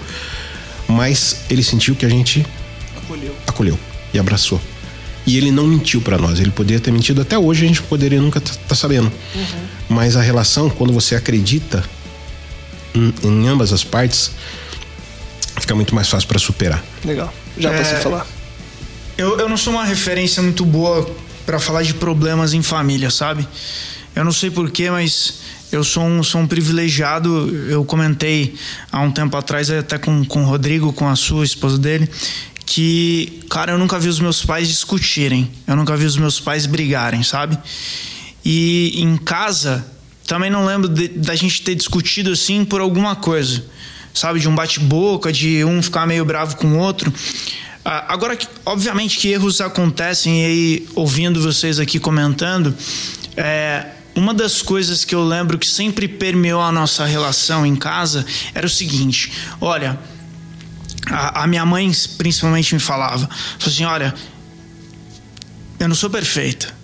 mas 0.87 1.41
ele 1.51 1.65
sentiu 1.65 1.97
que 1.97 2.07
a 2.07 2.09
gente 2.09 2.47
acolheu, 2.97 3.35
acolheu 3.47 3.79
e 4.15 4.19
abraçou. 4.19 4.61
E 5.27 5.37
ele 5.37 5.51
não 5.51 5.67
mentiu 5.67 6.01
para 6.01 6.19
nós. 6.19 6.41
Ele 6.41 6.51
poderia 6.51 6.81
ter 6.81 6.91
mentido 6.91 7.23
até 7.23 7.39
hoje, 7.39 7.65
a 7.65 7.69
gente 7.69 7.83
poderia 7.83 8.21
nunca 8.21 8.39
estar 8.39 8.55
tá 8.55 8.75
sabendo. 8.75 9.13
Uhum. 9.35 9.67
Mas 9.89 10.17
a 10.17 10.21
relação, 10.21 10.69
quando 10.69 10.93
você 10.93 11.15
acredita 11.15 11.85
em, 12.95 13.15
em 13.23 13.49
ambas 13.49 13.73
as 13.73 13.85
partes, 13.85 14.33
fica 15.61 15.75
muito 15.75 15.95
mais 15.95 16.09
fácil 16.09 16.29
para 16.29 16.39
superar. 16.39 16.83
Legal. 17.05 17.33
Já 17.57 17.71
é, 17.71 17.85
você 17.85 17.97
falar. 17.97 18.27
Eu, 19.17 19.39
eu 19.39 19.49
não 19.49 19.57
sou 19.57 19.73
uma 19.73 19.85
referência 19.85 20.43
muito 20.43 20.65
boa 20.65 21.09
para 21.45 21.59
falar 21.59 21.83
de 21.83 21.95
problemas 21.95 22.55
em 22.55 22.63
família, 22.63 23.11
sabe? 23.11 23.47
Eu 24.15 24.25
não 24.25 24.33
sei 24.33 24.51
porquê, 24.51 24.91
mas 24.91 25.41
eu 25.71 25.83
sou 25.83 26.05
um, 26.05 26.23
sou 26.23 26.41
um 26.41 26.47
privilegiado. 26.47 27.49
Eu 27.69 27.85
comentei 27.85 28.55
há 28.91 29.01
um 29.01 29.11
tempo 29.11 29.37
atrás, 29.37 29.71
até 29.71 29.99
com, 29.99 30.25
com 30.25 30.43
o 30.43 30.47
Rodrigo, 30.47 30.93
com 30.93 31.09
a 31.09 31.17
sua 31.17 31.45
esposa 31.45 31.79
dele, 31.79 32.09
que, 32.75 33.43
cara, 33.51 33.73
eu 33.73 33.79
nunca 33.79 33.99
vi 33.99 34.09
os 34.09 34.19
meus 34.19 34.43
pais 34.47 34.67
discutirem, 34.67 35.51
eu 35.67 35.77
nunca 35.77 35.95
vi 35.95 36.07
os 36.07 36.17
meus 36.17 36.41
pais 36.41 36.65
brigarem, 36.65 37.23
sabe? 37.23 37.59
E 38.43 38.95
em 38.97 39.15
casa, 39.19 39.85
também 40.27 40.51
não 40.51 40.65
lembro 40.65 40.89
da 40.89 41.35
gente 41.35 41.61
ter 41.61 41.75
discutido 41.75 42.33
assim 42.33 42.65
por 42.65 42.81
alguma 42.81 43.15
coisa, 43.15 43.63
sabe? 44.15 44.41
De 44.41 44.49
um 44.49 44.55
bate-boca, 44.55 45.31
de 45.31 45.63
um 45.67 45.83
ficar 45.83 46.07
meio 46.07 46.25
bravo 46.25 46.57
com 46.57 46.69
o 46.69 46.79
outro. 46.79 47.13
Ah, 47.85 48.07
agora, 48.09 48.39
obviamente 48.65 49.19
que 49.19 49.29
erros 49.29 49.61
acontecem, 49.61 50.41
e 50.41 50.47
aí, 50.47 50.89
ouvindo 50.95 51.43
vocês 51.43 51.79
aqui 51.79 52.01
comentando, 52.01 52.75
é, 53.37 53.85
uma 54.15 54.33
das 54.33 54.63
coisas 54.63 55.05
que 55.05 55.15
eu 55.15 55.23
lembro 55.23 55.59
que 55.59 55.67
sempre 55.69 56.09
permeou 56.09 56.63
a 56.63 56.73
nossa 56.73 57.05
relação 57.05 57.67
em 57.67 57.77
casa 57.77 58.25
era 58.55 58.67
o 58.67 58.71
seguinte: 58.71 59.31
olha 59.61 59.99
a, 61.11 61.43
a 61.43 61.47
minha 61.47 61.65
mãe 61.65 61.91
principalmente 62.17 62.75
me 62.75 62.81
falava, 62.81 63.29
falou 63.59 63.75
assim, 63.75 63.85
olha, 63.85 64.15
eu 65.79 65.89
não 65.89 65.95
sou 65.95 66.11
perfeita 66.11 66.75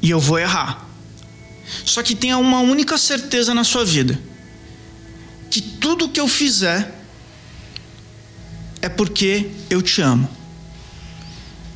e 0.00 0.10
eu 0.10 0.20
vou 0.20 0.38
errar. 0.38 0.86
Só 1.84 2.02
que 2.02 2.14
tenha 2.14 2.38
uma 2.38 2.60
única 2.60 2.96
certeza 2.96 3.52
na 3.52 3.64
sua 3.64 3.84
vida, 3.84 4.18
que 5.50 5.60
tudo 5.60 6.08
que 6.08 6.20
eu 6.20 6.28
fizer 6.28 6.94
é 8.80 8.88
porque 8.88 9.50
eu 9.68 9.82
te 9.82 10.00
amo. 10.00 10.28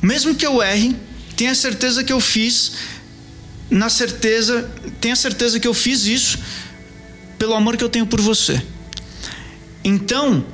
Mesmo 0.01 0.33
que 0.33 0.45
eu 0.45 0.61
erre, 0.61 0.95
tenha 1.35 1.53
certeza 1.53 2.03
que 2.03 2.13
eu 2.13 2.19
fiz, 2.19 2.73
na 3.69 3.89
certeza, 3.89 4.69
tenha 4.99 5.15
certeza 5.15 5.59
que 5.59 5.67
eu 5.67 5.73
fiz 5.73 6.05
isso 6.05 6.39
pelo 7.37 7.53
amor 7.53 7.77
que 7.77 7.83
eu 7.83 7.89
tenho 7.89 8.05
por 8.05 8.21
você. 8.21 8.61
Então, 9.83 10.45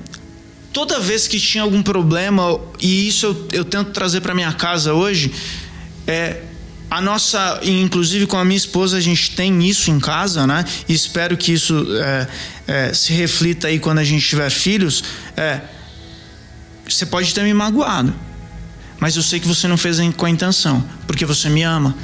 toda 0.78 0.99
vez 0.99 1.28
que 1.28 1.39
tinha 1.39 1.63
algum 1.63 1.82
problema, 1.82 2.59
e 2.80 3.07
isso 3.07 3.25
eu, 3.25 3.47
eu 3.51 3.65
tento 3.65 3.89
trazer 3.89 4.21
para 4.21 4.36
minha 4.36 4.53
casa 4.53 4.93
hoje, 4.93 5.34
é 6.05 6.43
a 6.88 7.01
nossa, 7.01 7.59
inclusive 7.63 8.28
com 8.28 8.38
a 8.38 8.45
minha 8.45 8.59
esposa, 8.59 8.95
a 8.95 9.01
gente 9.01 9.32
tem 9.32 9.67
isso 9.67 9.89
em 9.89 9.99
casa, 9.99 10.45
né? 10.45 10.63
E 10.88 10.93
espero 10.93 11.36
que 11.36 11.51
isso 11.51 11.84
é, 11.99 12.28
é, 12.67 12.93
se 12.93 13.11
reflita 13.11 13.69
aí 13.69 13.80
quando 13.80 13.97
a 13.97 14.03
gente 14.03 14.23
tiver 14.28 14.51
filhos. 14.51 15.03
É, 15.36 15.61
você 16.88 17.07
pode 17.07 17.34
ter 17.34 17.41
me 17.41 17.55
magoado, 17.55 18.13
mas 18.99 19.15
eu 19.15 19.23
sei 19.23 19.39
que 19.39 19.47
você 19.47 19.67
não 19.67 19.78
fez 19.78 19.97
com 20.15 20.28
a 20.28 20.30
intenção, 20.30 20.88
porque 21.07 21.25
você 21.25 21.49
me 21.49 21.63
ama. 21.63 21.97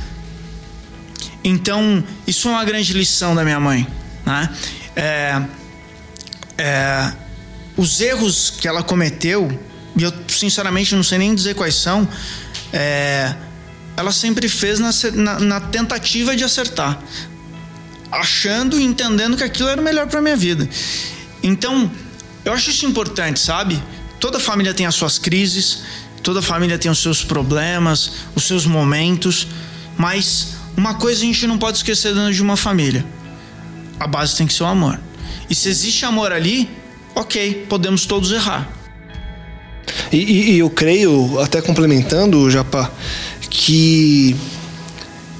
Então, 1.43 2.03
isso 2.25 2.47
é 2.47 2.51
uma 2.53 2.65
grande 2.65 2.91
lição 2.93 3.35
da 3.35 3.43
minha 3.43 3.59
mãe, 3.59 3.87
né? 4.25 4.49
É, 4.95 5.41
é, 6.57 7.13
os 7.75 8.01
erros 8.01 8.49
que 8.49 8.67
ela 8.67 8.83
cometeu, 8.83 9.59
e 9.95 10.03
eu 10.03 10.13
sinceramente 10.27 10.95
não 10.95 11.03
sei 11.03 11.17
nem 11.17 11.33
dizer 11.33 11.55
quais 11.55 11.75
são, 11.75 12.07
é, 12.71 13.35
ela 13.95 14.11
sempre 14.11 14.47
fez 14.47 14.79
na, 14.79 14.91
na, 15.13 15.39
na, 15.39 15.59
tentativa 15.59 16.35
de 16.35 16.43
acertar, 16.43 17.01
achando 18.11 18.79
e 18.79 18.83
entendendo 18.83 19.37
que 19.37 19.43
aquilo 19.43 19.69
era 19.69 19.79
o 19.79 19.83
melhor 19.83 20.07
para 20.07 20.21
minha 20.21 20.35
vida. 20.35 20.67
Então, 21.41 21.91
eu 22.45 22.53
acho 22.53 22.69
isso 22.69 22.85
importante, 22.85 23.39
sabe? 23.39 23.81
Toda 24.19 24.39
família 24.39 24.73
tem 24.73 24.85
as 24.85 24.95
suas 24.95 25.17
crises, 25.17 25.83
toda 26.21 26.41
família 26.41 26.77
tem 26.77 26.89
os 26.89 26.99
seus 26.99 27.23
problemas, 27.23 28.11
os 28.35 28.43
seus 28.43 28.65
momentos, 28.65 29.47
mas 29.97 30.55
uma 30.75 30.95
coisa 30.95 31.21
a 31.21 31.25
gente 31.25 31.45
não 31.45 31.57
pode 31.57 31.77
esquecer 31.77 32.13
dentro 32.13 32.33
de 32.33 32.41
uma 32.41 32.57
família: 32.57 33.05
a 33.99 34.07
base 34.07 34.35
tem 34.35 34.47
que 34.47 34.53
ser 34.53 34.63
o 34.63 34.67
amor. 34.67 34.99
E 35.49 35.55
se 35.55 35.69
existe 35.69 36.05
amor 36.05 36.31
ali, 36.31 36.69
ok, 37.15 37.65
podemos 37.69 38.05
todos 38.05 38.31
errar. 38.31 38.69
E, 40.11 40.17
e, 40.17 40.51
e 40.51 40.59
eu 40.59 40.69
creio, 40.69 41.39
até 41.39 41.61
complementando, 41.61 42.49
Japa, 42.49 42.91
que 43.49 44.35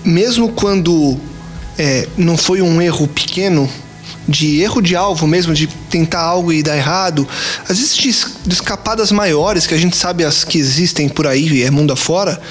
mesmo 0.04 0.50
quando 0.50 1.18
é, 1.78 2.08
não 2.18 2.38
foi 2.38 2.62
um 2.62 2.82
erro 2.82 3.08
pequeno, 3.08 3.70
de 4.28 4.62
erro 4.62 4.82
de 4.82 4.96
alvo 4.96 5.28
mesmo, 5.28 5.54
de 5.54 5.68
tentar 5.68 6.22
algo 6.22 6.52
e 6.52 6.64
dar 6.64 6.78
errado, 6.78 7.28
às 7.68 7.78
vezes 7.78 7.96
de, 7.96 8.12
de 8.48 8.54
escapadas 8.54 9.12
maiores 9.12 9.68
que 9.68 9.74
a 9.74 9.78
gente 9.78 9.98
sabe 9.98 10.24
as 10.24 10.44
que 10.44 10.58
existem 10.58 11.10
por 11.10 11.28
aí, 11.28 11.64
é 11.64 11.72
mundo 11.72 11.92
afora. 11.92 12.42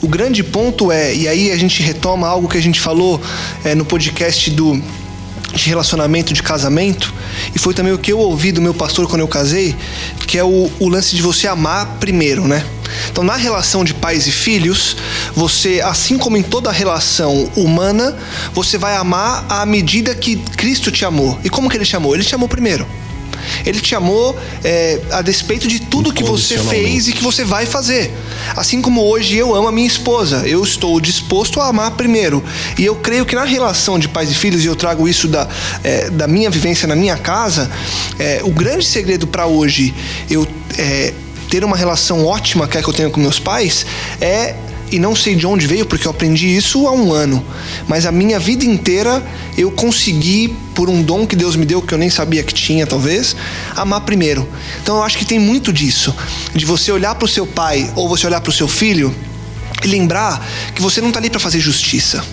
O 0.00 0.08
grande 0.08 0.42
ponto 0.42 0.90
é, 0.90 1.14
e 1.14 1.28
aí 1.28 1.50
a 1.50 1.56
gente 1.56 1.82
retoma 1.82 2.26
algo 2.26 2.48
que 2.48 2.58
a 2.58 2.62
gente 2.62 2.80
falou 2.80 3.20
é, 3.64 3.74
no 3.74 3.84
podcast 3.84 4.50
do 4.50 4.82
de 5.54 5.68
relacionamento, 5.68 6.32
de 6.32 6.42
casamento, 6.42 7.14
e 7.54 7.58
foi 7.58 7.74
também 7.74 7.92
o 7.92 7.98
que 7.98 8.12
eu 8.12 8.18
ouvi 8.18 8.52
do 8.52 8.60
meu 8.60 8.74
pastor 8.74 9.06
quando 9.08 9.20
eu 9.20 9.28
casei, 9.28 9.74
que 10.26 10.36
é 10.36 10.44
o, 10.44 10.70
o 10.78 10.88
lance 10.88 11.14
de 11.14 11.22
você 11.22 11.46
amar 11.46 11.96
primeiro, 12.00 12.46
né? 12.46 12.64
Então, 13.10 13.24
na 13.24 13.36
relação 13.36 13.84
de 13.84 13.94
pais 13.94 14.26
e 14.26 14.30
filhos, 14.30 14.96
você, 15.34 15.80
assim 15.80 16.18
como 16.18 16.36
em 16.36 16.42
toda 16.42 16.70
relação 16.70 17.50
humana, 17.56 18.16
você 18.52 18.78
vai 18.78 18.96
amar 18.96 19.44
à 19.48 19.64
medida 19.66 20.14
que 20.14 20.36
Cristo 20.36 20.90
te 20.90 21.04
amou. 21.04 21.38
E 21.44 21.48
como 21.48 21.68
que 21.68 21.76
ele 21.76 21.84
te 21.84 21.96
amou? 21.96 22.14
Ele 22.14 22.24
te 22.24 22.34
amou 22.34 22.48
primeiro. 22.48 22.86
Ele 23.64 23.80
te 23.80 23.94
amou 23.94 24.38
é, 24.62 25.00
a 25.10 25.22
despeito 25.22 25.68
de 25.68 25.80
tudo 25.80 26.12
que 26.12 26.22
você 26.22 26.58
fez 26.58 27.08
e 27.08 27.12
que 27.12 27.22
você 27.22 27.44
vai 27.44 27.66
fazer. 27.66 28.12
Assim 28.56 28.80
como 28.80 29.02
hoje 29.02 29.36
eu 29.36 29.54
amo 29.54 29.68
a 29.68 29.72
minha 29.72 29.86
esposa, 29.86 30.46
eu 30.46 30.62
estou 30.62 31.00
disposto 31.00 31.60
a 31.60 31.68
amar 31.68 31.92
primeiro. 31.92 32.42
E 32.78 32.84
eu 32.84 32.96
creio 32.96 33.24
que 33.24 33.34
na 33.34 33.44
relação 33.44 33.98
de 33.98 34.08
pais 34.08 34.30
e 34.30 34.34
filhos, 34.34 34.64
e 34.64 34.66
eu 34.66 34.76
trago 34.76 35.08
isso 35.08 35.28
da, 35.28 35.48
é, 35.82 36.10
da 36.10 36.26
minha 36.26 36.50
vivência 36.50 36.86
na 36.86 36.96
minha 36.96 37.16
casa, 37.16 37.70
é, 38.18 38.40
o 38.42 38.50
grande 38.50 38.84
segredo 38.84 39.26
para 39.26 39.46
hoje 39.46 39.94
eu 40.30 40.46
é, 40.78 41.12
ter 41.50 41.64
uma 41.64 41.76
relação 41.76 42.24
ótima 42.26 42.66
que 42.66 42.78
é 42.78 42.82
que 42.82 42.88
eu 42.88 42.92
tenho 42.92 43.10
com 43.10 43.20
meus 43.20 43.38
pais 43.38 43.86
é 44.20 44.54
e 44.94 44.98
não 45.00 45.16
sei 45.16 45.34
de 45.34 45.44
onde 45.44 45.66
veio, 45.66 45.84
porque 45.84 46.06
eu 46.06 46.10
aprendi 46.12 46.54
isso 46.54 46.86
há 46.86 46.92
um 46.92 47.12
ano. 47.12 47.44
Mas 47.88 48.06
a 48.06 48.12
minha 48.12 48.38
vida 48.38 48.64
inteira 48.64 49.20
eu 49.58 49.72
consegui, 49.72 50.56
por 50.72 50.88
um 50.88 51.02
dom 51.02 51.26
que 51.26 51.34
Deus 51.34 51.56
me 51.56 51.66
deu, 51.66 51.82
que 51.82 51.92
eu 51.92 51.98
nem 51.98 52.08
sabia 52.08 52.44
que 52.44 52.54
tinha, 52.54 52.86
talvez, 52.86 53.34
amar 53.74 54.02
primeiro. 54.02 54.48
Então 54.80 54.98
eu 54.98 55.02
acho 55.02 55.18
que 55.18 55.24
tem 55.24 55.38
muito 55.38 55.72
disso. 55.72 56.14
De 56.54 56.64
você 56.64 56.92
olhar 56.92 57.16
para 57.16 57.24
o 57.24 57.28
seu 57.28 57.44
pai 57.44 57.90
ou 57.96 58.08
você 58.08 58.24
olhar 58.24 58.40
para 58.40 58.50
o 58.50 58.52
seu 58.52 58.68
filho 58.68 59.12
e 59.82 59.88
lembrar 59.88 60.46
que 60.72 60.80
você 60.80 61.00
não 61.00 61.08
está 61.08 61.18
ali 61.18 61.28
para 61.28 61.40
fazer 61.40 61.58
justiça 61.58 62.24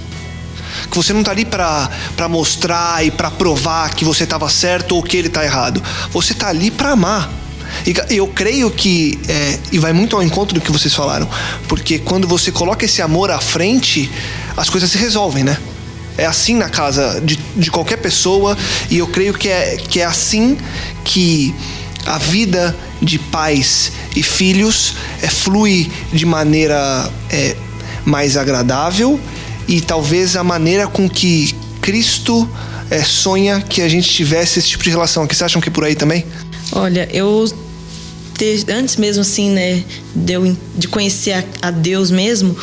que 0.90 0.98
você 0.98 1.14
não 1.14 1.22
está 1.22 1.32
ali 1.32 1.46
para 1.46 1.90
mostrar 2.30 3.06
e 3.06 3.12
para 3.12 3.32
provar 3.32 3.94
que 3.94 4.04
você 4.04 4.24
estava 4.24 4.50
certo 4.50 4.96
ou 4.96 5.04
que 5.04 5.16
ele 5.16 5.28
está 5.28 5.44
errado. 5.44 5.82
Você 6.12 6.34
está 6.34 6.50
ali 6.50 6.70
para 6.70 6.92
amar. 6.92 7.32
E 7.86 8.16
eu 8.16 8.28
creio 8.28 8.70
que, 8.70 9.20
é, 9.28 9.60
e 9.72 9.80
vai 9.80 9.94
muito 9.94 10.16
ao 10.16 10.24
encontro 10.24 10.56
do 10.56 10.62
que 10.62 10.72
vocês 10.72 10.94
falaram, 10.94 11.28
porque 11.68 12.00
quando 12.00 12.28
você 12.28 12.52
coloca 12.52 12.86
esse 12.86 13.02
amor 13.02 13.32
à 13.32 13.40
frente, 13.40 14.12
as 14.56 14.70
coisas 14.70 14.90
se 14.92 14.98
resolvem, 14.98 15.44
né? 15.44 15.58
É 16.18 16.26
assim 16.26 16.56
na 16.56 16.70
casa 16.70 17.22
de, 17.22 17.38
de 17.56 17.72
qualquer 17.72 17.98
pessoa, 17.98 18.58
e 18.90 18.98
eu 18.98 19.08
creio 19.08 19.34
que 19.34 19.50
é, 19.50 19.78
que 19.78 20.00
é 20.00 20.06
assim 20.06 20.58
que 21.04 21.54
a 22.06 22.18
vida 22.18 22.76
de 23.02 23.18
pais 23.18 23.92
e 24.16 24.22
filhos 24.22 24.96
é, 25.22 25.28
flui 25.28 25.92
de 26.12 26.26
maneira 26.26 27.10
é, 27.30 27.56
mais 28.06 28.38
agradável 28.38 29.20
e 29.68 29.82
talvez 29.82 30.36
a 30.36 30.44
maneira 30.44 30.88
com 30.88 31.10
que 31.10 31.56
Cristo 31.82 32.48
é, 32.90 33.04
sonha 33.04 33.62
que 33.62 33.82
a 33.82 33.88
gente 33.88 34.10
tivesse 34.10 34.60
esse 34.60 34.68
tipo 34.68 34.84
de 34.84 34.90
relação. 34.90 35.24
Aqui, 35.24 35.34
vocês 35.34 35.46
acham 35.46 35.62
que 35.62 35.70
é 35.70 35.72
por 35.72 35.86
aí 35.86 35.96
também? 35.96 36.26
Olha, 36.74 37.08
eu 37.12 37.52
ter, 38.42 38.66
antes 38.72 38.96
mesmo 38.96 39.22
assim, 39.22 39.52
né, 39.52 39.84
de, 40.16 40.34
eu, 40.34 40.58
de 40.76 40.88
conhecer 40.88 41.34
a, 41.34 41.44
a, 41.62 41.70
Deus 41.70 42.10
mesmo, 42.10 42.58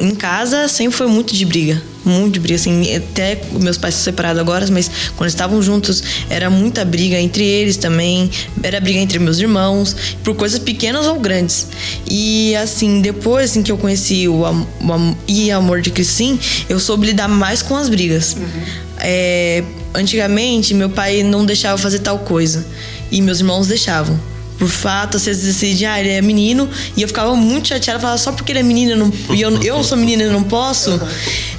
em 0.00 0.12
casa 0.12 0.66
sempre 0.66 0.96
foi 0.96 1.06
muito 1.06 1.32
de 1.32 1.44
briga. 1.44 1.80
Muito 2.04 2.34
de 2.34 2.40
briga, 2.40 2.56
assim, 2.56 2.96
até 2.96 3.40
meus 3.52 3.78
pais 3.78 3.94
são 3.94 4.02
separados 4.02 4.40
agora, 4.40 4.66
mas 4.72 4.90
quando 5.16 5.28
estavam 5.28 5.62
juntos 5.62 6.02
era 6.28 6.50
muita 6.50 6.84
briga 6.84 7.16
entre 7.16 7.44
eles 7.44 7.76
também, 7.76 8.28
era 8.60 8.80
briga 8.80 8.98
entre 8.98 9.20
meus 9.20 9.38
irmãos, 9.38 9.94
por 10.24 10.34
coisas 10.34 10.58
pequenas 10.58 11.06
ou 11.06 11.20
grandes. 11.20 11.68
E 12.08 12.56
assim, 12.56 13.00
depois 13.00 13.52
assim, 13.52 13.62
que 13.62 13.70
eu 13.70 13.78
conheci 13.78 14.26
o, 14.26 14.42
o 14.42 15.16
e 15.28 15.52
amor 15.52 15.80
de 15.80 15.90
Cristo, 15.90 16.14
sim, 16.14 16.40
eu 16.68 16.80
soube 16.80 17.06
lidar 17.06 17.28
mais 17.28 17.62
com 17.62 17.76
as 17.76 17.88
brigas. 17.88 18.34
Uhum. 18.34 18.62
É, 18.98 19.62
antigamente, 19.94 20.74
meu 20.74 20.90
pai 20.90 21.22
não 21.22 21.46
deixava 21.46 21.78
fazer 21.78 22.00
tal 22.00 22.18
coisa 22.18 22.66
e 23.12 23.22
meus 23.22 23.38
irmãos 23.38 23.68
deixavam 23.68 24.18
por 24.60 24.68
fato, 24.68 25.16
às 25.16 25.24
vezes 25.24 25.42
decide, 25.42 25.86
ah, 25.86 25.98
ele 25.98 26.10
é 26.10 26.20
menino, 26.20 26.68
e 26.94 27.00
eu 27.00 27.08
ficava 27.08 27.34
muito 27.34 27.68
chateada, 27.68 27.98
falava, 27.98 28.18
só 28.18 28.30
porque 28.30 28.52
ele 28.52 28.58
é 28.58 28.62
menino 28.62 28.94
não, 28.94 29.34
e 29.34 29.40
eu, 29.40 29.50
eu 29.62 29.82
sou 29.82 29.96
menina 29.96 30.22
e 30.22 30.26
não 30.28 30.44
posso, 30.44 31.00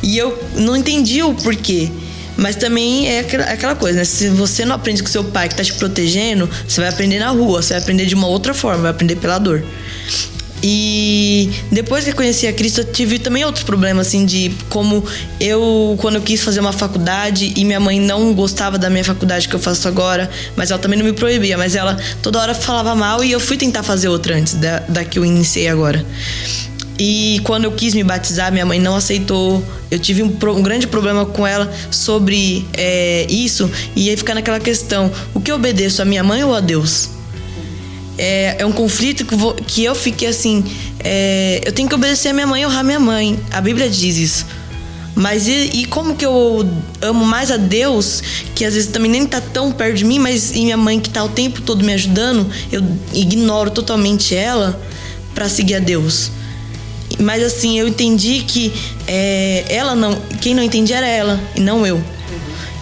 e 0.04 0.16
eu 0.16 0.40
não 0.56 0.78
entendi 0.78 1.24
o 1.24 1.34
porquê. 1.34 1.90
Mas 2.38 2.56
também 2.56 3.10
é 3.10 3.20
aquela 3.20 3.76
coisa, 3.76 4.00
né? 4.00 4.04
Se 4.06 4.30
você 4.30 4.64
não 4.66 4.76
aprende 4.76 5.04
com 5.04 5.10
seu 5.10 5.24
pai 5.24 5.50
que 5.50 5.56
tá 5.56 5.64
te 5.64 5.74
protegendo, 5.74 6.50
você 6.68 6.80
vai 6.80 6.90
aprender 6.90 7.20
na 7.20 7.30
rua, 7.30 7.62
você 7.62 7.74
vai 7.74 7.82
aprender 7.82 8.06
de 8.06 8.16
uma 8.16 8.26
outra 8.26 8.54
forma, 8.54 8.84
vai 8.84 8.92
aprender 8.92 9.16
pela 9.18 9.38
dor. 9.38 9.64
E 10.64 11.50
depois 11.72 12.04
que 12.04 12.12
eu 12.12 12.16
conheci 12.16 12.46
a 12.48 12.54
Cristo, 12.54 12.82
eu 12.82 12.86
tive 12.86 13.18
também 13.18 13.44
outros 13.44 13.64
problemas, 13.64 14.08
assim, 14.08 14.26
de 14.26 14.52
como 14.70 15.04
eu, 15.40 15.96
quando 16.00 16.16
eu 16.16 16.22
quis 16.22 16.44
fazer 16.44 16.60
uma 16.60 16.72
faculdade 16.72 17.54
e 17.56 17.66
minha 17.66 17.80
mãe 17.80 18.00
não 18.00 18.34
gostava 18.34 18.78
da 18.78 18.90
minha 18.90 19.04
faculdade 19.04 19.48
que 19.48 19.56
eu 19.56 19.60
faço 19.60 19.88
agora, 19.88 20.30
mas 20.56 20.70
ela 20.70 20.80
também 20.80 21.00
não 21.00 21.06
me 21.06 21.14
proibia, 21.14 21.58
mas 21.58 21.76
ela 21.76 21.98
toda 22.22 22.40
hora 22.40 22.54
falava 22.54 22.94
mal 22.96 23.24
e 23.24 23.32
eu 23.32 23.40
fui 23.40 23.58
tentar 23.58 23.82
fazer 23.82 24.08
outra 24.08 24.36
antes 24.36 24.54
da, 24.54 24.80
da 24.80 25.04
que 25.04 25.18
eu 25.18 25.26
iniciei 25.26 25.68
agora. 25.68 26.06
E 27.00 27.42
quando 27.44 27.64
eu 27.64 27.72
quis 27.72 27.96
me 27.96 28.04
batizar, 28.04 28.52
minha 28.52 28.66
mãe 28.66 28.80
não 28.80 28.96
aceitou. 28.96 29.64
Eu 29.90 29.98
tive 29.98 30.22
um, 30.22 30.28
um 30.28 30.62
grande 30.62 30.86
problema 30.86 31.26
com 31.26 31.48
ela 31.48 31.74
sobre 31.90 32.64
é, 32.74 33.26
isso. 33.28 33.68
E 33.96 34.08
aí 34.08 34.16
ficar 34.16 34.36
naquela 34.36 34.60
questão: 34.60 35.12
o 35.34 35.42
que 35.42 35.52
eu 35.52 35.56
obedeço, 35.56 36.04
a 36.04 36.06
minha 36.06 36.24
mãe 36.24 36.44
ou 36.44 36.54
a 36.54 36.60
Deus? 36.60 37.10
É, 38.18 38.58
é 38.60 38.66
um 38.66 38.72
conflito 38.72 39.26
que, 39.26 39.36
vou, 39.36 39.54
que 39.54 39.84
eu 39.84 39.96
fiquei 39.96 40.28
assim. 40.28 40.64
É, 41.00 41.62
eu 41.66 41.72
tenho 41.72 41.88
que 41.88 41.96
obedecer 41.96 42.30
a 42.30 42.34
minha 42.34 42.48
mãe 42.48 42.62
e 42.62 42.66
honrar 42.66 42.84
minha 42.84 43.00
mãe. 43.00 43.40
A 43.52 43.62
Bíblia 43.62 43.90
diz 43.90 44.18
isso. 44.18 44.46
Mas 45.16 45.48
e, 45.48 45.70
e, 45.74 45.86
como 45.86 46.16
que 46.16 46.26
eu 46.26 46.68
amo 47.02 47.26
mais 47.26 47.52
a 47.52 47.58
Deus, 47.58 48.24
que 48.56 48.64
às 48.64 48.74
vezes 48.74 48.90
também 48.90 49.12
nem 49.12 49.26
tá 49.26 49.42
tão 49.42 49.72
perto 49.72 49.98
de 49.98 50.06
mim, 50.06 50.20
mas 50.20 50.52
e 50.52 50.62
minha 50.62 50.78
mãe 50.78 51.00
que 51.00 51.10
tá 51.10 51.24
o 51.24 51.30
tempo 51.30 51.62
todo 51.62 51.84
me 51.84 51.94
ajudando, 51.94 52.50
eu 52.72 52.82
ignoro 53.14 53.72
totalmente 53.72 54.34
ela 54.34 54.80
para 55.36 55.50
seguir 55.50 55.76
a 55.76 55.80
Deus. 55.80 56.32
Mas 57.20 57.44
assim, 57.44 57.78
eu 57.78 57.88
entendi 57.88 58.44
que 58.48 58.72
é, 59.06 59.66
ela 59.68 59.96
não. 59.96 60.18
Quem 60.40 60.56
não 60.56 60.64
entendia 60.64 60.98
era 60.98 61.08
ela, 61.08 61.40
e 61.56 61.60
não 61.60 61.86
eu. 61.86 62.02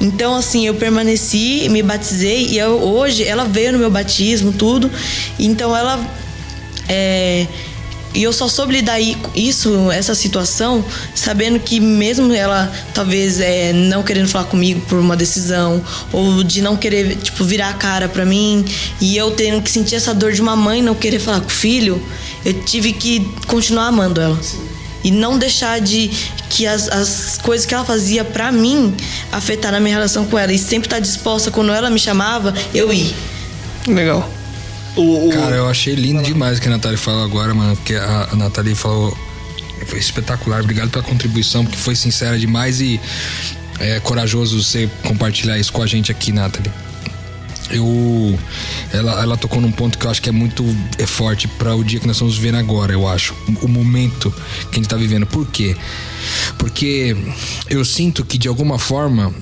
Então, 0.01 0.35
assim, 0.35 0.65
eu 0.65 0.75
permaneci, 0.75 1.67
me 1.69 1.83
batizei 1.83 2.47
e 2.47 2.57
eu, 2.57 2.81
hoje 2.81 3.23
ela 3.23 3.43
veio 3.43 3.73
no 3.73 3.79
meu 3.79 3.91
batismo, 3.91 4.53
tudo. 4.53 4.89
Então, 5.37 5.75
ela. 5.75 5.99
É, 6.87 7.45
e 8.13 8.23
eu 8.23 8.33
só 8.33 8.47
soube 8.47 8.73
lidar 8.73 8.99
isso, 9.35 9.91
essa 9.91 10.15
situação, 10.15 10.83
sabendo 11.13 11.59
que 11.59 11.79
mesmo 11.79 12.33
ela 12.33 12.71
talvez 12.91 13.39
é, 13.39 13.71
não 13.71 14.01
querendo 14.01 14.27
falar 14.27 14.45
comigo 14.45 14.81
por 14.87 14.97
uma 14.97 15.15
decisão, 15.15 15.83
ou 16.11 16.43
de 16.43 16.59
não 16.61 16.75
querer, 16.75 17.17
tipo, 17.17 17.43
virar 17.43 17.69
a 17.69 17.73
cara 17.73 18.09
pra 18.09 18.25
mim, 18.25 18.65
e 18.99 19.15
eu 19.15 19.29
tendo 19.29 19.61
que 19.61 19.69
sentir 19.69 19.95
essa 19.95 20.13
dor 20.13 20.31
de 20.31 20.41
uma 20.41 20.55
mãe 20.55 20.81
não 20.81 20.95
querer 20.95 21.19
falar 21.19 21.41
com 21.41 21.47
o 21.47 21.51
filho, 21.51 22.01
eu 22.43 22.53
tive 22.63 22.93
que 22.93 23.19
continuar 23.45 23.87
amando 23.87 24.19
ela. 24.19 24.41
Sim 24.41 24.78
e 25.03 25.11
não 25.11 25.37
deixar 25.37 25.79
de 25.79 26.09
que 26.49 26.65
as, 26.67 26.87
as 26.89 27.37
coisas 27.41 27.65
que 27.65 27.73
ela 27.73 27.85
fazia 27.85 28.23
para 28.23 28.51
mim 28.51 28.95
afetar 29.31 29.73
a 29.73 29.79
minha 29.79 29.95
relação 29.95 30.25
com 30.25 30.37
ela. 30.37 30.51
E 30.51 30.57
sempre 30.57 30.87
estar 30.87 30.97
tá 30.97 31.01
disposta 31.01 31.51
quando 31.51 31.71
ela 31.71 31.89
me 31.89 31.99
chamava 31.99 32.53
eu 32.73 32.91
ir. 32.91 33.13
Legal. 33.87 34.29
O, 34.95 35.29
o... 35.29 35.31
cara 35.31 35.55
eu 35.55 35.69
achei 35.69 35.95
lindo 35.95 36.21
demais 36.23 36.57
o 36.57 36.61
que 36.61 36.67
a 36.67 36.71
Natália 36.71 36.97
falou 36.97 37.23
agora 37.23 37.53
mano 37.53 37.75
porque 37.75 37.95
a, 37.95 38.29
a 38.31 38.35
Natália 38.35 38.75
falou 38.75 39.15
foi 39.85 39.99
espetacular 39.99 40.61
obrigado 40.61 40.89
pela 40.89 41.03
contribuição 41.03 41.63
porque 41.63 41.77
foi 41.77 41.95
sincera 41.95 42.37
demais 42.37 42.81
e 42.81 42.99
é 43.79 43.99
corajoso 43.99 44.61
você 44.61 44.89
compartilhar 45.03 45.57
isso 45.57 45.71
com 45.71 45.81
a 45.81 45.87
gente 45.87 46.11
aqui 46.11 46.31
Natália 46.31 46.73
eu 47.71 48.39
ela, 48.91 49.21
ela 49.21 49.37
tocou 49.37 49.61
num 49.61 49.71
ponto 49.71 49.97
que 49.97 50.05
eu 50.05 50.11
acho 50.11 50.21
que 50.21 50.29
é 50.29 50.31
muito 50.31 50.63
é 50.97 51.05
forte 51.05 51.47
para 51.47 51.75
o 51.75 51.83
dia 51.83 51.99
que 51.99 52.07
nós 52.07 52.15
estamos 52.15 52.35
vivendo 52.37 52.55
agora, 52.55 52.93
eu 52.93 53.07
acho. 53.07 53.35
O 53.61 53.67
momento 53.67 54.31
que 54.31 54.71
a 54.71 54.75
gente 54.75 54.85
está 54.85 54.97
vivendo. 54.97 55.25
Por 55.25 55.47
quê? 55.47 55.75
Porque 56.57 57.15
eu 57.69 57.83
sinto 57.85 58.25
que 58.25 58.37
de 58.37 58.47
alguma 58.47 58.77
forma 58.77 59.33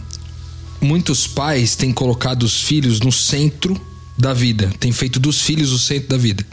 muitos 0.82 1.28
pais 1.28 1.76
têm 1.76 1.92
colocado 1.92 2.44
os 2.44 2.62
filhos 2.62 3.00
no 3.00 3.12
centro 3.12 3.80
da 4.18 4.34
vida, 4.34 4.72
têm 4.80 4.92
feito 4.92 5.20
dos 5.20 5.42
filhos 5.42 5.72
o 5.72 5.80
centro 5.80 6.10
da 6.10 6.18
vida. 6.18 6.46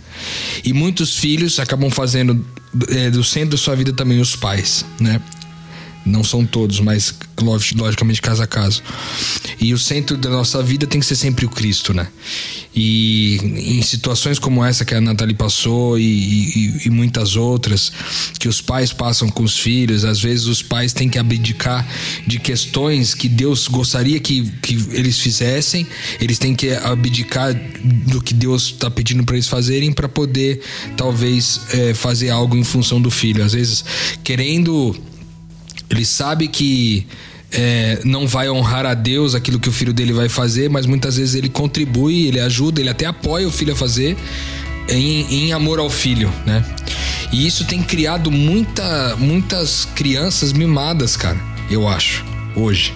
E 0.62 0.72
muitos 0.72 1.16
filhos 1.16 1.59
acabam 1.59 1.91
fazendo 1.91 2.45
é, 2.89 3.11
do 3.11 3.25
centro 3.25 3.51
da 3.51 3.57
sua 3.57 3.75
vida 3.75 3.93
também 3.93 4.20
os 4.20 4.37
pais, 4.37 4.85
né? 5.01 5.20
Não 6.05 6.22
são 6.22 6.44
todos, 6.44 6.80
mas 6.80 7.14
logicamente 7.40 8.20
caso 8.20 8.42
a 8.42 8.46
caso. 8.46 8.82
E 9.61 9.72
o 9.72 9.78
centro 9.78 10.16
da 10.16 10.28
nossa 10.28 10.62
vida 10.62 10.86
tem 10.86 11.00
que 11.00 11.07
ser 11.07 11.16
sempre 11.16 11.46
o 11.46 11.48
Cristo, 11.48 11.94
né? 11.94 12.09
E 12.76 13.36
em 13.78 13.82
situações 13.82 14.38
como 14.38 14.64
essa 14.64 14.84
que 14.84 14.94
a 14.94 15.00
Nathalie 15.00 15.34
passou 15.34 15.96
e, 15.96 16.02
e, 16.02 16.86
e, 16.86 16.90
muitas 16.90 17.36
outras 17.36 17.92
que 18.38 18.48
os 18.48 18.61
pais 18.61 18.92
passam 18.92 19.28
com 19.28 19.44
os 19.44 19.57
filhos, 19.57 20.05
às 20.05 20.20
vezes 20.20 20.46
os 20.46 20.61
pais 20.61 20.92
têm 20.92 21.09
que 21.09 21.16
abdicar 21.16 21.86
de 22.26 22.40
questões 22.40 23.14
que 23.14 23.28
Deus 23.28 23.68
gostaria 23.68 24.18
que, 24.18 24.50
que 24.61 24.74
eles 24.90 25.20
fizessem, 25.20 25.86
eles 26.20 26.36
têm 26.36 26.52
que 26.52 26.72
abdicar 26.72 27.55
do 28.09 28.20
que 28.20 28.34
Deus 28.34 28.64
está 28.64 28.90
pedindo 28.90 29.22
para 29.22 29.36
eles 29.36 29.46
fazerem 29.46 29.92
para 29.92 30.09
poder 30.09 30.61
talvez 30.96 31.61
é, 31.72 31.94
fazer 31.94 32.30
algo 32.30 32.57
em 32.57 32.64
função 32.64 33.00
do 33.00 33.11
filho. 33.11 33.44
Às 33.44 33.52
vezes 33.52 33.84
querendo 34.24 34.96
ele 35.91 36.05
sabe 36.05 36.49
que 36.49 37.07
é, 37.53 38.01
não 38.05 38.26
vai 38.26 38.51
honrar 38.51 38.85
a 38.85 38.95
Deus 38.95 39.35
aquilo 39.35 39.61
que 39.61 39.68
o 39.68 39.72
filho 39.72 39.93
dele 39.93 40.12
vai 40.12 40.28
fazer, 40.28 40.68
mas 40.68 40.87
muitas 40.87 41.16
vezes 41.16 41.35
ele 41.35 41.49
contribui, 41.49 42.26
ele 42.26 42.41
ajuda, 42.41 42.80
ele 42.80 42.91
até 42.91 43.07
apoia 43.07 43.47
o 43.47 43.51
filho 43.51 43.72
a 43.72 43.76
fazer 43.76 44.16
em, 44.89 45.47
em 45.47 45.53
amor 45.53 45.78
ao 45.78 45.89
filho, 45.89 46.32
né? 46.45 46.64
E 47.32 47.47
isso 47.47 47.64
tem 47.64 47.82
criado 47.82 48.30
muita, 48.30 49.16
muitas 49.16 49.85
crianças 49.95 50.53
mimadas, 50.53 51.16
cara, 51.16 51.39
eu 51.70 51.89
acho, 51.89 52.24
hoje. 52.55 52.93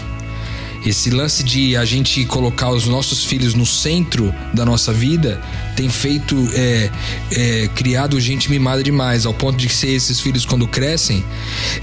Esse 0.87 1.11
lance 1.11 1.43
de 1.43 1.77
a 1.77 1.85
gente 1.85 2.25
colocar 2.25 2.71
os 2.71 2.87
nossos 2.87 3.25
filhos 3.25 3.55
no 3.55 3.67
centro 3.67 4.33
da 4.55 4.65
nossa 4.65 4.93
vida 4.93 5.41
tem 5.79 5.89
feito, 5.89 6.35
é, 6.55 6.91
é, 7.31 7.69
criado 7.73 8.19
gente 8.19 8.51
mimada 8.51 8.83
demais, 8.83 9.25
ao 9.25 9.33
ponto 9.33 9.57
de 9.57 9.69
ser 9.69 9.91
esses 9.91 10.19
filhos, 10.19 10.45
quando 10.45 10.67
crescem, 10.67 11.25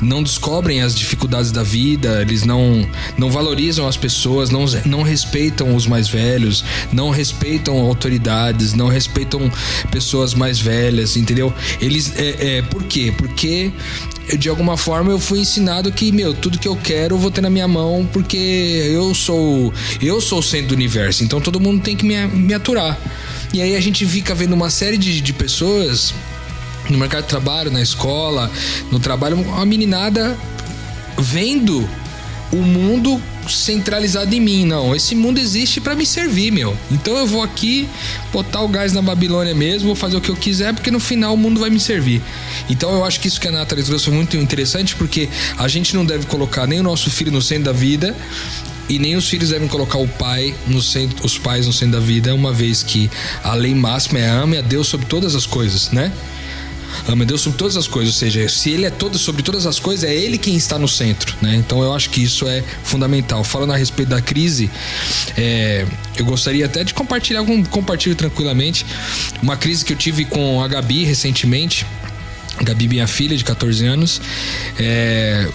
não 0.02 0.22
descobrem 0.22 0.82
as 0.82 0.94
dificuldades 0.94 1.50
da 1.50 1.64
vida, 1.64 2.22
eles 2.22 2.44
não, 2.44 2.86
não 3.18 3.32
valorizam 3.32 3.88
as 3.88 3.96
pessoas, 3.96 4.50
não, 4.50 4.66
não 4.86 5.02
respeitam 5.02 5.74
os 5.74 5.88
mais 5.88 6.10
velhos, 6.10 6.62
não 6.92 7.10
respeitam 7.10 7.78
autoridades, 7.78 8.74
não 8.74 8.90
respeitam 8.90 9.50
pessoas 9.90 10.34
mais 10.34 10.60
velhas, 10.60 11.16
entendeu? 11.16 11.54
Eles, 11.80 12.12
é, 12.18 12.58
é, 12.58 12.62
por 12.64 12.84
quê? 12.84 13.14
Porque 13.18 13.72
de 14.38 14.50
alguma 14.50 14.76
forma 14.76 15.10
eu 15.12 15.20
fui 15.20 15.40
ensinado 15.40 15.90
que, 15.90 16.12
meu, 16.12 16.34
tudo 16.34 16.60
que 16.60 16.68
eu 16.68 16.76
quero 16.76 17.16
eu 17.16 17.20
vou 17.20 17.32
ter 17.32 17.42
na 17.42 17.50
minha 17.50 17.68
mão 17.68 18.10
porque 18.12 18.36
eu 18.92 19.14
sou 19.14 19.72
eu 20.02 20.20
sou 20.20 20.40
o 20.40 20.44
centro 20.44 20.70
do 20.70 20.74
universo, 20.74 21.24
então 21.24 21.40
todo 21.40 21.62
mundo 21.62 21.82
tem 21.82 21.96
que 21.96 22.06
me, 22.06 22.28
me 22.28 22.54
aturar. 22.54 23.00
E 23.54 23.62
aí 23.62 23.76
a 23.76 23.82
gente 23.82 24.06
fica 24.06 24.36
vendo 24.36 24.54
uma 24.54 24.70
série 24.70 24.98
de, 24.98 25.22
de 25.22 25.34
pessoas 25.34 26.14
no 26.90 26.98
mercado 26.98 27.24
de 27.24 27.30
trabalho, 27.30 27.72
na 27.72 27.82
escola, 27.82 28.52
no 28.92 29.00
trabalho, 29.00 29.38
uma 29.38 29.66
meninada 29.66 30.38
vendo 31.18 31.88
o 32.52 32.58
mundo 32.58 33.22
centralizado 33.50 34.34
em 34.34 34.40
mim. 34.40 34.66
Não, 34.66 34.96
esse 34.96 35.16
mundo 35.16 35.40
existe 35.40 35.82
para 35.82 35.96
me 35.96 36.06
servir, 36.06 36.52
meu. 36.52 36.76
Então 36.92 37.18
eu 37.18 37.28
vou 37.28 37.44
aqui 37.44 37.88
botar 38.32 38.62
o 38.62 38.68
gás 38.68 38.94
na 38.94 39.02
Babilônia 39.02 39.54
mesmo, 39.54 39.88
vou 39.88 39.96
fazer 39.96 40.18
o 40.18 40.22
que 40.22 40.30
eu 40.30 40.36
quiser, 40.36 40.74
porque 40.74 40.92
no 40.92 41.00
final 41.00 41.34
o 41.34 41.38
mundo 41.38 41.60
vai 41.60 41.70
me 41.70 41.80
servir. 41.80 42.22
Então 42.70 42.92
eu 42.92 43.06
acho 43.06 43.20
que 43.20 43.28
isso 43.28 43.40
que 43.40 43.48
a 43.48 43.52
Nathalie 43.52 43.84
trouxe 43.84 44.06
foi 44.06 44.14
muito 44.14 44.38
interessante, 44.38 44.96
porque 44.96 45.30
a 45.58 45.68
gente 45.68 45.96
não 45.96 46.06
deve 46.06 46.26
colocar 46.26 46.68
nem 46.68 46.80
o 46.80 46.84
nosso 46.84 47.10
filho 47.10 47.32
no 47.32 47.42
centro 47.42 47.66
da 47.66 47.72
vida. 47.72 48.16
E 48.88 49.00
nem 49.00 49.16
os 49.16 49.28
filhos 49.28 49.50
devem 49.50 49.68
colocar 49.68 49.98
o 49.98 50.08
pai 50.08 50.54
no 50.68 50.82
centro, 50.82 51.26
os 51.26 51.38
pais 51.38 51.66
no 51.66 51.74
centro 51.74 52.00
da 52.00 52.06
vida, 52.06 52.34
uma 52.36 52.54
vez 52.54 52.84
que 52.84 53.10
a 53.44 53.54
lei 53.56 53.74
máxima 53.74 54.20
é 54.20 54.30
ame 54.30 54.58
a 54.58 54.62
Deus 54.62 54.88
sobre 54.88 55.08
todas 55.08 55.36
as 55.36 55.46
coisas, 55.46 55.92
né? 55.92 56.12
Ame 57.08 57.24
a 57.24 57.26
Deus 57.26 57.42
sobre 57.42 57.58
todas 57.58 57.76
as 57.76 57.88
coisas, 57.88 58.14
ou 58.14 58.20
seja, 58.20 58.48
se 58.48 58.70
ele 58.70 58.86
é 58.86 58.90
todo 58.90 59.18
sobre 59.18 59.42
todas 59.44 59.66
as 59.66 59.80
coisas, 59.80 60.10
é 60.10 60.16
ele 60.16 60.38
quem 60.38 60.56
está 60.56 60.80
no 60.80 60.88
centro, 60.88 61.36
né? 61.42 61.56
Então 61.56 61.82
eu 61.84 61.94
acho 61.94 62.10
que 62.10 62.24
isso 62.24 62.48
é 62.48 62.64
fundamental. 62.84 63.44
Falando 63.44 63.74
a 63.74 63.76
respeito 63.76 64.10
da 64.10 64.22
crise, 64.22 64.70
é, 65.36 65.86
eu 66.18 66.26
gostaria 66.26 66.66
até 66.66 66.84
de 66.84 66.94
compartilhar, 66.94 67.44
compartilho 67.70 68.16
tranquilamente, 68.16 68.86
uma 69.42 69.58
crise 69.58 69.84
que 69.84 69.94
eu 69.94 69.98
tive 69.98 70.26
com 70.26 70.64
a 70.64 70.68
Gabi 70.68 71.04
recentemente. 71.04 71.86
Gabi, 72.62 72.88
minha 72.88 73.08
filha 73.08 73.36
de 73.36 73.44
14 73.44 73.86
anos. 73.86 74.22
É, 74.80 75.48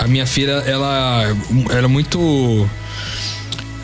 a 0.00 0.08
minha 0.08 0.26
filha, 0.26 0.52
ela 0.66 1.24
era 1.70 1.86
muito 1.86 2.68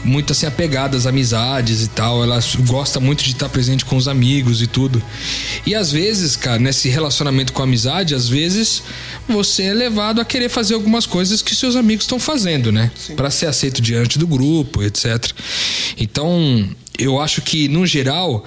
muito 0.03 0.33
assim 0.33 0.47
apegada 0.47 0.97
às 0.97 1.05
amizades 1.05 1.83
e 1.83 1.89
tal. 1.89 2.23
Ela 2.23 2.39
gosta 2.67 2.99
muito 2.99 3.23
de 3.23 3.33
estar 3.33 3.49
presente 3.49 3.85
com 3.85 3.97
os 3.97 4.09
amigos 4.09 4.63
e 4.63 4.67
tudo. 4.67 5.03
E 5.67 5.75
às 5.75 5.93
vezes, 5.93 6.37
cara, 6.37 6.59
nesse 6.59 6.89
relacionamento 6.89 7.53
com 7.53 7.61
a 7.61 7.65
amizade, 7.65 8.15
às 8.15 8.29
vezes 8.29 8.83
você 9.29 9.65
é 9.65 9.75
levado 9.75 10.21
a 10.21 10.25
querer 10.25 10.49
fazer 10.49 10.75
algumas 10.75 11.05
coisas 11.05 11.43
que 11.43 11.55
seus 11.55 11.77
amigos 11.77 12.05
estão 12.05 12.19
fazendo, 12.19 12.73
né? 12.73 12.91
Para 13.15 13.31
ser 13.31 13.47
aceito 13.47 13.83
diante 13.83 14.19
do 14.19 14.27
grupo, 14.27 14.83
etc. 14.83 15.33
Então, 15.99 16.67
eu 16.99 17.21
acho 17.21 17.43
que, 17.43 17.69
no 17.69 17.85
geral, 17.85 18.45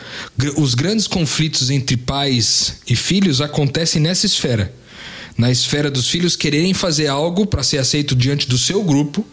os 0.58 0.74
grandes 0.74 1.06
conflitos 1.06 1.70
entre 1.70 1.98
pais 1.98 2.78
e 2.88 2.96
filhos 2.96 3.42
acontecem 3.42 4.02
nessa 4.02 4.26
esfera 4.26 4.79
na 5.40 5.50
esfera 5.50 5.90
dos 5.90 6.10
filhos 6.10 6.36
quererem 6.36 6.74
fazer 6.74 7.08
algo 7.08 7.46
para 7.46 7.64
ser 7.64 7.78
aceito 7.78 8.14
diante 8.14 8.46
do 8.46 8.58
seu 8.58 8.84
grupo, 8.84 9.26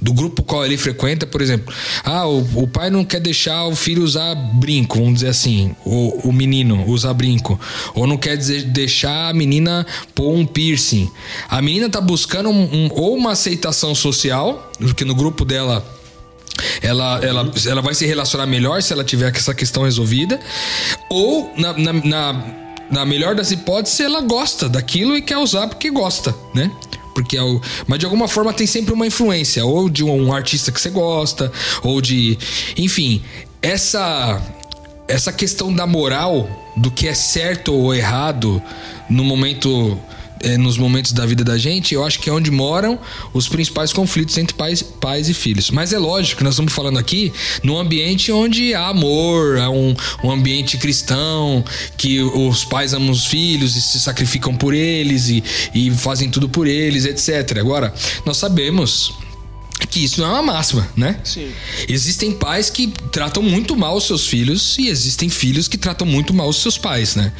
do 0.00 0.12
grupo 0.12 0.44
qual 0.44 0.64
ele 0.64 0.78
frequenta, 0.78 1.26
por 1.26 1.42
exemplo. 1.42 1.74
Ah, 2.04 2.24
o, 2.24 2.62
o 2.62 2.68
pai 2.68 2.88
não 2.88 3.04
quer 3.04 3.18
deixar 3.18 3.66
o 3.66 3.74
filho 3.74 4.04
usar 4.04 4.32
brinco, 4.36 4.98
vamos 4.98 5.14
dizer 5.14 5.28
assim, 5.30 5.74
o, 5.84 6.28
o 6.28 6.32
menino 6.32 6.86
usar 6.86 7.12
brinco. 7.14 7.60
Ou 7.96 8.06
não 8.06 8.16
quer 8.16 8.36
dizer, 8.36 8.62
deixar 8.62 9.28
a 9.28 9.34
menina 9.34 9.84
pôr 10.14 10.32
um 10.32 10.46
piercing. 10.46 11.10
A 11.48 11.60
menina 11.60 11.90
tá 11.90 12.00
buscando 12.00 12.48
um, 12.48 12.62
um, 12.62 12.88
ou 12.92 13.16
uma 13.16 13.32
aceitação 13.32 13.92
social, 13.92 14.70
porque 14.78 15.04
no 15.04 15.16
grupo 15.16 15.44
dela 15.44 15.84
ela, 16.80 17.18
ela, 17.24 17.52
ela 17.66 17.82
vai 17.82 17.94
se 17.94 18.06
relacionar 18.06 18.46
melhor 18.46 18.80
se 18.82 18.92
ela 18.92 19.02
tiver 19.02 19.34
essa 19.36 19.52
questão 19.52 19.82
resolvida. 19.82 20.38
Ou 21.08 21.52
na, 21.56 21.72
na, 21.72 21.92
na 21.92 22.69
na 22.90 23.04
melhor 23.04 23.34
das 23.34 23.50
hipóteses, 23.50 24.00
ela 24.00 24.20
gosta 24.20 24.68
daquilo 24.68 25.16
e 25.16 25.22
quer 25.22 25.38
usar 25.38 25.68
porque 25.68 25.90
gosta, 25.90 26.34
né? 26.54 26.70
Porque 27.14 27.36
é 27.36 27.42
o, 27.42 27.60
mas 27.86 27.98
de 27.98 28.04
alguma 28.04 28.28
forma 28.28 28.52
tem 28.52 28.66
sempre 28.66 28.92
uma 28.92 29.06
influência, 29.06 29.64
ou 29.64 29.88
de 29.88 30.02
um 30.04 30.32
artista 30.32 30.72
que 30.72 30.80
você 30.80 30.90
gosta, 30.90 31.52
ou 31.82 32.00
de. 32.00 32.38
Enfim, 32.76 33.22
essa, 33.60 34.40
essa 35.06 35.32
questão 35.32 35.74
da 35.74 35.86
moral, 35.86 36.48
do 36.76 36.90
que 36.90 37.08
é 37.08 37.14
certo 37.14 37.74
ou 37.74 37.94
errado 37.94 38.62
no 39.08 39.24
momento 39.24 39.98
é, 40.42 40.56
nos 40.56 40.76
momentos 40.76 41.12
da 41.12 41.26
vida 41.26 41.44
da 41.44 41.58
gente, 41.58 41.94
eu 41.94 42.04
acho 42.04 42.18
que 42.20 42.28
é 42.28 42.32
onde 42.32 42.50
moram 42.50 42.98
os 43.32 43.48
principais 43.48 43.92
conflitos 43.92 44.36
entre 44.38 44.54
pais, 44.54 44.82
pais 44.82 45.28
e 45.28 45.34
filhos. 45.34 45.70
Mas 45.70 45.92
é 45.92 45.98
lógico 45.98 46.38
que 46.38 46.44
nós 46.44 46.54
estamos 46.54 46.72
falando 46.72 46.98
aqui 46.98 47.32
num 47.62 47.78
ambiente 47.78 48.32
onde 48.32 48.74
há 48.74 48.88
amor, 48.88 49.58
há 49.58 49.70
um, 49.70 49.94
um 50.24 50.30
ambiente 50.30 50.76
cristão, 50.76 51.64
que 51.96 52.20
os 52.20 52.64
pais 52.64 52.94
amam 52.94 53.10
os 53.10 53.26
filhos 53.26 53.76
e 53.76 53.82
se 53.82 54.00
sacrificam 54.00 54.54
por 54.54 54.74
eles 54.74 55.28
e, 55.28 55.42
e 55.74 55.90
fazem 55.90 56.30
tudo 56.30 56.48
por 56.48 56.66
eles, 56.66 57.04
etc. 57.04 57.58
Agora, 57.58 57.92
nós 58.24 58.36
sabemos 58.36 59.12
que 59.86 60.04
isso 60.04 60.20
não 60.20 60.28
é 60.28 60.32
uma 60.32 60.42
máxima, 60.42 60.88
né? 60.96 61.18
Sim. 61.24 61.50
Existem 61.88 62.32
pais 62.32 62.70
que 62.70 62.88
tratam 63.12 63.42
muito 63.42 63.76
mal 63.76 63.96
os 63.96 64.04
seus 64.04 64.26
filhos 64.26 64.76
e 64.78 64.88
existem 64.88 65.28
filhos 65.28 65.68
que 65.68 65.76
tratam 65.76 66.06
muito 66.06 66.32
mal 66.32 66.48
os 66.48 66.60
seus 66.60 66.78
pais, 66.78 67.16
né? 67.16 67.32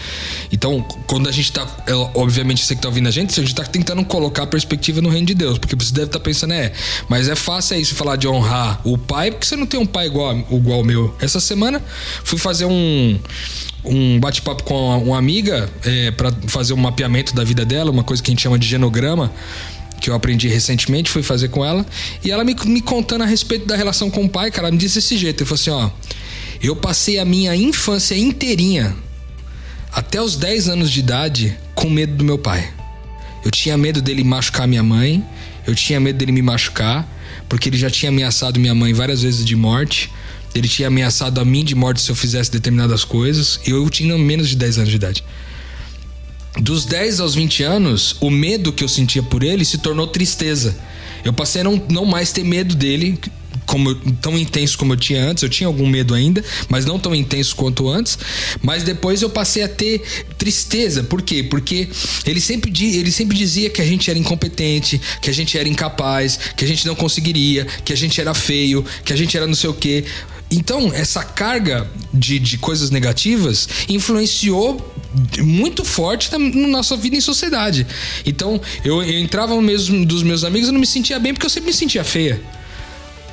Então, 0.52 0.82
quando 1.06 1.28
a 1.28 1.32
gente 1.32 1.52
tá. 1.52 1.66
É, 1.86 1.94
obviamente, 2.14 2.64
você 2.64 2.74
que 2.74 2.82
tá 2.82 2.88
ouvindo 2.88 3.08
a 3.08 3.10
gente, 3.10 3.38
a 3.38 3.42
gente 3.42 3.54
tá 3.54 3.64
tentando 3.64 4.04
colocar 4.04 4.44
a 4.44 4.46
perspectiva 4.46 5.00
no 5.00 5.08
reino 5.08 5.26
de 5.26 5.34
Deus. 5.34 5.58
Porque 5.58 5.74
você 5.74 5.92
deve 5.92 6.06
estar 6.06 6.18
tá 6.18 6.24
pensando, 6.24 6.52
é, 6.52 6.72
mas 7.08 7.28
é 7.28 7.34
fácil 7.34 7.80
isso 7.80 7.94
falar 7.94 8.16
de 8.16 8.26
honrar 8.26 8.80
o 8.84 8.96
pai, 8.98 9.30
porque 9.30 9.46
você 9.46 9.56
não 9.56 9.66
tem 9.66 9.78
um 9.78 9.86
pai 9.86 10.06
igual, 10.06 10.36
igual 10.50 10.78
ao 10.78 10.84
meu. 10.84 11.14
Essa 11.20 11.40
semana 11.40 11.82
fui 12.24 12.38
fazer 12.38 12.64
um 12.64 13.18
um 13.82 14.20
bate-papo 14.20 14.62
com 14.64 14.98
uma 14.98 15.16
amiga 15.16 15.70
é, 15.84 16.10
para 16.10 16.30
fazer 16.46 16.74
um 16.74 16.76
mapeamento 16.76 17.34
da 17.34 17.42
vida 17.42 17.64
dela, 17.64 17.90
uma 17.90 18.04
coisa 18.04 18.22
que 18.22 18.30
a 18.30 18.32
gente 18.32 18.42
chama 18.42 18.58
de 18.58 18.68
genograma 18.68 19.32
que 20.00 20.10
eu 20.10 20.14
aprendi 20.14 20.48
recentemente, 20.48 21.10
fui 21.10 21.22
fazer 21.22 21.48
com 21.48 21.64
ela. 21.64 21.86
E 22.24 22.30
ela 22.30 22.42
me, 22.42 22.56
me 22.64 22.80
contando 22.80 23.22
a 23.22 23.26
respeito 23.26 23.66
da 23.66 23.76
relação 23.76 24.10
com 24.10 24.24
o 24.24 24.28
pai, 24.28 24.50
cara, 24.50 24.68
ela 24.68 24.72
me 24.72 24.78
disse 24.78 24.96
desse 24.96 25.16
jeito. 25.16 25.42
Ele 25.42 25.48
falou 25.48 25.60
assim: 25.60 25.70
ó, 25.70 25.90
eu 26.62 26.74
passei 26.74 27.18
a 27.18 27.24
minha 27.24 27.54
infância 27.54 28.16
inteirinha, 28.16 28.96
até 29.92 30.20
os 30.20 30.36
10 30.36 30.68
anos 30.68 30.90
de 30.90 31.00
idade, 31.00 31.56
com 31.74 31.90
medo 31.90 32.14
do 32.14 32.24
meu 32.24 32.38
pai. 32.38 32.68
Eu 33.44 33.50
tinha 33.50 33.76
medo 33.76 34.02
dele 34.02 34.24
machucar 34.24 34.66
minha 34.66 34.82
mãe, 34.82 35.24
eu 35.66 35.74
tinha 35.74 36.00
medo 36.00 36.18
dele 36.18 36.32
me 36.32 36.42
machucar, 36.42 37.08
porque 37.48 37.68
ele 37.68 37.78
já 37.78 37.90
tinha 37.90 38.10
ameaçado 38.10 38.58
minha 38.58 38.74
mãe 38.74 38.92
várias 38.92 39.22
vezes 39.22 39.44
de 39.44 39.54
morte. 39.54 40.10
Ele 40.52 40.66
tinha 40.66 40.88
ameaçado 40.88 41.40
a 41.40 41.44
mim 41.44 41.64
de 41.64 41.76
morte 41.76 42.00
se 42.00 42.10
eu 42.10 42.16
fizesse 42.16 42.50
determinadas 42.50 43.04
coisas. 43.04 43.60
E 43.64 43.70
eu 43.70 43.88
tinha 43.88 44.18
menos 44.18 44.48
de 44.48 44.56
10 44.56 44.78
anos 44.78 44.90
de 44.90 44.96
idade 44.96 45.24
dos 46.58 46.84
10 46.84 47.20
aos 47.20 47.34
20 47.34 47.62
anos, 47.62 48.16
o 48.20 48.30
medo 48.30 48.72
que 48.72 48.82
eu 48.82 48.88
sentia 48.88 49.22
por 49.22 49.42
ele 49.42 49.64
se 49.64 49.78
tornou 49.78 50.06
tristeza. 50.06 50.76
Eu 51.24 51.32
passei 51.32 51.60
a 51.60 51.64
não, 51.64 51.82
não 51.88 52.04
mais 52.04 52.32
ter 52.32 52.44
medo 52.44 52.74
dele, 52.74 53.18
como 53.70 53.94
tão 53.94 54.36
intenso 54.36 54.76
como 54.76 54.94
eu 54.94 54.96
tinha 54.96 55.24
antes. 55.24 55.44
Eu 55.44 55.48
tinha 55.48 55.68
algum 55.68 55.86
medo 55.86 56.12
ainda, 56.12 56.44
mas 56.68 56.84
não 56.84 56.98
tão 56.98 57.14
intenso 57.14 57.54
quanto 57.54 57.88
antes. 57.88 58.18
Mas 58.60 58.82
depois 58.82 59.22
eu 59.22 59.30
passei 59.30 59.62
a 59.62 59.68
ter 59.68 60.02
tristeza. 60.36 61.04
Por 61.04 61.22
quê? 61.22 61.44
Porque 61.44 61.88
ele 62.26 62.40
sempre, 62.40 62.72
ele 62.96 63.12
sempre 63.12 63.38
dizia 63.38 63.70
que 63.70 63.80
a 63.80 63.84
gente 63.84 64.10
era 64.10 64.18
incompetente, 64.18 65.00
que 65.22 65.30
a 65.30 65.32
gente 65.32 65.56
era 65.56 65.68
incapaz, 65.68 66.36
que 66.56 66.64
a 66.64 66.68
gente 66.68 66.84
não 66.84 66.96
conseguiria, 66.96 67.64
que 67.84 67.92
a 67.92 67.96
gente 67.96 68.20
era 68.20 68.34
feio, 68.34 68.84
que 69.04 69.12
a 69.12 69.16
gente 69.16 69.36
era 69.36 69.46
não 69.46 69.54
sei 69.54 69.70
o 69.70 69.74
quê. 69.74 70.04
Então, 70.50 70.92
essa 70.92 71.22
carga 71.22 71.88
de, 72.12 72.40
de 72.40 72.58
coisas 72.58 72.90
negativas 72.90 73.68
influenciou 73.88 74.84
muito 75.38 75.84
forte 75.84 76.30
na, 76.32 76.38
nossa 76.38 76.96
vida 76.96 77.16
em 77.16 77.20
sociedade. 77.20 77.86
Então, 78.24 78.60
eu, 78.84 79.02
eu 79.02 79.18
entrava 79.18 79.54
no 79.54 79.62
mesmo 79.62 80.04
dos 80.04 80.22
meus 80.22 80.44
amigos 80.44 80.68
e 80.68 80.72
não 80.72 80.80
me 80.80 80.86
sentia 80.86 81.18
bem 81.18 81.32
porque 81.32 81.46
eu 81.46 81.50
sempre 81.50 81.70
me 81.70 81.76
sentia 81.76 82.04
feia. 82.04 82.40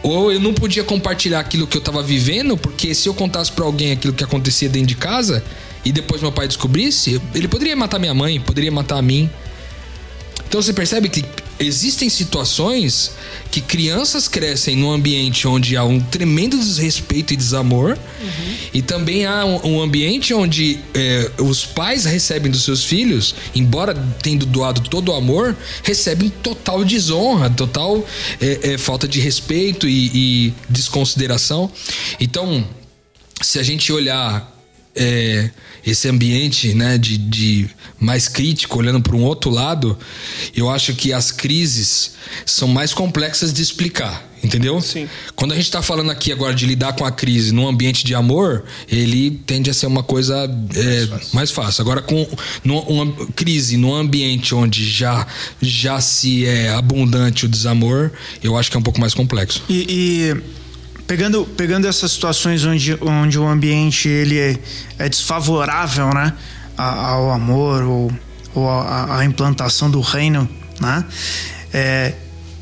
Ou 0.04 0.32
eu 0.32 0.40
não 0.40 0.54
podia 0.54 0.84
compartilhar 0.84 1.40
aquilo 1.40 1.68
que 1.68 1.76
eu 1.78 1.80
estava 1.80 2.02
vivendo, 2.02 2.56
porque 2.58 2.94
se 2.94 3.10
eu 3.10 3.14
contasse 3.14 3.52
para 3.52 3.66
alguém 3.66 3.92
aquilo 3.92 4.14
que 4.14 4.24
acontecia 4.24 4.70
dentro 4.70 4.88
de 4.88 4.96
casa 4.96 5.44
e 5.84 5.92
depois 5.92 6.22
meu 6.22 6.32
pai 6.32 6.48
descobrisse, 6.48 7.22
ele 7.34 7.48
poderia 7.48 7.76
matar 7.76 8.00
minha 8.00 8.14
mãe, 8.14 8.40
poderia 8.40 8.72
matar 8.72 8.98
a 8.98 9.02
mim. 9.02 9.30
Então 10.48 10.62
você 10.62 10.72
percebe 10.72 11.10
que 11.10 11.26
existem 11.60 12.10
situações 12.10 13.12
que 13.52 13.62
crianças 13.62 14.28
crescem 14.28 14.76
num 14.76 14.92
ambiente 14.92 15.48
onde 15.48 15.76
há 15.76 15.84
um 15.84 16.00
tremendo 16.00 16.58
desrespeito 16.58 17.34
e 17.34 17.38
desamor, 17.38 17.98
e 18.74 18.82
também 18.82 19.26
há 19.26 19.46
um, 19.46 19.76
um 19.76 19.82
ambiente 19.82 20.34
onde 20.34 20.80
é, 20.94 21.32
os 21.40 21.66
pais 21.66 22.06
recebem 22.06 22.52
dos 22.52 22.64
seus 22.64 22.84
filhos, 22.84 23.36
embora 23.56 23.94
tendo 24.22 24.46
doado 24.46 24.82
todo 24.82 25.12
o 25.12 25.16
amor, 25.16 25.56
recebem 25.84 26.30
total 26.30 26.84
desonra, 26.84 27.50
total 27.50 28.06
é, 28.42 28.74
é, 28.74 28.78
falta 28.78 29.08
de 29.08 29.20
respeito 29.20 29.88
e, 29.88 30.12
e 30.14 30.54
desconsideração. 30.70 31.72
Então, 32.20 32.66
se 33.42 33.60
a 33.60 33.64
gente 33.64 33.92
olhar 33.92 34.57
é, 34.98 35.50
esse 35.86 36.08
ambiente 36.10 36.74
né, 36.74 36.98
de, 36.98 37.18
de 37.18 37.70
mais 38.00 38.28
crítico, 38.28 38.78
olhando 38.78 39.02
para 39.02 39.16
um 39.16 39.24
outro 39.24 39.50
lado, 39.50 39.98
eu 40.56 40.70
acho 40.70 40.94
que 40.94 41.14
as 41.14 41.32
crises 41.32 42.16
são 42.46 42.68
mais 42.68 42.94
complexas 42.94 43.54
de 43.54 43.62
explicar. 43.62 44.26
Entendeu? 44.44 44.80
Sim. 44.82 45.10
Quando 45.36 45.54
a 45.54 45.56
gente 45.56 45.66
está 45.66 45.82
falando 45.82 46.12
aqui 46.12 46.32
agora 46.32 46.54
de 46.54 46.66
lidar 46.66 46.94
com 46.94 47.04
a 47.04 47.12
crise 47.12 47.52
num 47.52 47.68
ambiente 47.68 48.06
de 48.06 48.14
amor, 48.14 48.66
ele 48.88 49.32
tende 49.48 49.70
a 49.70 49.74
ser 49.74 49.88
uma 49.88 50.04
coisa 50.04 50.36
é, 50.76 51.06
mais, 51.06 51.10
fácil. 51.10 51.36
mais, 51.36 51.52
fácil. 51.52 51.82
Agora, 51.82 52.02
com 52.02 52.28
uma 52.64 53.12
crise 53.36 53.78
num 53.78 53.96
ambiente 53.96 54.54
onde 54.54 54.88
já, 54.88 55.26
já 55.60 56.00
se 56.00 56.46
é 56.46 56.70
abundante 56.70 57.46
o 57.46 57.50
desamor, 57.50 58.12
eu 58.44 58.56
acho 58.56 58.70
que 58.70 58.78
é 58.78 58.80
um 58.80 58.84
pouco 58.84 59.00
mais 59.00 59.16
complexo. 59.16 59.64
E, 59.68 59.86
e 59.90 60.44
pegando, 61.08 61.46
pegando 61.46 61.88
essas 61.88 62.12
situações 62.12 62.66
onde, 62.66 62.98
onde 63.02 63.40
o 63.40 63.48
ambiente 63.48 64.10
ele 64.10 64.38
é, 64.38 64.60
é 65.00 65.10
desfavorável, 65.10 66.14
né, 66.14 66.34
ao 66.78 67.32
amor 67.32 67.82
ou, 67.84 68.12
ou 68.54 68.70
a, 68.70 69.24
implantação 69.26 69.90
do 69.90 70.02
reino, 70.02 70.48
né? 70.80 71.04
É, 71.74 72.14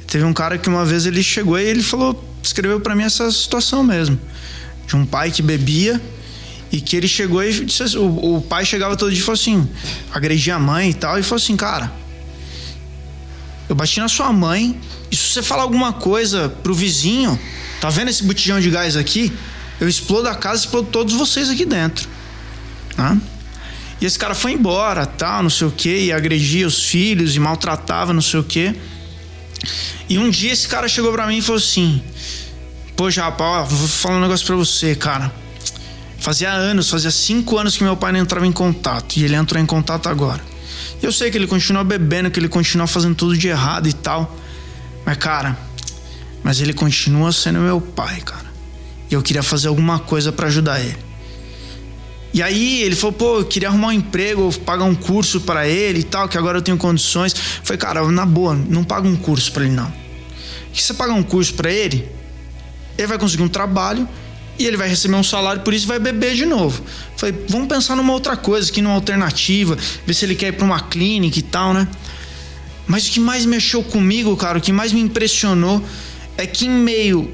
teve 0.07 0.23
um 0.23 0.33
cara 0.33 0.57
que 0.57 0.69
uma 0.69 0.85
vez 0.85 1.05
ele 1.05 1.21
chegou 1.21 1.59
e 1.59 1.63
ele 1.63 1.83
falou, 1.83 2.23
escreveu 2.41 2.79
para 2.79 2.95
mim 2.95 3.03
essa 3.03 3.29
situação 3.31 3.83
mesmo, 3.83 4.17
de 4.87 4.95
um 4.95 5.05
pai 5.05 5.31
que 5.31 5.41
bebia 5.41 5.99
e 6.71 6.79
que 6.79 6.95
ele 6.95 7.07
chegou 7.07 7.43
e 7.43 7.65
disse, 7.65 7.83
assim, 7.83 7.97
o, 7.97 8.37
o 8.37 8.41
pai 8.41 8.63
chegava 8.63 8.95
todo 8.95 9.11
dia 9.11 9.19
e 9.19 9.23
falou 9.23 9.39
assim, 9.39 9.67
agredia 10.13 10.55
a 10.55 10.59
mãe 10.59 10.91
e 10.91 10.93
tal 10.93 11.19
e 11.19 11.23
falou 11.23 11.41
assim, 11.43 11.57
cara, 11.57 11.91
eu 13.67 13.75
bati 13.75 13.99
na 13.99 14.07
sua 14.07 14.31
mãe 14.31 14.79
e 15.11 15.15
se 15.15 15.33
você 15.33 15.43
falar 15.43 15.63
alguma 15.63 15.91
coisa 15.91 16.47
pro 16.63 16.73
vizinho 16.73 17.37
Tá 17.79 17.89
vendo 17.89 18.09
esse 18.09 18.23
botijão 18.23 18.59
de 18.59 18.69
gás 18.69 18.95
aqui? 18.95 19.31
Eu 19.79 19.87
explodo 19.87 20.27
a 20.27 20.35
casa, 20.35 20.61
explodo 20.61 20.89
todos 20.89 21.13
vocês 21.13 21.49
aqui 21.49 21.65
dentro. 21.65 22.07
Né? 22.97 23.19
E 23.99 24.05
esse 24.05 24.17
cara 24.17 24.35
foi 24.35 24.53
embora, 24.53 25.05
tal, 25.05 25.43
não 25.43 25.49
sei 25.49 25.67
o 25.67 25.71
que, 25.71 26.05
e 26.05 26.11
agredia 26.11 26.67
os 26.67 26.83
filhos 26.83 27.35
e 27.35 27.39
maltratava, 27.39 28.13
não 28.13 28.21
sei 28.21 28.39
o 28.39 28.43
que. 28.43 28.75
E 30.09 30.17
um 30.17 30.29
dia 30.29 30.51
esse 30.51 30.67
cara 30.67 30.87
chegou 30.87 31.11
para 31.11 31.27
mim 31.27 31.37
e 31.37 31.41
falou 31.41 31.57
assim: 31.57 32.01
Pô, 32.95 33.09
rapaz, 33.09 33.71
vou 33.71 33.87
falar 33.87 34.17
um 34.17 34.21
negócio 34.21 34.45
pra 34.45 34.55
você, 34.55 34.95
cara. 34.95 35.33
Fazia 36.17 36.51
anos, 36.51 36.89
fazia 36.89 37.11
cinco 37.11 37.57
anos 37.57 37.77
que 37.77 37.83
meu 37.83 37.95
pai 37.95 38.11
não 38.11 38.19
entrava 38.19 38.47
em 38.47 38.51
contato. 38.51 39.17
E 39.17 39.23
ele 39.23 39.35
entrou 39.35 39.61
em 39.61 39.65
contato 39.65 40.07
agora. 40.07 40.41
E 41.01 41.05
eu 41.05 41.11
sei 41.11 41.29
que 41.29 41.37
ele 41.37 41.47
continua 41.47 41.83
bebendo, 41.83 42.31
que 42.31 42.39
ele 42.39 42.47
continua 42.47 42.87
fazendo 42.87 43.15
tudo 43.15 43.37
de 43.37 43.47
errado 43.47 43.87
e 43.87 43.93
tal. 43.93 44.35
Mas, 45.05 45.17
cara, 45.17 45.57
mas 46.45 46.61
ele 46.61 46.73
continua 46.73 47.31
sendo 47.31 47.57
meu 47.57 47.81
pai, 47.81 48.21
cara. 48.21 48.45
E 49.09 49.15
eu 49.15 49.21
queria 49.23 49.41
fazer 49.41 49.67
alguma 49.67 49.97
coisa 49.97 50.31
para 50.31 50.45
ajudar 50.45 50.79
ele. 50.79 50.95
E 52.31 52.43
aí 52.43 52.83
ele 52.83 52.95
falou, 52.95 53.13
pô, 53.13 53.39
eu 53.39 53.45
queria 53.45 53.67
arrumar 53.67 53.87
um 53.87 53.93
emprego, 53.93 54.53
pagar 54.59 54.83
um 54.83 54.93
curso 54.93 55.41
para 55.41 55.67
ele 55.67 56.01
e 56.01 56.03
tal, 56.03 56.29
que 56.29 56.37
agora 56.37 56.59
eu 56.59 56.61
tenho 56.61 56.77
condições. 56.77 57.33
Eu 57.33 57.39
falei, 57.63 57.79
cara, 57.79 58.11
na 58.11 58.27
boa, 58.27 58.53
não 58.53 58.83
paga 58.83 59.07
um 59.07 59.15
curso 59.15 59.51
para 59.51 59.63
ele 59.63 59.73
não. 59.73 59.91
Que 60.71 60.83
você 60.83 60.93
pagar 60.93 61.13
um 61.13 61.23
curso 61.23 61.51
para 61.55 61.71
ele, 61.71 62.07
ele 62.95 63.07
vai 63.07 63.17
conseguir 63.17 63.41
um 63.41 63.49
trabalho 63.49 64.07
e 64.59 64.67
ele 64.67 64.77
vai 64.77 64.87
receber 64.87 65.15
um 65.15 65.23
salário, 65.23 65.63
por 65.63 65.73
isso 65.73 65.87
vai 65.87 65.97
beber 65.97 66.35
de 66.35 66.45
novo. 66.45 66.79
Eu 66.83 67.17
falei, 67.17 67.45
vamos 67.49 67.67
pensar 67.67 67.95
numa 67.95 68.13
outra 68.13 68.37
coisa, 68.37 68.69
aqui 68.69 68.83
numa 68.83 68.93
alternativa, 68.93 69.75
ver 70.05 70.13
se 70.13 70.23
ele 70.23 70.35
quer 70.35 70.49
ir 70.49 70.51
para 70.51 70.65
uma 70.65 70.79
clínica 70.79 71.39
e 71.39 71.41
tal, 71.41 71.73
né? 71.73 71.87
Mas 72.85 73.07
o 73.07 73.11
que 73.11 73.19
mais 73.19 73.47
mexeu 73.47 73.81
comigo, 73.81 74.37
cara, 74.37 74.59
o 74.59 74.61
que 74.61 74.71
mais 74.71 74.93
me 74.93 75.01
impressionou 75.01 75.83
é 76.37 76.45
que 76.45 76.65
em 76.65 76.69
meio 76.69 77.31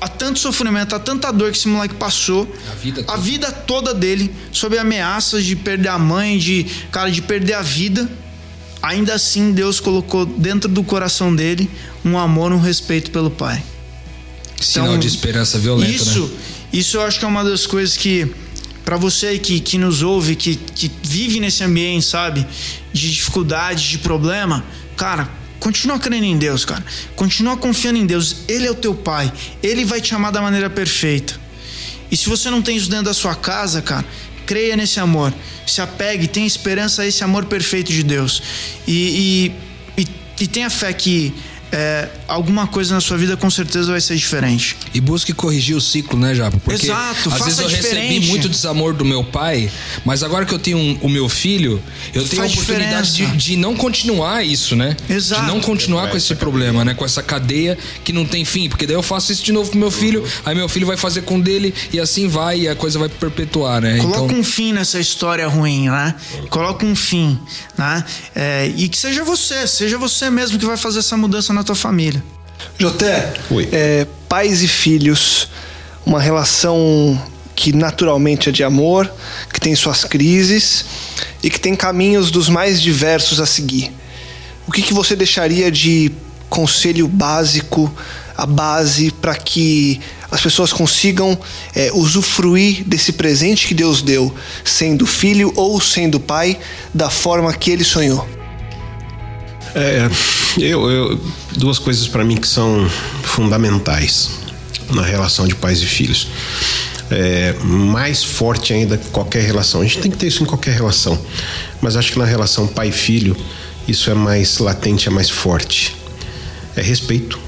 a 0.00 0.06
tanto 0.06 0.38
sofrimento, 0.38 0.94
a 0.94 0.98
tanta 0.98 1.32
dor 1.32 1.50
que 1.50 1.58
esse 1.58 1.68
moleque 1.68 1.94
passou, 1.94 2.48
a 2.70 2.74
vida 2.74 3.02
toda, 3.02 3.12
a 3.12 3.16
vida 3.16 3.52
toda 3.52 3.94
dele, 3.94 4.30
sob 4.52 4.78
ameaças 4.78 5.44
de 5.44 5.56
perder 5.56 5.88
a 5.88 5.98
mãe, 5.98 6.38
de 6.38 6.64
cara 6.92 7.10
de 7.10 7.20
perder 7.20 7.54
a 7.54 7.62
vida, 7.62 8.08
ainda 8.80 9.14
assim 9.14 9.52
Deus 9.52 9.80
colocou 9.80 10.24
dentro 10.24 10.68
do 10.68 10.84
coração 10.84 11.34
dele 11.34 11.68
um 12.04 12.16
amor, 12.16 12.52
um 12.52 12.60
respeito 12.60 13.10
pelo 13.10 13.30
pai. 13.30 13.62
Sinal 14.60 14.88
então, 14.88 15.00
de 15.00 15.06
esperança 15.08 15.58
violenta, 15.58 15.92
isso, 15.92 16.26
né? 16.26 16.36
Isso 16.72 16.96
eu 16.96 17.02
acho 17.02 17.18
que 17.18 17.24
é 17.24 17.28
uma 17.28 17.44
das 17.44 17.66
coisas 17.66 17.96
que 17.96 18.28
para 18.84 18.96
você 18.96 19.38
que, 19.38 19.60
que 19.60 19.78
nos 19.78 20.02
ouve, 20.02 20.34
que, 20.34 20.56
que 20.56 20.90
vive 21.02 21.40
nesse 21.40 21.62
ambiente, 21.62 22.06
sabe, 22.06 22.46
de 22.92 23.10
dificuldade, 23.12 23.88
de 23.88 23.98
problema, 23.98 24.64
cara, 24.96 25.28
Continua 25.58 25.98
crendo 25.98 26.24
em 26.24 26.38
Deus, 26.38 26.64
cara. 26.64 26.84
Continua 27.16 27.56
confiando 27.56 27.98
em 27.98 28.06
Deus. 28.06 28.36
Ele 28.46 28.66
é 28.66 28.70
o 28.70 28.74
teu 28.74 28.94
pai. 28.94 29.32
Ele 29.62 29.84
vai 29.84 30.00
te 30.00 30.14
amar 30.14 30.30
da 30.30 30.40
maneira 30.40 30.70
perfeita. 30.70 31.34
E 32.10 32.16
se 32.16 32.28
você 32.28 32.48
não 32.48 32.62
tem 32.62 32.76
isso 32.76 32.88
dentro 32.88 33.06
da 33.06 33.14
sua 33.14 33.34
casa, 33.34 33.82
cara, 33.82 34.04
creia 34.46 34.76
nesse 34.76 34.98
amor. 34.98 35.32
Se 35.66 35.80
apegue, 35.80 36.26
tenha 36.26 36.46
esperança 36.46 37.02
a 37.02 37.06
esse 37.06 37.22
amor 37.22 37.44
perfeito 37.46 37.92
de 37.92 38.02
Deus. 38.02 38.42
E, 38.86 39.52
e, 39.96 40.02
e, 40.02 40.08
e 40.40 40.46
tenha 40.46 40.70
fé 40.70 40.92
que 40.92 41.34
é, 41.70 42.08
alguma 42.26 42.66
coisa 42.66 42.94
na 42.94 43.00
sua 43.00 43.16
vida 43.16 43.36
com 43.36 43.50
certeza 43.50 43.90
vai 43.90 44.00
ser 44.00 44.16
diferente. 44.16 44.76
E 44.94 45.00
busque 45.00 45.32
corrigir 45.32 45.76
o 45.76 45.80
ciclo, 45.80 46.18
né, 46.18 46.34
Japa? 46.34 46.58
Porque 46.58 46.86
Exato, 46.86 47.30
às 47.30 47.44
vezes 47.44 47.58
eu 47.58 47.68
diferente. 47.68 48.14
recebi 48.14 48.26
muito 48.26 48.48
desamor 48.48 48.94
do 48.94 49.04
meu 49.04 49.22
pai, 49.22 49.70
mas 50.04 50.22
agora 50.22 50.46
que 50.46 50.54
eu 50.54 50.58
tenho 50.58 50.78
um, 50.78 50.98
o 51.02 51.08
meu 51.08 51.28
filho, 51.28 51.82
eu 52.14 52.26
tenho 52.26 52.42
Faz 52.42 52.52
a 52.52 52.54
oportunidade 52.54 53.12
de, 53.12 53.26
de, 53.36 53.56
não 53.56 53.76
continuar 53.76 54.44
isso, 54.44 54.74
né? 54.74 54.96
Exato. 55.08 55.42
De 55.42 55.48
não 55.48 55.60
continuar 55.60 56.08
com 56.08 56.16
esse 56.16 56.34
problema, 56.34 56.84
né? 56.84 56.94
Com 56.94 57.04
essa 57.04 57.22
cadeia 57.22 57.76
que 58.02 58.12
não 58.12 58.24
tem 58.24 58.44
fim. 58.44 58.68
Porque 58.68 58.86
daí 58.86 58.96
eu 58.96 59.02
faço 59.02 59.32
isso 59.32 59.44
de 59.44 59.52
novo 59.52 59.70
pro 59.70 59.78
meu 59.78 59.90
filho, 59.90 60.24
aí 60.44 60.54
meu 60.54 60.68
filho 60.68 60.86
vai 60.86 60.96
fazer 60.96 61.22
com 61.22 61.38
dele 61.38 61.74
e 61.92 62.00
assim 62.00 62.28
vai 62.28 62.60
e 62.60 62.68
a 62.68 62.74
coisa 62.74 62.98
vai 62.98 63.08
perpetuar, 63.08 63.80
né? 63.80 63.98
Coloca 63.98 64.24
então... 64.24 64.38
um 64.38 64.44
fim 64.44 64.72
nessa 64.72 64.98
história 64.98 65.46
ruim, 65.46 65.88
né? 65.88 66.14
Coloca 66.48 66.86
um 66.86 66.96
fim, 66.96 67.38
né? 67.76 68.04
É, 68.34 68.72
e 68.76 68.88
que 68.88 68.96
seja 68.96 69.22
você, 69.24 69.66
seja 69.66 69.98
você 69.98 70.30
mesmo 70.30 70.58
que 70.58 70.66
vai 70.66 70.76
fazer 70.76 71.00
essa 71.00 71.16
mudança 71.16 71.52
na 71.58 71.64
tua 71.64 71.74
família. 71.74 72.22
Joté, 72.78 73.32
Oi. 73.50 73.68
É, 73.72 74.06
pais 74.28 74.62
e 74.62 74.68
filhos, 74.68 75.48
uma 76.06 76.20
relação 76.20 77.20
que 77.54 77.72
naturalmente 77.72 78.48
é 78.48 78.52
de 78.52 78.62
amor, 78.62 79.12
que 79.52 79.60
tem 79.60 79.74
suas 79.74 80.04
crises 80.04 80.84
e 81.42 81.50
que 81.50 81.58
tem 81.58 81.74
caminhos 81.74 82.30
dos 82.30 82.48
mais 82.48 82.80
diversos 82.80 83.40
a 83.40 83.46
seguir. 83.46 83.92
O 84.66 84.70
que, 84.70 84.82
que 84.82 84.94
você 84.94 85.16
deixaria 85.16 85.70
de 85.70 86.12
conselho 86.48 87.08
básico, 87.08 87.92
a 88.36 88.46
base 88.46 89.10
para 89.10 89.34
que 89.34 90.00
as 90.30 90.40
pessoas 90.40 90.72
consigam 90.72 91.36
é, 91.74 91.90
usufruir 91.92 92.84
desse 92.84 93.12
presente 93.12 93.66
que 93.66 93.74
Deus 93.74 94.02
deu, 94.02 94.32
sendo 94.64 95.06
filho 95.06 95.52
ou 95.56 95.80
sendo 95.80 96.20
pai, 96.20 96.58
da 96.94 97.10
forma 97.10 97.52
que 97.52 97.70
ele 97.70 97.82
sonhou? 97.82 98.28
É, 99.74 100.08
eu, 100.56 100.90
eu 100.90 101.20
duas 101.56 101.78
coisas 101.78 102.06
para 102.08 102.24
mim 102.24 102.36
que 102.36 102.48
são 102.48 102.88
fundamentais 103.22 104.30
na 104.90 105.02
relação 105.02 105.46
de 105.46 105.54
pais 105.54 105.80
e 105.80 105.86
filhos. 105.86 106.28
É, 107.10 107.54
mais 107.62 108.22
forte 108.22 108.72
ainda 108.72 108.96
que 108.96 109.08
qualquer 109.08 109.42
relação. 109.42 109.80
A 109.80 109.84
gente 109.84 109.98
tem 109.98 110.10
que 110.10 110.16
ter 110.16 110.26
isso 110.26 110.42
em 110.42 110.46
qualquer 110.46 110.74
relação, 110.74 111.18
mas 111.80 111.96
acho 111.96 112.12
que 112.12 112.18
na 112.18 112.24
relação 112.24 112.66
pai 112.66 112.92
filho 112.92 113.36
isso 113.86 114.10
é 114.10 114.14
mais 114.14 114.58
latente, 114.58 115.08
é 115.08 115.10
mais 115.10 115.30
forte. 115.30 115.96
É 116.76 116.82
respeito, 116.82 117.38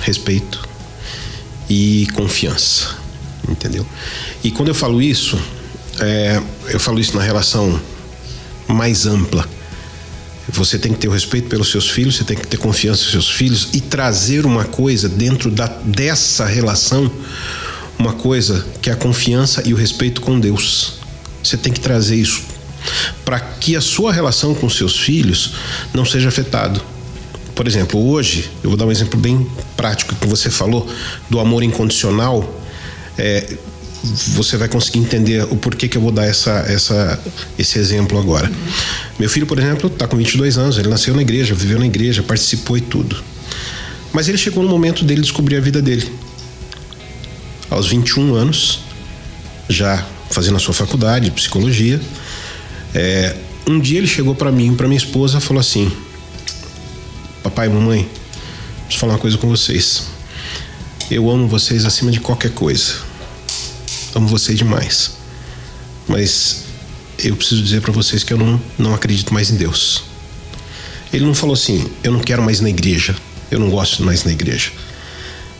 respeito 0.00 0.68
e 1.70 2.06
confiança, 2.14 2.96
entendeu? 3.48 3.86
E 4.42 4.50
quando 4.50 4.68
eu 4.68 4.74
falo 4.74 5.00
isso, 5.00 5.38
é, 6.00 6.42
eu 6.68 6.80
falo 6.80 6.98
isso 6.98 7.16
na 7.16 7.22
relação 7.22 7.80
mais 8.66 9.06
ampla 9.06 9.48
você 10.48 10.78
tem 10.78 10.92
que 10.92 10.98
ter 10.98 11.08
o 11.08 11.12
respeito 11.12 11.48
pelos 11.48 11.70
seus 11.70 11.88
filhos, 11.88 12.16
você 12.16 12.24
tem 12.24 12.36
que 12.36 12.46
ter 12.46 12.56
confiança 12.56 13.02
nos 13.02 13.12
seus 13.12 13.30
filhos 13.30 13.68
e 13.72 13.80
trazer 13.80 14.44
uma 14.44 14.64
coisa 14.64 15.08
dentro 15.08 15.50
da, 15.50 15.66
dessa 15.66 16.44
relação, 16.44 17.10
uma 17.98 18.12
coisa 18.12 18.66
que 18.80 18.90
é 18.90 18.92
a 18.92 18.96
confiança 18.96 19.62
e 19.64 19.72
o 19.72 19.76
respeito 19.76 20.20
com 20.20 20.38
Deus. 20.38 20.94
Você 21.42 21.56
tem 21.56 21.72
que 21.72 21.80
trazer 21.80 22.16
isso 22.16 22.42
para 23.24 23.38
que 23.38 23.76
a 23.76 23.80
sua 23.80 24.12
relação 24.12 24.54
com 24.54 24.68
seus 24.68 24.98
filhos 24.98 25.54
não 25.94 26.04
seja 26.04 26.28
afetado. 26.28 26.82
Por 27.54 27.68
exemplo, 27.68 28.04
hoje, 28.08 28.50
eu 28.62 28.70
vou 28.70 28.76
dar 28.76 28.86
um 28.86 28.90
exemplo 28.90 29.20
bem 29.20 29.46
prático 29.76 30.14
que 30.16 30.26
você 30.26 30.50
falou 30.50 30.88
do 31.28 31.38
amor 31.38 31.62
incondicional. 31.62 32.60
É, 33.16 33.56
você 34.02 34.56
vai 34.56 34.68
conseguir 34.68 34.98
entender 34.98 35.44
o 35.44 35.56
porquê 35.56 35.86
que 35.86 35.96
eu 35.96 36.02
vou 36.02 36.10
dar 36.10 36.24
essa, 36.24 36.50
essa, 36.68 37.20
esse 37.58 37.78
exemplo 37.78 38.18
agora. 38.18 38.50
Meu 39.18 39.28
filho, 39.28 39.46
por 39.46 39.58
exemplo, 39.58 39.86
está 39.88 40.06
com 40.08 40.16
22 40.16 40.58
anos, 40.58 40.78
ele 40.78 40.88
nasceu 40.88 41.14
na 41.14 41.22
igreja, 41.22 41.54
viveu 41.54 41.78
na 41.78 41.86
igreja, 41.86 42.22
participou 42.22 42.76
e 42.76 42.80
tudo. 42.80 43.22
Mas 44.12 44.28
ele 44.28 44.36
chegou 44.36 44.62
no 44.62 44.68
momento 44.68 45.04
dele 45.04 45.20
descobrir 45.20 45.56
a 45.56 45.60
vida 45.60 45.80
dele. 45.80 46.10
Aos 47.70 47.86
21 47.86 48.34
anos, 48.34 48.80
já 49.68 50.04
fazendo 50.30 50.56
a 50.56 50.60
sua 50.60 50.74
faculdade 50.74 51.26
de 51.26 51.30
psicologia, 51.30 52.00
é, 52.94 53.34
um 53.66 53.78
dia 53.78 53.98
ele 53.98 54.08
chegou 54.08 54.34
para 54.34 54.50
mim, 54.50 54.74
para 54.74 54.88
minha 54.88 54.98
esposa, 54.98 55.40
falou 55.40 55.60
assim: 55.60 55.90
Papai, 57.42 57.68
mamãe, 57.68 58.08
preciso 58.84 59.00
falar 59.00 59.14
uma 59.14 59.18
coisa 59.18 59.38
com 59.38 59.48
vocês. 59.48 60.08
Eu 61.10 61.30
amo 61.30 61.46
vocês 61.46 61.84
acima 61.84 62.10
de 62.10 62.20
qualquer 62.20 62.50
coisa. 62.50 63.11
Amo 64.14 64.28
vocês 64.28 64.58
demais. 64.58 65.12
Mas 66.06 66.64
eu 67.18 67.36
preciso 67.36 67.62
dizer 67.62 67.80
para 67.80 67.92
vocês 67.92 68.22
que 68.22 68.32
eu 68.32 68.38
não, 68.38 68.60
não 68.78 68.94
acredito 68.94 69.32
mais 69.32 69.50
em 69.50 69.56
Deus. 69.56 70.04
Ele 71.12 71.24
não 71.24 71.34
falou 71.34 71.54
assim: 71.54 71.90
Eu 72.02 72.12
não 72.12 72.20
quero 72.20 72.42
mais 72.42 72.60
na 72.60 72.68
igreja. 72.68 73.14
Eu 73.50 73.58
não 73.58 73.70
gosto 73.70 74.02
mais 74.02 74.24
na 74.24 74.32
igreja. 74.32 74.70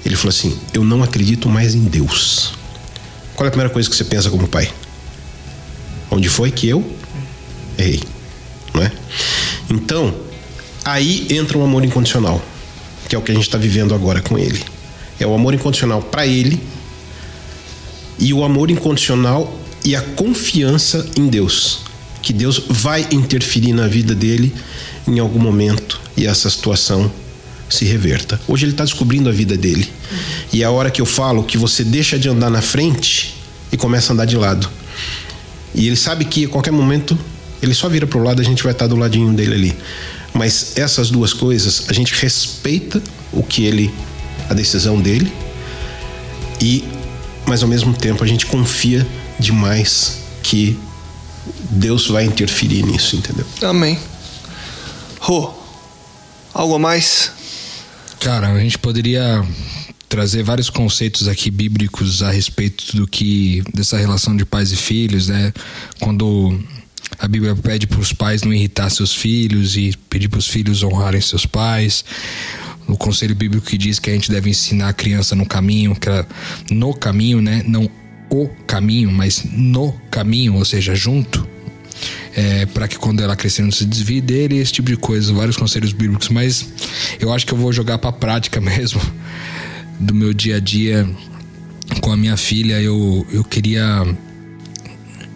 Ele 0.04 0.16
falou 0.16 0.30
assim: 0.30 0.58
Eu 0.72 0.84
não 0.84 1.02
acredito 1.02 1.48
mais 1.48 1.74
em 1.74 1.84
Deus. 1.84 2.54
Qual 3.34 3.46
é 3.46 3.48
a 3.48 3.50
primeira 3.50 3.72
coisa 3.72 3.88
que 3.88 3.96
você 3.96 4.04
pensa 4.04 4.30
como 4.30 4.46
pai? 4.46 4.70
Onde 6.10 6.28
foi 6.28 6.50
que 6.50 6.68
eu 6.68 6.84
errei? 7.78 8.02
Não 8.74 8.82
é? 8.82 8.92
Então, 9.70 10.14
aí 10.84 11.26
entra 11.30 11.56
o 11.56 11.64
amor 11.64 11.84
incondicional, 11.84 12.42
que 13.08 13.14
é 13.14 13.18
o 13.18 13.22
que 13.22 13.30
a 13.30 13.34
gente 13.34 13.44
está 13.44 13.56
vivendo 13.56 13.94
agora 13.94 14.20
com 14.20 14.38
ele. 14.38 14.62
É 15.18 15.26
o 15.26 15.34
amor 15.34 15.54
incondicional 15.54 16.02
para 16.02 16.26
ele 16.26 16.60
e 18.22 18.32
o 18.32 18.44
amor 18.44 18.70
incondicional 18.70 19.52
e 19.84 19.96
a 19.96 20.00
confiança 20.00 21.04
em 21.16 21.26
Deus, 21.26 21.80
que 22.22 22.32
Deus 22.32 22.62
vai 22.68 23.04
interferir 23.10 23.72
na 23.72 23.88
vida 23.88 24.14
dele 24.14 24.54
em 25.08 25.18
algum 25.18 25.40
momento 25.40 26.00
e 26.16 26.24
essa 26.24 26.48
situação 26.48 27.10
se 27.68 27.84
reverta. 27.84 28.40
Hoje 28.46 28.64
ele 28.64 28.72
está 28.72 28.84
descobrindo 28.84 29.28
a 29.28 29.32
vida 29.32 29.56
dele. 29.56 29.90
E 30.52 30.62
é 30.62 30.64
a 30.64 30.70
hora 30.70 30.88
que 30.88 31.02
eu 31.02 31.06
falo 31.06 31.42
que 31.42 31.58
você 31.58 31.82
deixa 31.82 32.16
de 32.16 32.28
andar 32.28 32.48
na 32.48 32.62
frente 32.62 33.34
e 33.72 33.76
começa 33.76 34.12
a 34.12 34.14
andar 34.14 34.26
de 34.26 34.36
lado. 34.36 34.68
E 35.74 35.88
ele 35.88 35.96
sabe 35.96 36.24
que 36.24 36.44
a 36.44 36.48
qualquer 36.48 36.70
momento 36.70 37.18
ele 37.60 37.74
só 37.74 37.88
vira 37.88 38.06
para 38.06 38.20
o 38.20 38.22
lado, 38.22 38.40
a 38.40 38.44
gente 38.44 38.62
vai 38.62 38.70
estar 38.70 38.84
tá 38.84 38.94
do 38.94 38.96
ladinho 38.96 39.32
dele 39.32 39.54
ali. 39.54 39.76
Mas 40.32 40.76
essas 40.76 41.10
duas 41.10 41.32
coisas, 41.32 41.86
a 41.88 41.92
gente 41.92 42.14
respeita 42.14 43.02
o 43.32 43.42
que 43.42 43.64
ele, 43.64 43.92
a 44.48 44.54
decisão 44.54 45.00
dele, 45.00 45.32
e, 46.60 46.84
mas 47.46 47.62
ao 47.62 47.68
mesmo 47.68 47.94
tempo 47.94 48.22
a 48.22 48.26
gente 48.26 48.46
confia 48.46 49.06
demais 49.38 50.22
que 50.42 50.78
Deus 51.70 52.06
vai 52.08 52.24
interferir 52.24 52.84
nisso, 52.84 53.16
entendeu? 53.16 53.46
Amém. 53.62 53.98
Rô, 55.18 55.52
algo 56.52 56.74
a 56.74 56.78
mais? 56.78 57.32
Cara, 58.20 58.52
a 58.52 58.60
gente 58.60 58.78
poderia 58.78 59.44
trazer 60.08 60.42
vários 60.42 60.68
conceitos 60.68 61.26
aqui 61.26 61.50
bíblicos 61.50 62.22
a 62.22 62.30
respeito 62.30 62.96
do 62.96 63.06
que 63.06 63.62
dessa 63.72 63.96
relação 63.96 64.36
de 64.36 64.44
pais 64.44 64.70
e 64.70 64.76
filhos, 64.76 65.28
né? 65.28 65.52
Quando 65.98 66.58
a 67.18 67.26
Bíblia 67.26 67.54
pede 67.54 67.86
para 67.86 68.00
os 68.00 68.12
pais 68.12 68.42
não 68.42 68.52
irritar 68.52 68.90
seus 68.90 69.14
filhos 69.14 69.76
e 69.76 69.96
pedir 70.10 70.28
para 70.28 70.38
os 70.38 70.46
filhos 70.46 70.82
honrarem 70.82 71.20
seus 71.20 71.46
pais. 71.46 72.04
O 72.86 72.96
conselho 72.96 73.34
bíblico 73.34 73.66
que 73.66 73.78
diz 73.78 73.98
que 73.98 74.10
a 74.10 74.12
gente 74.12 74.30
deve 74.30 74.50
ensinar 74.50 74.88
a 74.88 74.92
criança 74.92 75.34
no 75.34 75.46
caminho, 75.46 75.94
que 75.94 76.08
ela, 76.08 76.26
no 76.70 76.92
caminho, 76.94 77.40
né? 77.40 77.62
Não 77.66 77.90
o 78.28 78.48
caminho, 78.66 79.10
mas 79.10 79.44
no 79.52 79.92
caminho, 80.10 80.54
ou 80.54 80.64
seja, 80.64 80.94
junto 80.94 81.46
é, 82.34 82.66
para 82.66 82.88
que 82.88 82.98
quando 82.98 83.22
ela 83.22 83.36
crescer 83.36 83.62
não 83.62 83.70
se 83.70 83.84
desvie 83.84 84.20
dele, 84.20 84.58
esse 84.58 84.72
tipo 84.72 84.88
de 84.88 84.96
coisa, 84.96 85.32
vários 85.32 85.56
conselhos 85.56 85.92
bíblicos, 85.92 86.28
mas 86.28 86.66
eu 87.20 87.32
acho 87.32 87.46
que 87.46 87.52
eu 87.52 87.58
vou 87.58 87.72
jogar 87.72 87.98
para 87.98 88.12
prática 88.12 88.60
mesmo 88.60 89.00
do 90.00 90.14
meu 90.14 90.32
dia 90.32 90.56
a 90.56 90.60
dia 90.60 91.08
com 92.00 92.10
a 92.10 92.16
minha 92.16 92.36
filha. 92.36 92.80
Eu, 92.80 93.26
eu 93.30 93.44
queria 93.44 94.16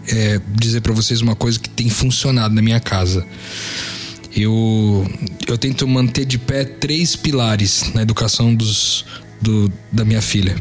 é, 0.07 0.41
dizer 0.55 0.81
para 0.81 0.93
vocês 0.93 1.21
uma 1.21 1.35
coisa 1.35 1.59
que 1.59 1.69
tem 1.69 1.89
funcionado 1.89 2.53
na 2.53 2.61
minha 2.61 2.79
casa. 2.79 3.25
Eu, 4.37 5.09
eu 5.47 5.57
tento 5.57 5.87
manter 5.87 6.25
de 6.25 6.37
pé 6.37 6.63
três 6.63 7.15
pilares 7.15 7.91
na 7.93 8.03
educação 8.03 8.53
dos, 8.53 9.03
do, 9.41 9.71
da 9.91 10.05
minha 10.05 10.21
filha 10.21 10.55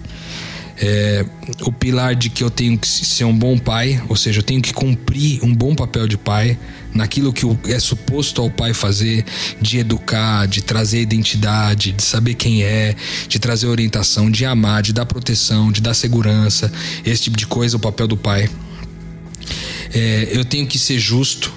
é, 0.78 1.24
o 1.62 1.72
pilar 1.72 2.14
de 2.14 2.28
que 2.28 2.44
eu 2.44 2.50
tenho 2.50 2.78
que 2.78 2.86
ser 2.86 3.24
um 3.24 3.36
bom 3.36 3.58
pai, 3.58 4.02
ou 4.08 4.16
seja, 4.16 4.40
eu 4.40 4.42
tenho 4.42 4.60
que 4.60 4.72
cumprir 4.72 5.42
um 5.42 5.54
bom 5.54 5.74
papel 5.74 6.06
de 6.06 6.18
pai 6.18 6.58
naquilo 6.92 7.32
que 7.32 7.46
é 7.70 7.78
suposto 7.78 8.40
ao 8.40 8.50
pai 8.50 8.74
fazer, 8.74 9.24
de 9.60 9.78
educar, 9.78 10.46
de 10.46 10.62
trazer 10.62 11.00
identidade, 11.00 11.92
de 11.92 12.02
saber 12.02 12.34
quem 12.34 12.62
é, 12.62 12.94
de 13.28 13.38
trazer 13.38 13.66
orientação, 13.66 14.30
de 14.30 14.44
amar, 14.44 14.82
de 14.82 14.92
dar 14.92 15.06
proteção, 15.06 15.72
de 15.72 15.80
dar 15.80 15.94
segurança, 15.94 16.70
esse 17.04 17.24
tipo 17.24 17.36
de 17.36 17.46
coisa, 17.46 17.76
o 17.76 17.80
papel 17.80 18.06
do 18.06 18.16
pai. 18.16 18.48
É, 19.94 20.28
eu 20.32 20.44
tenho 20.44 20.66
que 20.66 20.78
ser 20.78 20.98
justo. 20.98 21.52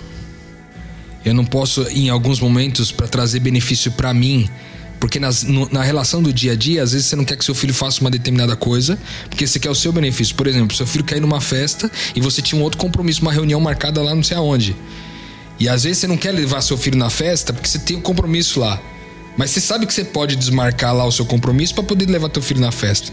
Eu 1.30 1.36
não 1.36 1.46
posso, 1.46 1.84
em 1.90 2.10
alguns 2.10 2.40
momentos, 2.40 2.92
para 2.92 3.08
trazer 3.08 3.40
benefício 3.40 3.92
para 3.92 4.12
mim, 4.14 4.50
porque 5.00 5.20
nas, 5.20 5.44
no, 5.44 5.70
na 5.72 5.84
relação 5.84 6.24
do 6.24 6.34
dia 6.34 6.54
a 6.54 6.56
dia, 6.56 6.82
às 6.82 6.92
vezes 6.92 7.06
você 7.06 7.16
não 7.16 7.24
quer 7.24 7.38
que 7.38 7.46
seu 7.46 7.54
filho 7.54 7.74
faça 7.74 8.02
uma 8.02 8.10
determinada 8.10 8.56
coisa, 8.56 8.98
porque 9.30 9.46
você 9.46 9.60
quer 9.60 9.70
o 9.70 9.76
seu 9.76 9.92
benefício. 9.92 10.36
Por 10.36 10.48
exemplo, 10.48 10.76
seu 10.76 10.88
filho 10.88 11.04
cair 11.04 11.22
numa 11.22 11.40
festa 11.40 11.90
e 12.16 12.20
você 12.20 12.42
tinha 12.42 12.60
um 12.60 12.64
outro 12.64 12.80
compromisso, 12.80 13.22
uma 13.22 13.32
reunião 13.32 13.62
marcada 13.62 14.02
lá 14.02 14.16
não 14.16 14.24
sei 14.24 14.38
aonde. 14.38 14.76
E 15.60 15.70
às 15.70 15.84
vezes 15.84 16.00
você 16.00 16.08
não 16.08 16.18
quer 16.18 16.32
levar 16.32 16.62
seu 16.62 16.78
filho 16.78 16.98
na 16.98 17.12
festa 17.12 17.54
porque 17.54 17.68
você 17.68 17.78
tem 17.78 17.98
um 17.98 18.02
compromisso 18.02 18.60
lá. 18.60 18.82
Mas 19.38 19.52
você 19.52 19.62
sabe 19.62 19.86
que 19.86 19.94
você 19.94 20.04
pode 20.04 20.36
desmarcar 20.36 20.96
lá 20.96 21.06
o 21.06 21.12
seu 21.12 21.26
compromisso 21.26 21.76
para 21.76 21.84
poder 21.84 22.10
levar 22.10 22.30
teu 22.30 22.42
filho 22.42 22.60
na 22.60 22.72
festa. 22.72 23.12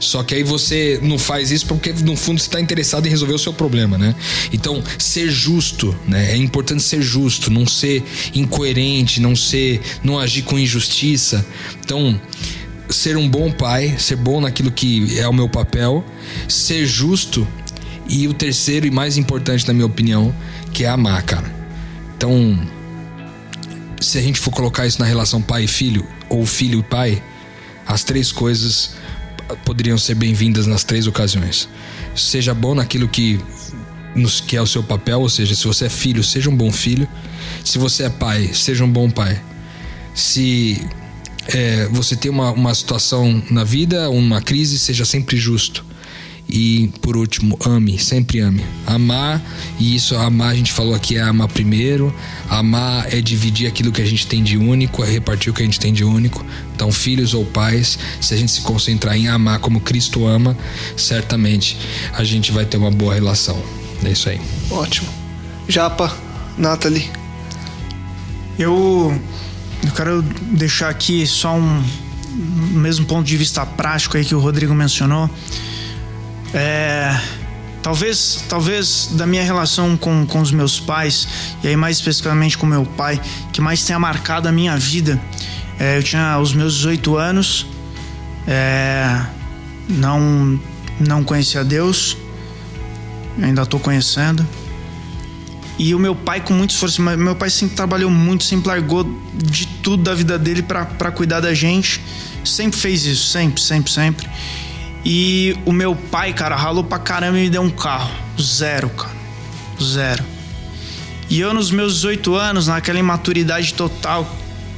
Só 0.00 0.22
que 0.22 0.34
aí 0.34 0.42
você 0.42 0.98
não 1.02 1.18
faz 1.18 1.50
isso 1.50 1.66
porque 1.66 1.92
no 1.92 2.16
fundo 2.16 2.40
você 2.40 2.46
está 2.46 2.58
interessado 2.58 3.06
em 3.06 3.10
resolver 3.10 3.34
o 3.34 3.38
seu 3.38 3.52
problema, 3.52 3.98
né? 3.98 4.14
Então, 4.50 4.82
ser 4.98 5.30
justo, 5.30 5.94
né? 6.08 6.32
É 6.32 6.36
importante 6.36 6.82
ser 6.82 7.02
justo, 7.02 7.50
não 7.50 7.66
ser 7.66 8.02
incoerente, 8.34 9.20
não 9.20 9.36
ser, 9.36 9.80
não 10.02 10.18
agir 10.18 10.42
com 10.42 10.58
injustiça. 10.58 11.44
Então, 11.84 12.18
ser 12.88 13.16
um 13.18 13.28
bom 13.28 13.52
pai, 13.52 13.96
ser 13.98 14.16
bom 14.16 14.40
naquilo 14.40 14.70
que 14.70 15.18
é 15.18 15.28
o 15.28 15.34
meu 15.34 15.48
papel, 15.48 16.04
ser 16.48 16.86
justo 16.86 17.46
e 18.08 18.26
o 18.26 18.32
terceiro 18.32 18.86
e 18.86 18.90
mais 18.90 19.18
importante 19.18 19.68
na 19.68 19.74
minha 19.74 19.86
opinião, 19.86 20.34
que 20.72 20.84
é 20.84 20.88
amar, 20.88 21.22
cara. 21.22 21.54
Então, 22.16 22.58
se 24.00 24.18
a 24.18 24.22
gente 24.22 24.40
for 24.40 24.50
colocar 24.50 24.86
isso 24.86 24.98
na 24.98 25.04
relação 25.04 25.42
pai 25.42 25.64
e 25.64 25.68
filho 25.68 26.06
ou 26.28 26.46
filho 26.46 26.80
e 26.80 26.82
pai, 26.82 27.22
as 27.86 28.02
três 28.02 28.32
coisas 28.32 28.94
poderiam 29.64 29.98
ser 29.98 30.14
bem-vindas 30.14 30.66
nas 30.66 30.84
três 30.84 31.06
ocasiões. 31.06 31.68
Seja 32.14 32.54
bom 32.54 32.74
naquilo 32.74 33.08
que, 33.08 33.38
nos, 34.14 34.40
que 34.40 34.56
é 34.56 34.62
o 34.62 34.66
seu 34.66 34.82
papel, 34.82 35.20
ou 35.20 35.28
seja, 35.28 35.54
se 35.54 35.66
você 35.66 35.86
é 35.86 35.88
filho, 35.88 36.22
seja 36.22 36.50
um 36.50 36.56
bom 36.56 36.70
filho. 36.70 37.08
Se 37.64 37.78
você 37.78 38.04
é 38.04 38.10
pai, 38.10 38.50
seja 38.52 38.84
um 38.84 38.90
bom 38.90 39.10
pai. 39.10 39.40
Se 40.14 40.80
é, 41.48 41.86
você 41.90 42.16
tem 42.16 42.30
uma, 42.30 42.50
uma 42.52 42.74
situação 42.74 43.42
na 43.50 43.64
vida, 43.64 44.10
uma 44.10 44.40
crise, 44.40 44.78
seja 44.78 45.04
sempre 45.04 45.36
justo. 45.36 45.84
E 46.52 46.88
por 47.00 47.16
último, 47.16 47.56
ame, 47.64 47.96
sempre 47.98 48.40
ame. 48.40 48.64
Amar, 48.84 49.40
e 49.78 49.94
isso, 49.94 50.16
amar, 50.16 50.50
a 50.50 50.54
gente 50.54 50.72
falou 50.72 50.94
aqui, 50.94 51.16
é 51.16 51.20
amar 51.20 51.46
primeiro. 51.46 52.12
Amar 52.48 53.06
é 53.14 53.20
dividir 53.20 53.68
aquilo 53.68 53.92
que 53.92 54.02
a 54.02 54.04
gente 54.04 54.26
tem 54.26 54.42
de 54.42 54.56
único, 54.56 55.04
é 55.04 55.10
repartir 55.10 55.52
o 55.52 55.54
que 55.54 55.62
a 55.62 55.64
gente 55.64 55.78
tem 55.78 55.92
de 55.92 56.02
único. 56.02 56.44
Então, 56.80 56.90
filhos 56.90 57.34
ou 57.34 57.44
pais, 57.44 57.98
se 58.22 58.32
a 58.32 58.38
gente 58.38 58.50
se 58.52 58.62
concentrar 58.62 59.14
em 59.14 59.28
amar 59.28 59.58
como 59.58 59.82
Cristo 59.82 60.26
ama, 60.26 60.56
certamente 60.96 61.76
a 62.14 62.24
gente 62.24 62.50
vai 62.52 62.64
ter 62.64 62.78
uma 62.78 62.90
boa 62.90 63.12
relação. 63.12 63.62
É 64.02 64.08
isso 64.08 64.30
aí. 64.30 64.40
Ótimo. 64.70 65.06
Japa, 65.68 66.10
Nathalie. 66.56 67.10
Eu, 68.58 69.14
eu 69.84 69.92
quero 69.92 70.22
deixar 70.22 70.88
aqui 70.88 71.26
só 71.26 71.54
um 71.54 71.84
mesmo 72.32 73.04
ponto 73.04 73.26
de 73.26 73.36
vista 73.36 73.66
prático 73.66 74.16
aí 74.16 74.24
que 74.24 74.34
o 74.34 74.40
Rodrigo 74.40 74.74
mencionou. 74.74 75.28
É, 76.54 77.14
talvez, 77.82 78.42
talvez 78.48 79.10
da 79.12 79.26
minha 79.26 79.42
relação 79.42 79.98
com, 79.98 80.24
com 80.24 80.40
os 80.40 80.50
meus 80.50 80.80
pais, 80.80 81.28
e 81.62 81.68
aí 81.68 81.76
mais 81.76 81.98
especificamente 81.98 82.56
com 82.56 82.64
meu 82.64 82.86
pai, 82.86 83.20
que 83.52 83.60
mais 83.60 83.84
tenha 83.84 83.98
marcado 83.98 84.48
a 84.48 84.52
minha 84.52 84.78
vida. 84.78 85.20
É, 85.80 85.96
eu 85.96 86.02
tinha 86.02 86.38
os 86.38 86.52
meus 86.52 86.74
18 86.74 87.16
anos, 87.16 87.66
é, 88.46 89.18
não, 89.88 90.60
não 91.00 91.24
conhecia 91.24 91.64
Deus, 91.64 92.18
ainda 93.42 93.62
estou 93.62 93.80
conhecendo. 93.80 94.46
E 95.78 95.94
o 95.94 95.98
meu 95.98 96.14
pai, 96.14 96.42
com 96.42 96.52
muito 96.52 96.72
esforço, 96.72 97.00
meu 97.00 97.34
pai 97.34 97.48
sempre 97.48 97.74
trabalhou 97.74 98.10
muito, 98.10 98.44
sempre 98.44 98.68
largou 98.68 99.04
de 99.32 99.66
tudo 99.82 100.02
da 100.02 100.14
vida 100.14 100.38
dele 100.38 100.62
para 100.62 101.10
cuidar 101.10 101.40
da 101.40 101.54
gente. 101.54 102.02
Sempre 102.44 102.78
fez 102.78 103.06
isso, 103.06 103.28
sempre, 103.30 103.62
sempre, 103.62 103.90
sempre. 103.90 104.28
E 105.02 105.56
o 105.64 105.72
meu 105.72 105.96
pai, 105.96 106.34
cara, 106.34 106.54
ralou 106.56 106.84
pra 106.84 106.98
caramba 106.98 107.38
e 107.38 107.44
me 107.44 107.48
deu 107.48 107.62
um 107.62 107.70
carro. 107.70 108.14
Zero, 108.38 108.90
cara. 108.90 109.16
Zero. 109.82 110.22
E 111.30 111.40
eu, 111.40 111.54
nos 111.54 111.70
meus 111.70 111.94
18 111.94 112.34
anos, 112.34 112.66
naquela 112.66 112.98
imaturidade 112.98 113.72
total 113.72 114.30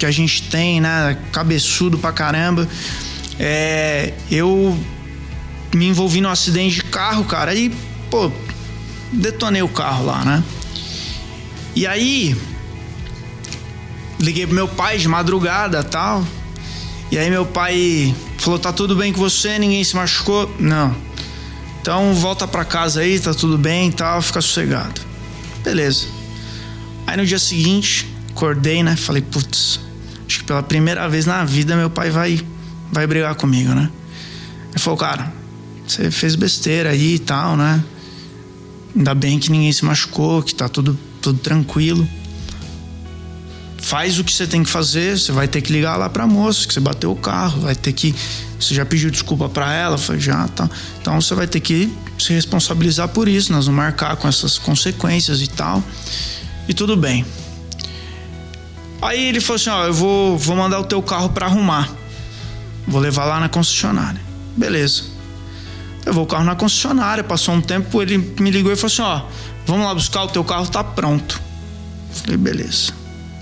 que 0.03 0.07
a 0.07 0.11
gente 0.11 0.43
tem, 0.43 0.81
né? 0.81 1.17
Cabeçudo 1.31 1.97
pra 1.97 2.11
caramba. 2.11 2.69
É, 3.39 4.13
eu 4.29 4.77
me 5.73 5.87
envolvi 5.87 6.21
num 6.21 6.29
acidente 6.29 6.75
de 6.75 6.83
carro, 6.83 7.25
cara. 7.25 7.55
E, 7.55 7.73
pô, 8.11 8.29
detonei 9.13 9.63
o 9.63 9.69
carro 9.69 10.07
lá, 10.07 10.25
né? 10.25 10.43
E 11.77 11.87
aí, 11.87 12.37
liguei 14.19 14.45
pro 14.45 14.57
meu 14.57 14.67
pai 14.67 14.99
de 14.99 15.07
madrugada 15.07 15.85
tal. 15.85 16.27
E 17.09 17.17
aí 17.17 17.31
meu 17.31 17.47
pai 17.47 18.13
falou: 18.39 18.59
tá 18.59 18.73
tudo 18.73 18.97
bem 18.97 19.13
com 19.13 19.21
você, 19.21 19.57
ninguém 19.57 19.85
se 19.85 19.95
machucou? 19.95 20.53
Não. 20.59 20.97
Então 21.81 22.13
volta 22.15 22.49
pra 22.49 22.65
casa 22.65 23.03
aí, 23.03 23.21
tá 23.21 23.33
tudo 23.33 23.57
bem 23.57 23.93
tal, 23.93 24.21
fica 24.21 24.41
sossegado. 24.41 25.01
Beleza. 25.63 26.09
Aí 27.07 27.17
no 27.17 27.25
dia 27.25 27.39
seguinte, 27.39 28.13
acordei, 28.31 28.83
né? 28.83 28.97
Falei, 28.97 29.23
putz, 29.23 29.92
acho 30.33 30.39
que 30.39 30.45
pela 30.45 30.63
primeira 30.63 31.07
vez 31.09 31.27
na 31.27 31.45
vida 31.45 31.77
meu 31.77 31.91
pai 31.91 32.11
vai, 32.11 32.41
vai 32.91 33.07
brigar 33.07 33.35
comigo, 33.35 33.75
né? 33.75 33.91
Ele 34.71 34.79
falou, 34.79 34.99
cara, 34.99 35.31
você 35.87 36.11
fez 36.11 36.35
besteira 36.35 36.91
aí 36.91 37.17
e 37.17 37.19
tal, 37.19 37.57
né? 37.57 37.85
Ainda 38.97 39.15
bem 39.15 39.39
que 39.39 39.51
ninguém 39.53 39.71
se 39.73 39.85
machucou, 39.85 40.43
que 40.43 40.55
tá 40.55 40.69
tudo, 40.69 40.99
tudo 41.21 41.39
tranquilo. 41.39 42.09
Faz 43.79 44.19
o 44.19 44.25
que 44.25 44.33
você 44.33 44.47
tem 44.47 44.63
que 44.63 44.71
fazer, 44.71 45.19
você 45.19 45.33
vai 45.33 45.47
ter 45.47 45.61
que 45.61 45.71
ligar 45.71 45.97
lá 45.97 46.09
pra 46.09 46.27
moça 46.27 46.67
que 46.67 46.73
você 46.73 46.81
bateu 46.81 47.13
o 47.13 47.17
carro, 47.17 47.61
vai 47.63 47.75
ter 47.75 47.93
que. 47.93 48.15
Você 48.59 48.75
já 48.75 48.87
pediu 48.87 49.11
desculpa 49.11 49.49
para 49.49 49.75
ela? 49.75 49.99
Foi 49.99 50.19
já, 50.19 50.49
tá. 50.49 50.71
Então 51.01 51.21
você 51.21 51.35
vai 51.35 51.47
ter 51.47 51.61
que 51.61 51.93
se 52.19 52.33
responsabilizar 52.33 53.09
por 53.09 53.29
isso, 53.29 53.53
nós 53.53 53.67
vamos 53.67 53.77
marcar 53.77 54.17
com 54.17 54.29
essas 54.29 54.57
consequências 54.57 55.43
e 55.43 55.49
tal. 55.49 55.83
E 56.69 56.73
tudo 56.73 56.97
bem. 56.97 57.27
Aí 59.03 59.29
ele 59.29 59.41
falou 59.41 59.57
assim: 59.57 59.71
Ó, 59.71 59.85
eu 59.87 59.93
vou, 59.93 60.39
vou 60.39 60.57
mandar 60.57 60.79
o 60.79 60.85
teu 60.85 61.03
carro 61.03 61.29
para 61.31 61.47
arrumar. 61.47 61.91
Vou 62.87 63.01
levar 63.01 63.25
lá 63.25 63.41
na 63.41 63.49
concessionária. 63.49 64.21
Beleza. 64.57 65.05
Levou 66.07 66.25
o 66.25 66.27
carro 66.27 66.45
na 66.45 66.55
concessionária, 66.55 67.23
passou 67.23 67.55
um 67.55 67.61
tempo, 67.61 68.01
ele 68.01 68.19
me 68.19 68.51
ligou 68.51 68.73
e 68.73 68.77
falou 68.77 68.93
assim: 68.93 69.03
Ó, 69.03 69.23
vamos 69.67 69.87
lá 69.87 69.95
buscar, 69.95 70.23
o 70.23 70.29
teu 70.29 70.45
carro 70.45 70.69
tá 70.69 70.85
pronto. 70.85 71.43
Falei, 72.13 72.37
beleza. 72.37 72.93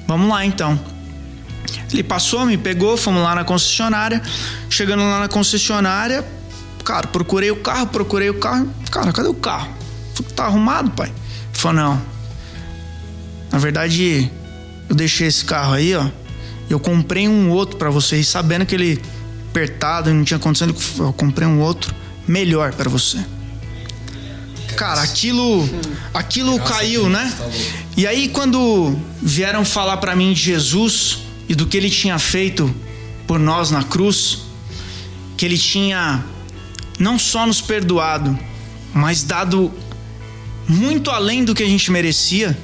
Vamos 0.07 0.29
lá 0.29 0.45
então. 0.45 0.79
Ele 1.93 2.03
passou, 2.03 2.47
me 2.47 2.57
pegou, 2.57 2.97
fomos 2.97 3.23
lá 3.23 3.35
na 3.35 3.45
concessionária. 3.45 4.23
Chegando 4.69 5.03
lá 5.03 5.21
na 5.21 5.29
concessionária, 5.29 6.25
cara, 6.85 7.07
procurei 7.07 7.51
o 7.51 7.57
carro, 7.57 7.87
procurei 7.89 8.31
o 8.31 8.39
carro. 8.39 8.69
Cara, 8.91 9.13
cadê 9.13 9.29
o 9.29 9.35
carro? 9.35 9.69
Falei, 10.15 10.33
tá 10.33 10.45
arrumado, 10.45 10.91
pai? 10.91 11.13
Falou, 11.53 11.83
não. 11.83 12.03
Na 13.51 13.59
verdade, 13.59 14.31
eu 14.91 14.95
deixei 14.95 15.27
esse 15.27 15.45
carro 15.45 15.73
aí, 15.73 15.95
ó. 15.95 16.07
Eu 16.69 16.79
comprei 16.79 17.27
um 17.27 17.51
outro 17.51 17.77
para 17.77 17.89
vocês, 17.89 18.29
sabendo 18.29 18.67
que 18.67 18.75
ele 18.75 19.01
apertado 19.51 20.11
e 20.11 20.13
não 20.13 20.23
tinha 20.23 20.39
condição, 20.39 20.69
eu 20.99 21.13
comprei 21.13 21.47
um 21.47 21.61
outro 21.61 21.95
melhor 22.27 22.73
para 22.73 22.89
você. 22.89 23.19
Cara, 24.77 25.03
aquilo, 25.03 25.69
aquilo 26.15 26.59
caiu, 26.61 27.09
né? 27.09 27.33
E 27.97 28.07
aí 28.07 28.29
quando 28.29 28.97
vieram 29.21 29.65
falar 29.65 29.97
para 29.97 30.15
mim 30.15 30.33
de 30.33 30.41
Jesus 30.41 31.19
e 31.49 31.55
do 31.55 31.67
que 31.67 31.77
ele 31.77 31.91
tinha 31.91 32.19
feito 32.19 32.73
por 33.27 33.39
nós 33.39 33.71
na 33.71 33.83
cruz, 33.83 34.43
que 35.37 35.45
ele 35.45 35.59
tinha 35.59 36.25
não 36.99 37.19
só 37.19 37.45
nos 37.45 37.61
perdoado, 37.61 38.39
mas 38.95 39.25
dado 39.25 39.73
muito 40.69 41.11
além 41.11 41.45
do 41.45 41.55
que 41.55 41.63
a 41.63 41.69
gente 41.69 41.91
merecia. 41.91 42.57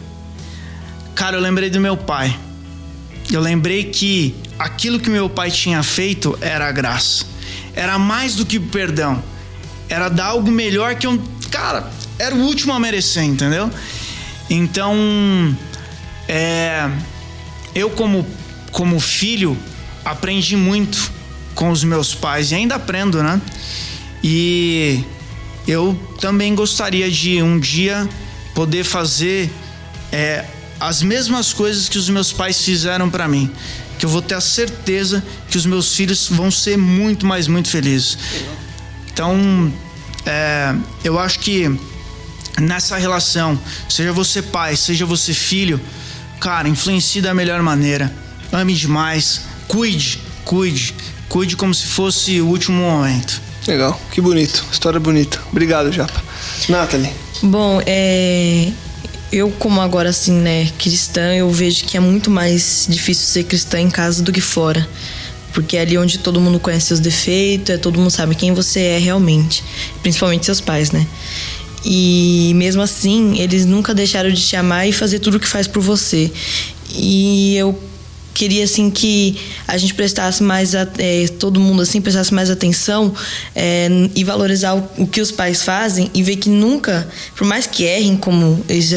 Cara, 1.16 1.38
eu 1.38 1.40
lembrei 1.40 1.70
do 1.70 1.80
meu 1.80 1.96
pai. 1.96 2.38
Eu 3.32 3.40
lembrei 3.40 3.84
que 3.84 4.34
aquilo 4.58 5.00
que 5.00 5.08
meu 5.08 5.30
pai 5.30 5.50
tinha 5.50 5.82
feito 5.82 6.38
era 6.42 6.68
a 6.68 6.70
graça. 6.70 7.24
Era 7.74 7.98
mais 7.98 8.34
do 8.34 8.44
que 8.44 8.60
perdão. 8.60 9.24
Era 9.88 10.10
dar 10.10 10.26
algo 10.26 10.50
melhor 10.50 10.94
que 10.94 11.06
eu. 11.06 11.18
Cara, 11.50 11.90
era 12.18 12.34
o 12.34 12.40
último 12.40 12.74
a 12.74 12.78
merecer, 12.78 13.22
entendeu? 13.24 13.70
Então, 14.50 14.94
é, 16.28 16.86
eu 17.74 17.88
como, 17.88 18.26
como 18.70 19.00
filho 19.00 19.56
aprendi 20.04 20.54
muito 20.54 21.10
com 21.54 21.70
os 21.70 21.82
meus 21.82 22.14
pais 22.14 22.52
e 22.52 22.56
ainda 22.56 22.74
aprendo, 22.74 23.22
né? 23.22 23.40
E 24.22 25.02
eu 25.66 25.98
também 26.20 26.54
gostaria 26.54 27.10
de 27.10 27.42
um 27.42 27.58
dia 27.58 28.06
poder 28.54 28.84
fazer 28.84 29.50
é, 30.12 30.44
as 30.79 31.03
mesmas 31.03 31.53
coisas 31.53 31.89
que 31.89 31.99
os 31.99 32.09
meus 32.09 32.33
pais 32.33 32.61
fizeram 32.62 33.09
para 33.11 33.27
mim. 33.27 33.51
Que 33.99 34.05
eu 34.05 34.11
vou 34.11 34.20
ter 34.20 34.35
a 34.35 34.41
certeza 34.41 35.24
que 35.49 35.57
os 35.57 35.64
meus 35.64 35.95
filhos 35.95 36.29
vão 36.29 36.51
ser 36.51 36.77
muito, 36.77 37.24
mais 37.24 37.49
muito 37.49 37.68
felizes. 37.68 38.18
Então, 39.11 39.72
é, 40.27 40.74
eu 41.03 41.18
acho 41.18 41.39
que 41.39 41.74
nessa 42.61 42.97
relação, 42.97 43.59
seja 43.89 44.12
você 44.12 44.43
pai, 44.43 44.77
seja 44.77 45.07
você 45.07 45.33
filho, 45.33 45.81
cara, 46.41 46.68
influencie 46.68 47.22
da 47.22 47.33
melhor 47.33 47.62
maneira. 47.62 48.12
Ame 48.53 48.74
demais, 48.74 49.43
cuide, 49.66 50.20
cuide, 50.45 50.95
cuide 51.29 51.57
como 51.57 51.74
se 51.74 51.87
fosse 51.87 52.41
o 52.41 52.47
último 52.49 52.79
momento. 52.83 53.41
Legal, 53.66 54.01
que 54.12 54.20
bonito, 54.20 54.64
história 54.70 55.01
bonita. 55.01 55.41
Obrigado, 55.51 55.91
Japa. 55.91 56.22
Nathalie. 56.68 57.11
Bom, 57.43 57.83
é, 57.85 58.72
eu 59.37 59.51
como 59.51 59.80
agora 59.80 60.09
assim, 60.09 60.32
né, 60.32 60.70
cristã, 60.78 61.34
eu 61.34 61.51
vejo 61.51 61.84
que 61.84 61.97
é 61.97 62.01
muito 62.01 62.30
mais 62.30 62.87
difícil 62.89 63.26
ser 63.26 63.45
cristã 63.45 63.78
em 63.78 63.91
casa 63.91 64.22
do 64.22 64.32
que 64.32 64.41
fora. 64.41 64.87
Porque 65.53 65.76
é 65.76 65.80
ali 65.80 65.97
onde 65.97 66.18
todo 66.18 66.41
mundo 66.41 66.59
conhece 66.59 66.87
seus 66.87 67.01
defeitos, 67.01 67.70
é 67.74 67.78
todo 67.78 67.99
mundo 67.99 68.11
sabe 68.11 68.34
quem 68.34 68.53
você 68.53 68.80
é 68.80 68.99
realmente, 68.99 69.62
principalmente 70.03 70.45
seus 70.45 70.61
pais, 70.61 70.91
né? 70.91 71.07
E 71.84 72.53
mesmo 72.57 72.82
assim, 72.82 73.39
eles 73.39 73.64
nunca 73.64 73.95
deixaram 73.95 74.30
de 74.30 74.43
te 74.43 74.57
amar 74.57 74.89
e 74.89 74.93
fazer 74.93 75.18
tudo 75.18 75.37
o 75.37 75.41
que 75.41 75.47
faz 75.47 75.66
por 75.66 75.80
você. 75.82 76.30
E 76.93 77.57
eu 77.57 77.78
queria 78.37 78.64
assim 78.64 78.91
que 78.91 79.34
a 79.66 79.78
gente 79.78 79.95
prestasse 79.95 80.43
mais 80.43 80.74
é, 80.74 80.84
todo 81.39 81.59
mundo 81.59 81.80
assim 81.80 82.03
prestasse 82.03 82.34
mais 82.34 82.51
atenção 82.51 83.14
é, 83.55 83.89
e 84.14 84.22
valorizar 84.22 84.74
o, 84.74 84.89
o, 84.99 85.07
que 85.07 85.22
os 85.22 85.32
pais 85.32 85.62
fazem 85.62 86.11
e 86.12 86.22
ver 86.22 86.37
que 86.37 86.51
nunca 86.51 87.09
por 87.34 87.47
mais 87.47 87.66
que 87.66 87.84
errem 87.84 88.14
como 88.14 88.62
eles, 88.68 88.93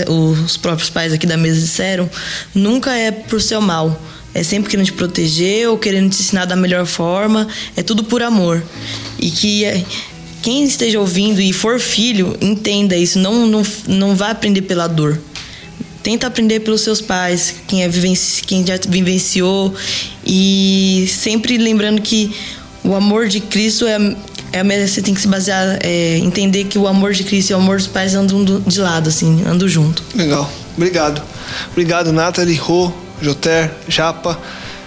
os 0.46 0.58
próprios 0.58 0.90
pais 0.90 1.14
aqui 1.14 1.26
da 1.26 1.38
mesa 1.38 1.62
disseram 1.62 2.10
nunca 2.54 2.94
é 2.94 3.12
por 3.12 3.42
seu 3.42 3.62
mal 3.62 3.98
é 4.34 4.44
sempre 4.44 4.70
querendo 4.70 4.88
te 4.88 4.94
proteger 4.94 5.70
ou 5.70 5.78
querendo 5.78 6.10
te 6.10 6.22
ensinar 6.22 6.44
da 6.44 6.58
melhor 6.58 6.86
forma 6.86 7.48
é 7.78 7.82
tudo 7.82 8.04
por 8.04 8.22
amor 8.22 8.62
e 9.18 9.32
que 9.32 9.64
é, 9.64 9.86
quem 10.42 10.64
esteja 10.64 11.00
ouvindo 11.00 11.42
e 11.42 11.52
for 11.52 11.80
filho, 11.80 12.38
entenda 12.40 12.96
isso. 12.96 13.20
Não, 13.20 13.46
não, 13.46 13.62
não 13.88 14.16
vá 14.16 14.30
aprender 14.30 14.62
pela 14.62 14.88
dor. 14.88 15.20
Tenta 16.10 16.26
aprender 16.26 16.62
pelos 16.62 16.82
seus 16.82 17.02
pais, 17.02 17.58
quem, 17.68 17.84
é 17.84 17.88
vivenci, 17.88 18.42
quem 18.42 18.66
já 18.66 18.80
vivenciou. 18.88 19.72
E 20.26 21.08
sempre 21.08 21.56
lembrando 21.56 22.02
que 22.02 22.36
o 22.84 22.96
amor 22.96 23.28
de 23.28 23.40
Cristo 23.40 23.86
é, 23.86 24.18
é 24.52 24.88
você 24.88 25.04
tem 25.04 25.14
que 25.14 25.22
se 25.22 25.28
basear, 25.28 25.78
é, 25.84 26.18
entender 26.18 26.64
que 26.64 26.80
o 26.80 26.88
amor 26.88 27.14
de 27.14 27.24
Cristo 27.24 27.52
e 27.52 27.54
o 27.54 27.58
amor 27.58 27.78
dos 27.78 27.86
pais 27.86 28.16
andam 28.16 28.44
de 28.44 28.82
lado, 28.82 29.08
assim, 29.08 29.44
andam 29.46 29.68
junto. 29.68 30.02
Legal. 30.16 30.52
Obrigado. 30.76 31.22
Obrigado, 31.74 32.12
Nathalie, 32.12 32.56
Rô, 32.56 32.92
Joter, 33.22 33.72
Japa. 33.88 34.40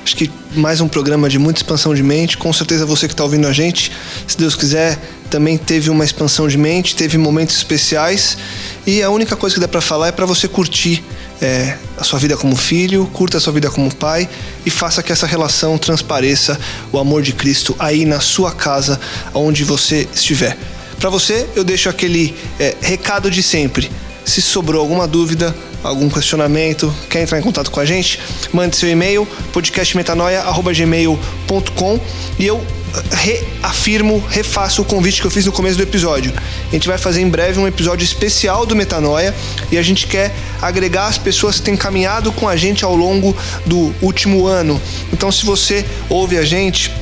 Acho 0.04 0.16
que 0.16 0.30
mais 0.54 0.80
um 0.80 0.88
programa 0.88 1.28
de 1.28 1.38
muita 1.38 1.60
expansão 1.60 1.94
de 1.94 2.02
mente. 2.02 2.36
Com 2.36 2.52
certeza 2.52 2.84
você 2.84 3.06
que 3.06 3.14
está 3.14 3.22
ouvindo 3.22 3.46
a 3.46 3.52
gente, 3.52 3.92
se 4.26 4.36
Deus 4.36 4.56
quiser, 4.56 4.98
também 5.30 5.56
teve 5.56 5.90
uma 5.90 6.04
expansão 6.04 6.48
de 6.48 6.58
mente, 6.58 6.96
teve 6.96 7.16
momentos 7.16 7.56
especiais. 7.56 8.36
E 8.84 9.00
a 9.00 9.10
única 9.10 9.36
coisa 9.36 9.54
que 9.54 9.60
dá 9.60 9.68
para 9.68 9.80
falar 9.80 10.08
é 10.08 10.12
para 10.12 10.26
você 10.26 10.48
curtir 10.48 11.04
é, 11.40 11.76
a 11.96 12.02
sua 12.02 12.18
vida 12.18 12.36
como 12.36 12.56
filho, 12.56 13.06
curta 13.12 13.38
a 13.38 13.40
sua 13.40 13.52
vida 13.52 13.70
como 13.70 13.94
pai 13.94 14.28
e 14.66 14.70
faça 14.70 15.02
que 15.02 15.12
essa 15.12 15.26
relação 15.26 15.78
transpareça 15.78 16.58
o 16.92 16.98
amor 16.98 17.22
de 17.22 17.32
Cristo 17.32 17.74
aí 17.78 18.04
na 18.04 18.18
sua 18.18 18.50
casa, 18.50 19.00
onde 19.32 19.62
você 19.62 20.08
estiver. 20.12 20.58
Para 20.98 21.10
você, 21.10 21.48
eu 21.54 21.62
deixo 21.62 21.88
aquele 21.88 22.34
é, 22.58 22.76
recado 22.80 23.30
de 23.30 23.42
sempre. 23.42 23.90
Se 24.24 24.40
sobrou 24.40 24.80
alguma 24.80 25.06
dúvida, 25.06 25.54
algum 25.82 26.08
questionamento, 26.08 26.90
quer 27.10 27.22
entrar 27.22 27.38
em 27.38 27.42
contato 27.42 27.70
com 27.70 27.80
a 27.80 27.84
gente, 27.84 28.18
mande 28.52 28.76
seu 28.76 28.88
e-mail 28.88 29.28
podcastmetanoia@gmail.com 29.52 32.00
e 32.38 32.46
eu 32.46 32.64
reafirmo, 33.10 34.22
refaço 34.28 34.82
o 34.82 34.84
convite 34.84 35.20
que 35.20 35.26
eu 35.26 35.30
fiz 35.30 35.46
no 35.46 35.52
começo 35.52 35.76
do 35.76 35.82
episódio. 35.82 36.32
A 36.68 36.72
gente 36.72 36.86
vai 36.86 36.98
fazer 36.98 37.22
em 37.22 37.28
breve 37.28 37.58
um 37.58 37.66
episódio 37.66 38.04
especial 38.04 38.66
do 38.66 38.76
Metanoia 38.76 39.34
e 39.70 39.78
a 39.78 39.82
gente 39.82 40.06
quer 40.06 40.34
agregar 40.60 41.06
as 41.06 41.18
pessoas 41.18 41.56
que 41.56 41.62
têm 41.62 41.76
caminhado 41.76 42.32
com 42.32 42.48
a 42.48 42.56
gente 42.56 42.84
ao 42.84 42.94
longo 42.94 43.34
do 43.66 43.94
último 44.02 44.46
ano. 44.46 44.80
Então, 45.12 45.32
se 45.32 45.44
você 45.44 45.84
ouve 46.08 46.36
a 46.36 46.44
gente, 46.44 46.92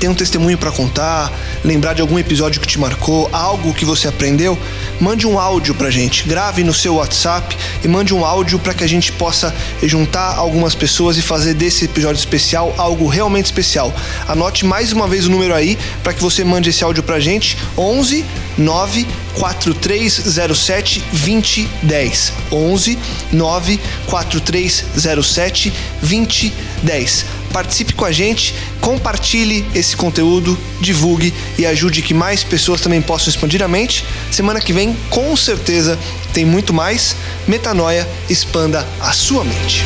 tem 0.00 0.08
um 0.08 0.14
testemunho 0.14 0.56
para 0.56 0.72
contar, 0.72 1.30
lembrar 1.62 1.92
de 1.92 2.00
algum 2.00 2.18
episódio 2.18 2.58
que 2.58 2.66
te 2.66 2.78
marcou, 2.80 3.28
algo 3.32 3.74
que 3.74 3.84
você 3.84 4.08
aprendeu, 4.08 4.58
mande 4.98 5.26
um 5.26 5.38
áudio 5.38 5.74
pra 5.74 5.90
gente. 5.90 6.26
Grave 6.26 6.64
no 6.64 6.72
seu 6.72 6.94
WhatsApp 6.94 7.54
e 7.84 7.86
mande 7.86 8.14
um 8.14 8.24
áudio 8.24 8.58
para 8.58 8.72
que 8.72 8.82
a 8.82 8.88
gente 8.88 9.12
possa 9.12 9.54
juntar 9.82 10.36
algumas 10.36 10.74
pessoas 10.74 11.18
e 11.18 11.22
fazer 11.22 11.52
desse 11.52 11.84
episódio 11.84 12.18
especial 12.18 12.74
algo 12.78 13.06
realmente 13.06 13.44
especial. 13.44 13.94
Anote 14.26 14.64
mais 14.64 14.90
uma 14.90 15.06
vez 15.06 15.26
o 15.26 15.30
número 15.30 15.54
aí 15.54 15.78
para 16.02 16.14
que 16.14 16.22
você 16.22 16.42
mande 16.42 16.70
esse 16.70 16.82
áudio 16.82 17.02
pra 17.02 17.20
gente. 17.20 17.58
11 17.76 18.24
9 18.56 19.06
4307 19.34 21.04
2010. 21.12 22.32
11 22.50 22.98
9 23.32 23.80
4307 24.06 25.72
2010. 26.00 27.39
Participe 27.52 27.92
com 27.94 28.04
a 28.04 28.12
gente, 28.12 28.54
compartilhe 28.80 29.64
esse 29.74 29.96
conteúdo, 29.96 30.58
divulgue 30.80 31.34
e 31.58 31.66
ajude 31.66 32.02
que 32.02 32.14
mais 32.14 32.44
pessoas 32.44 32.80
também 32.80 33.02
possam 33.02 33.28
expandir 33.28 33.62
a 33.62 33.68
mente. 33.68 34.04
Semana 34.30 34.60
que 34.60 34.72
vem, 34.72 34.96
com 35.10 35.36
certeza, 35.36 35.98
tem 36.32 36.44
muito 36.44 36.72
mais. 36.72 37.16
Metanoia, 37.46 38.08
expanda 38.28 38.86
a 39.00 39.12
sua 39.12 39.44
mente. 39.44 39.84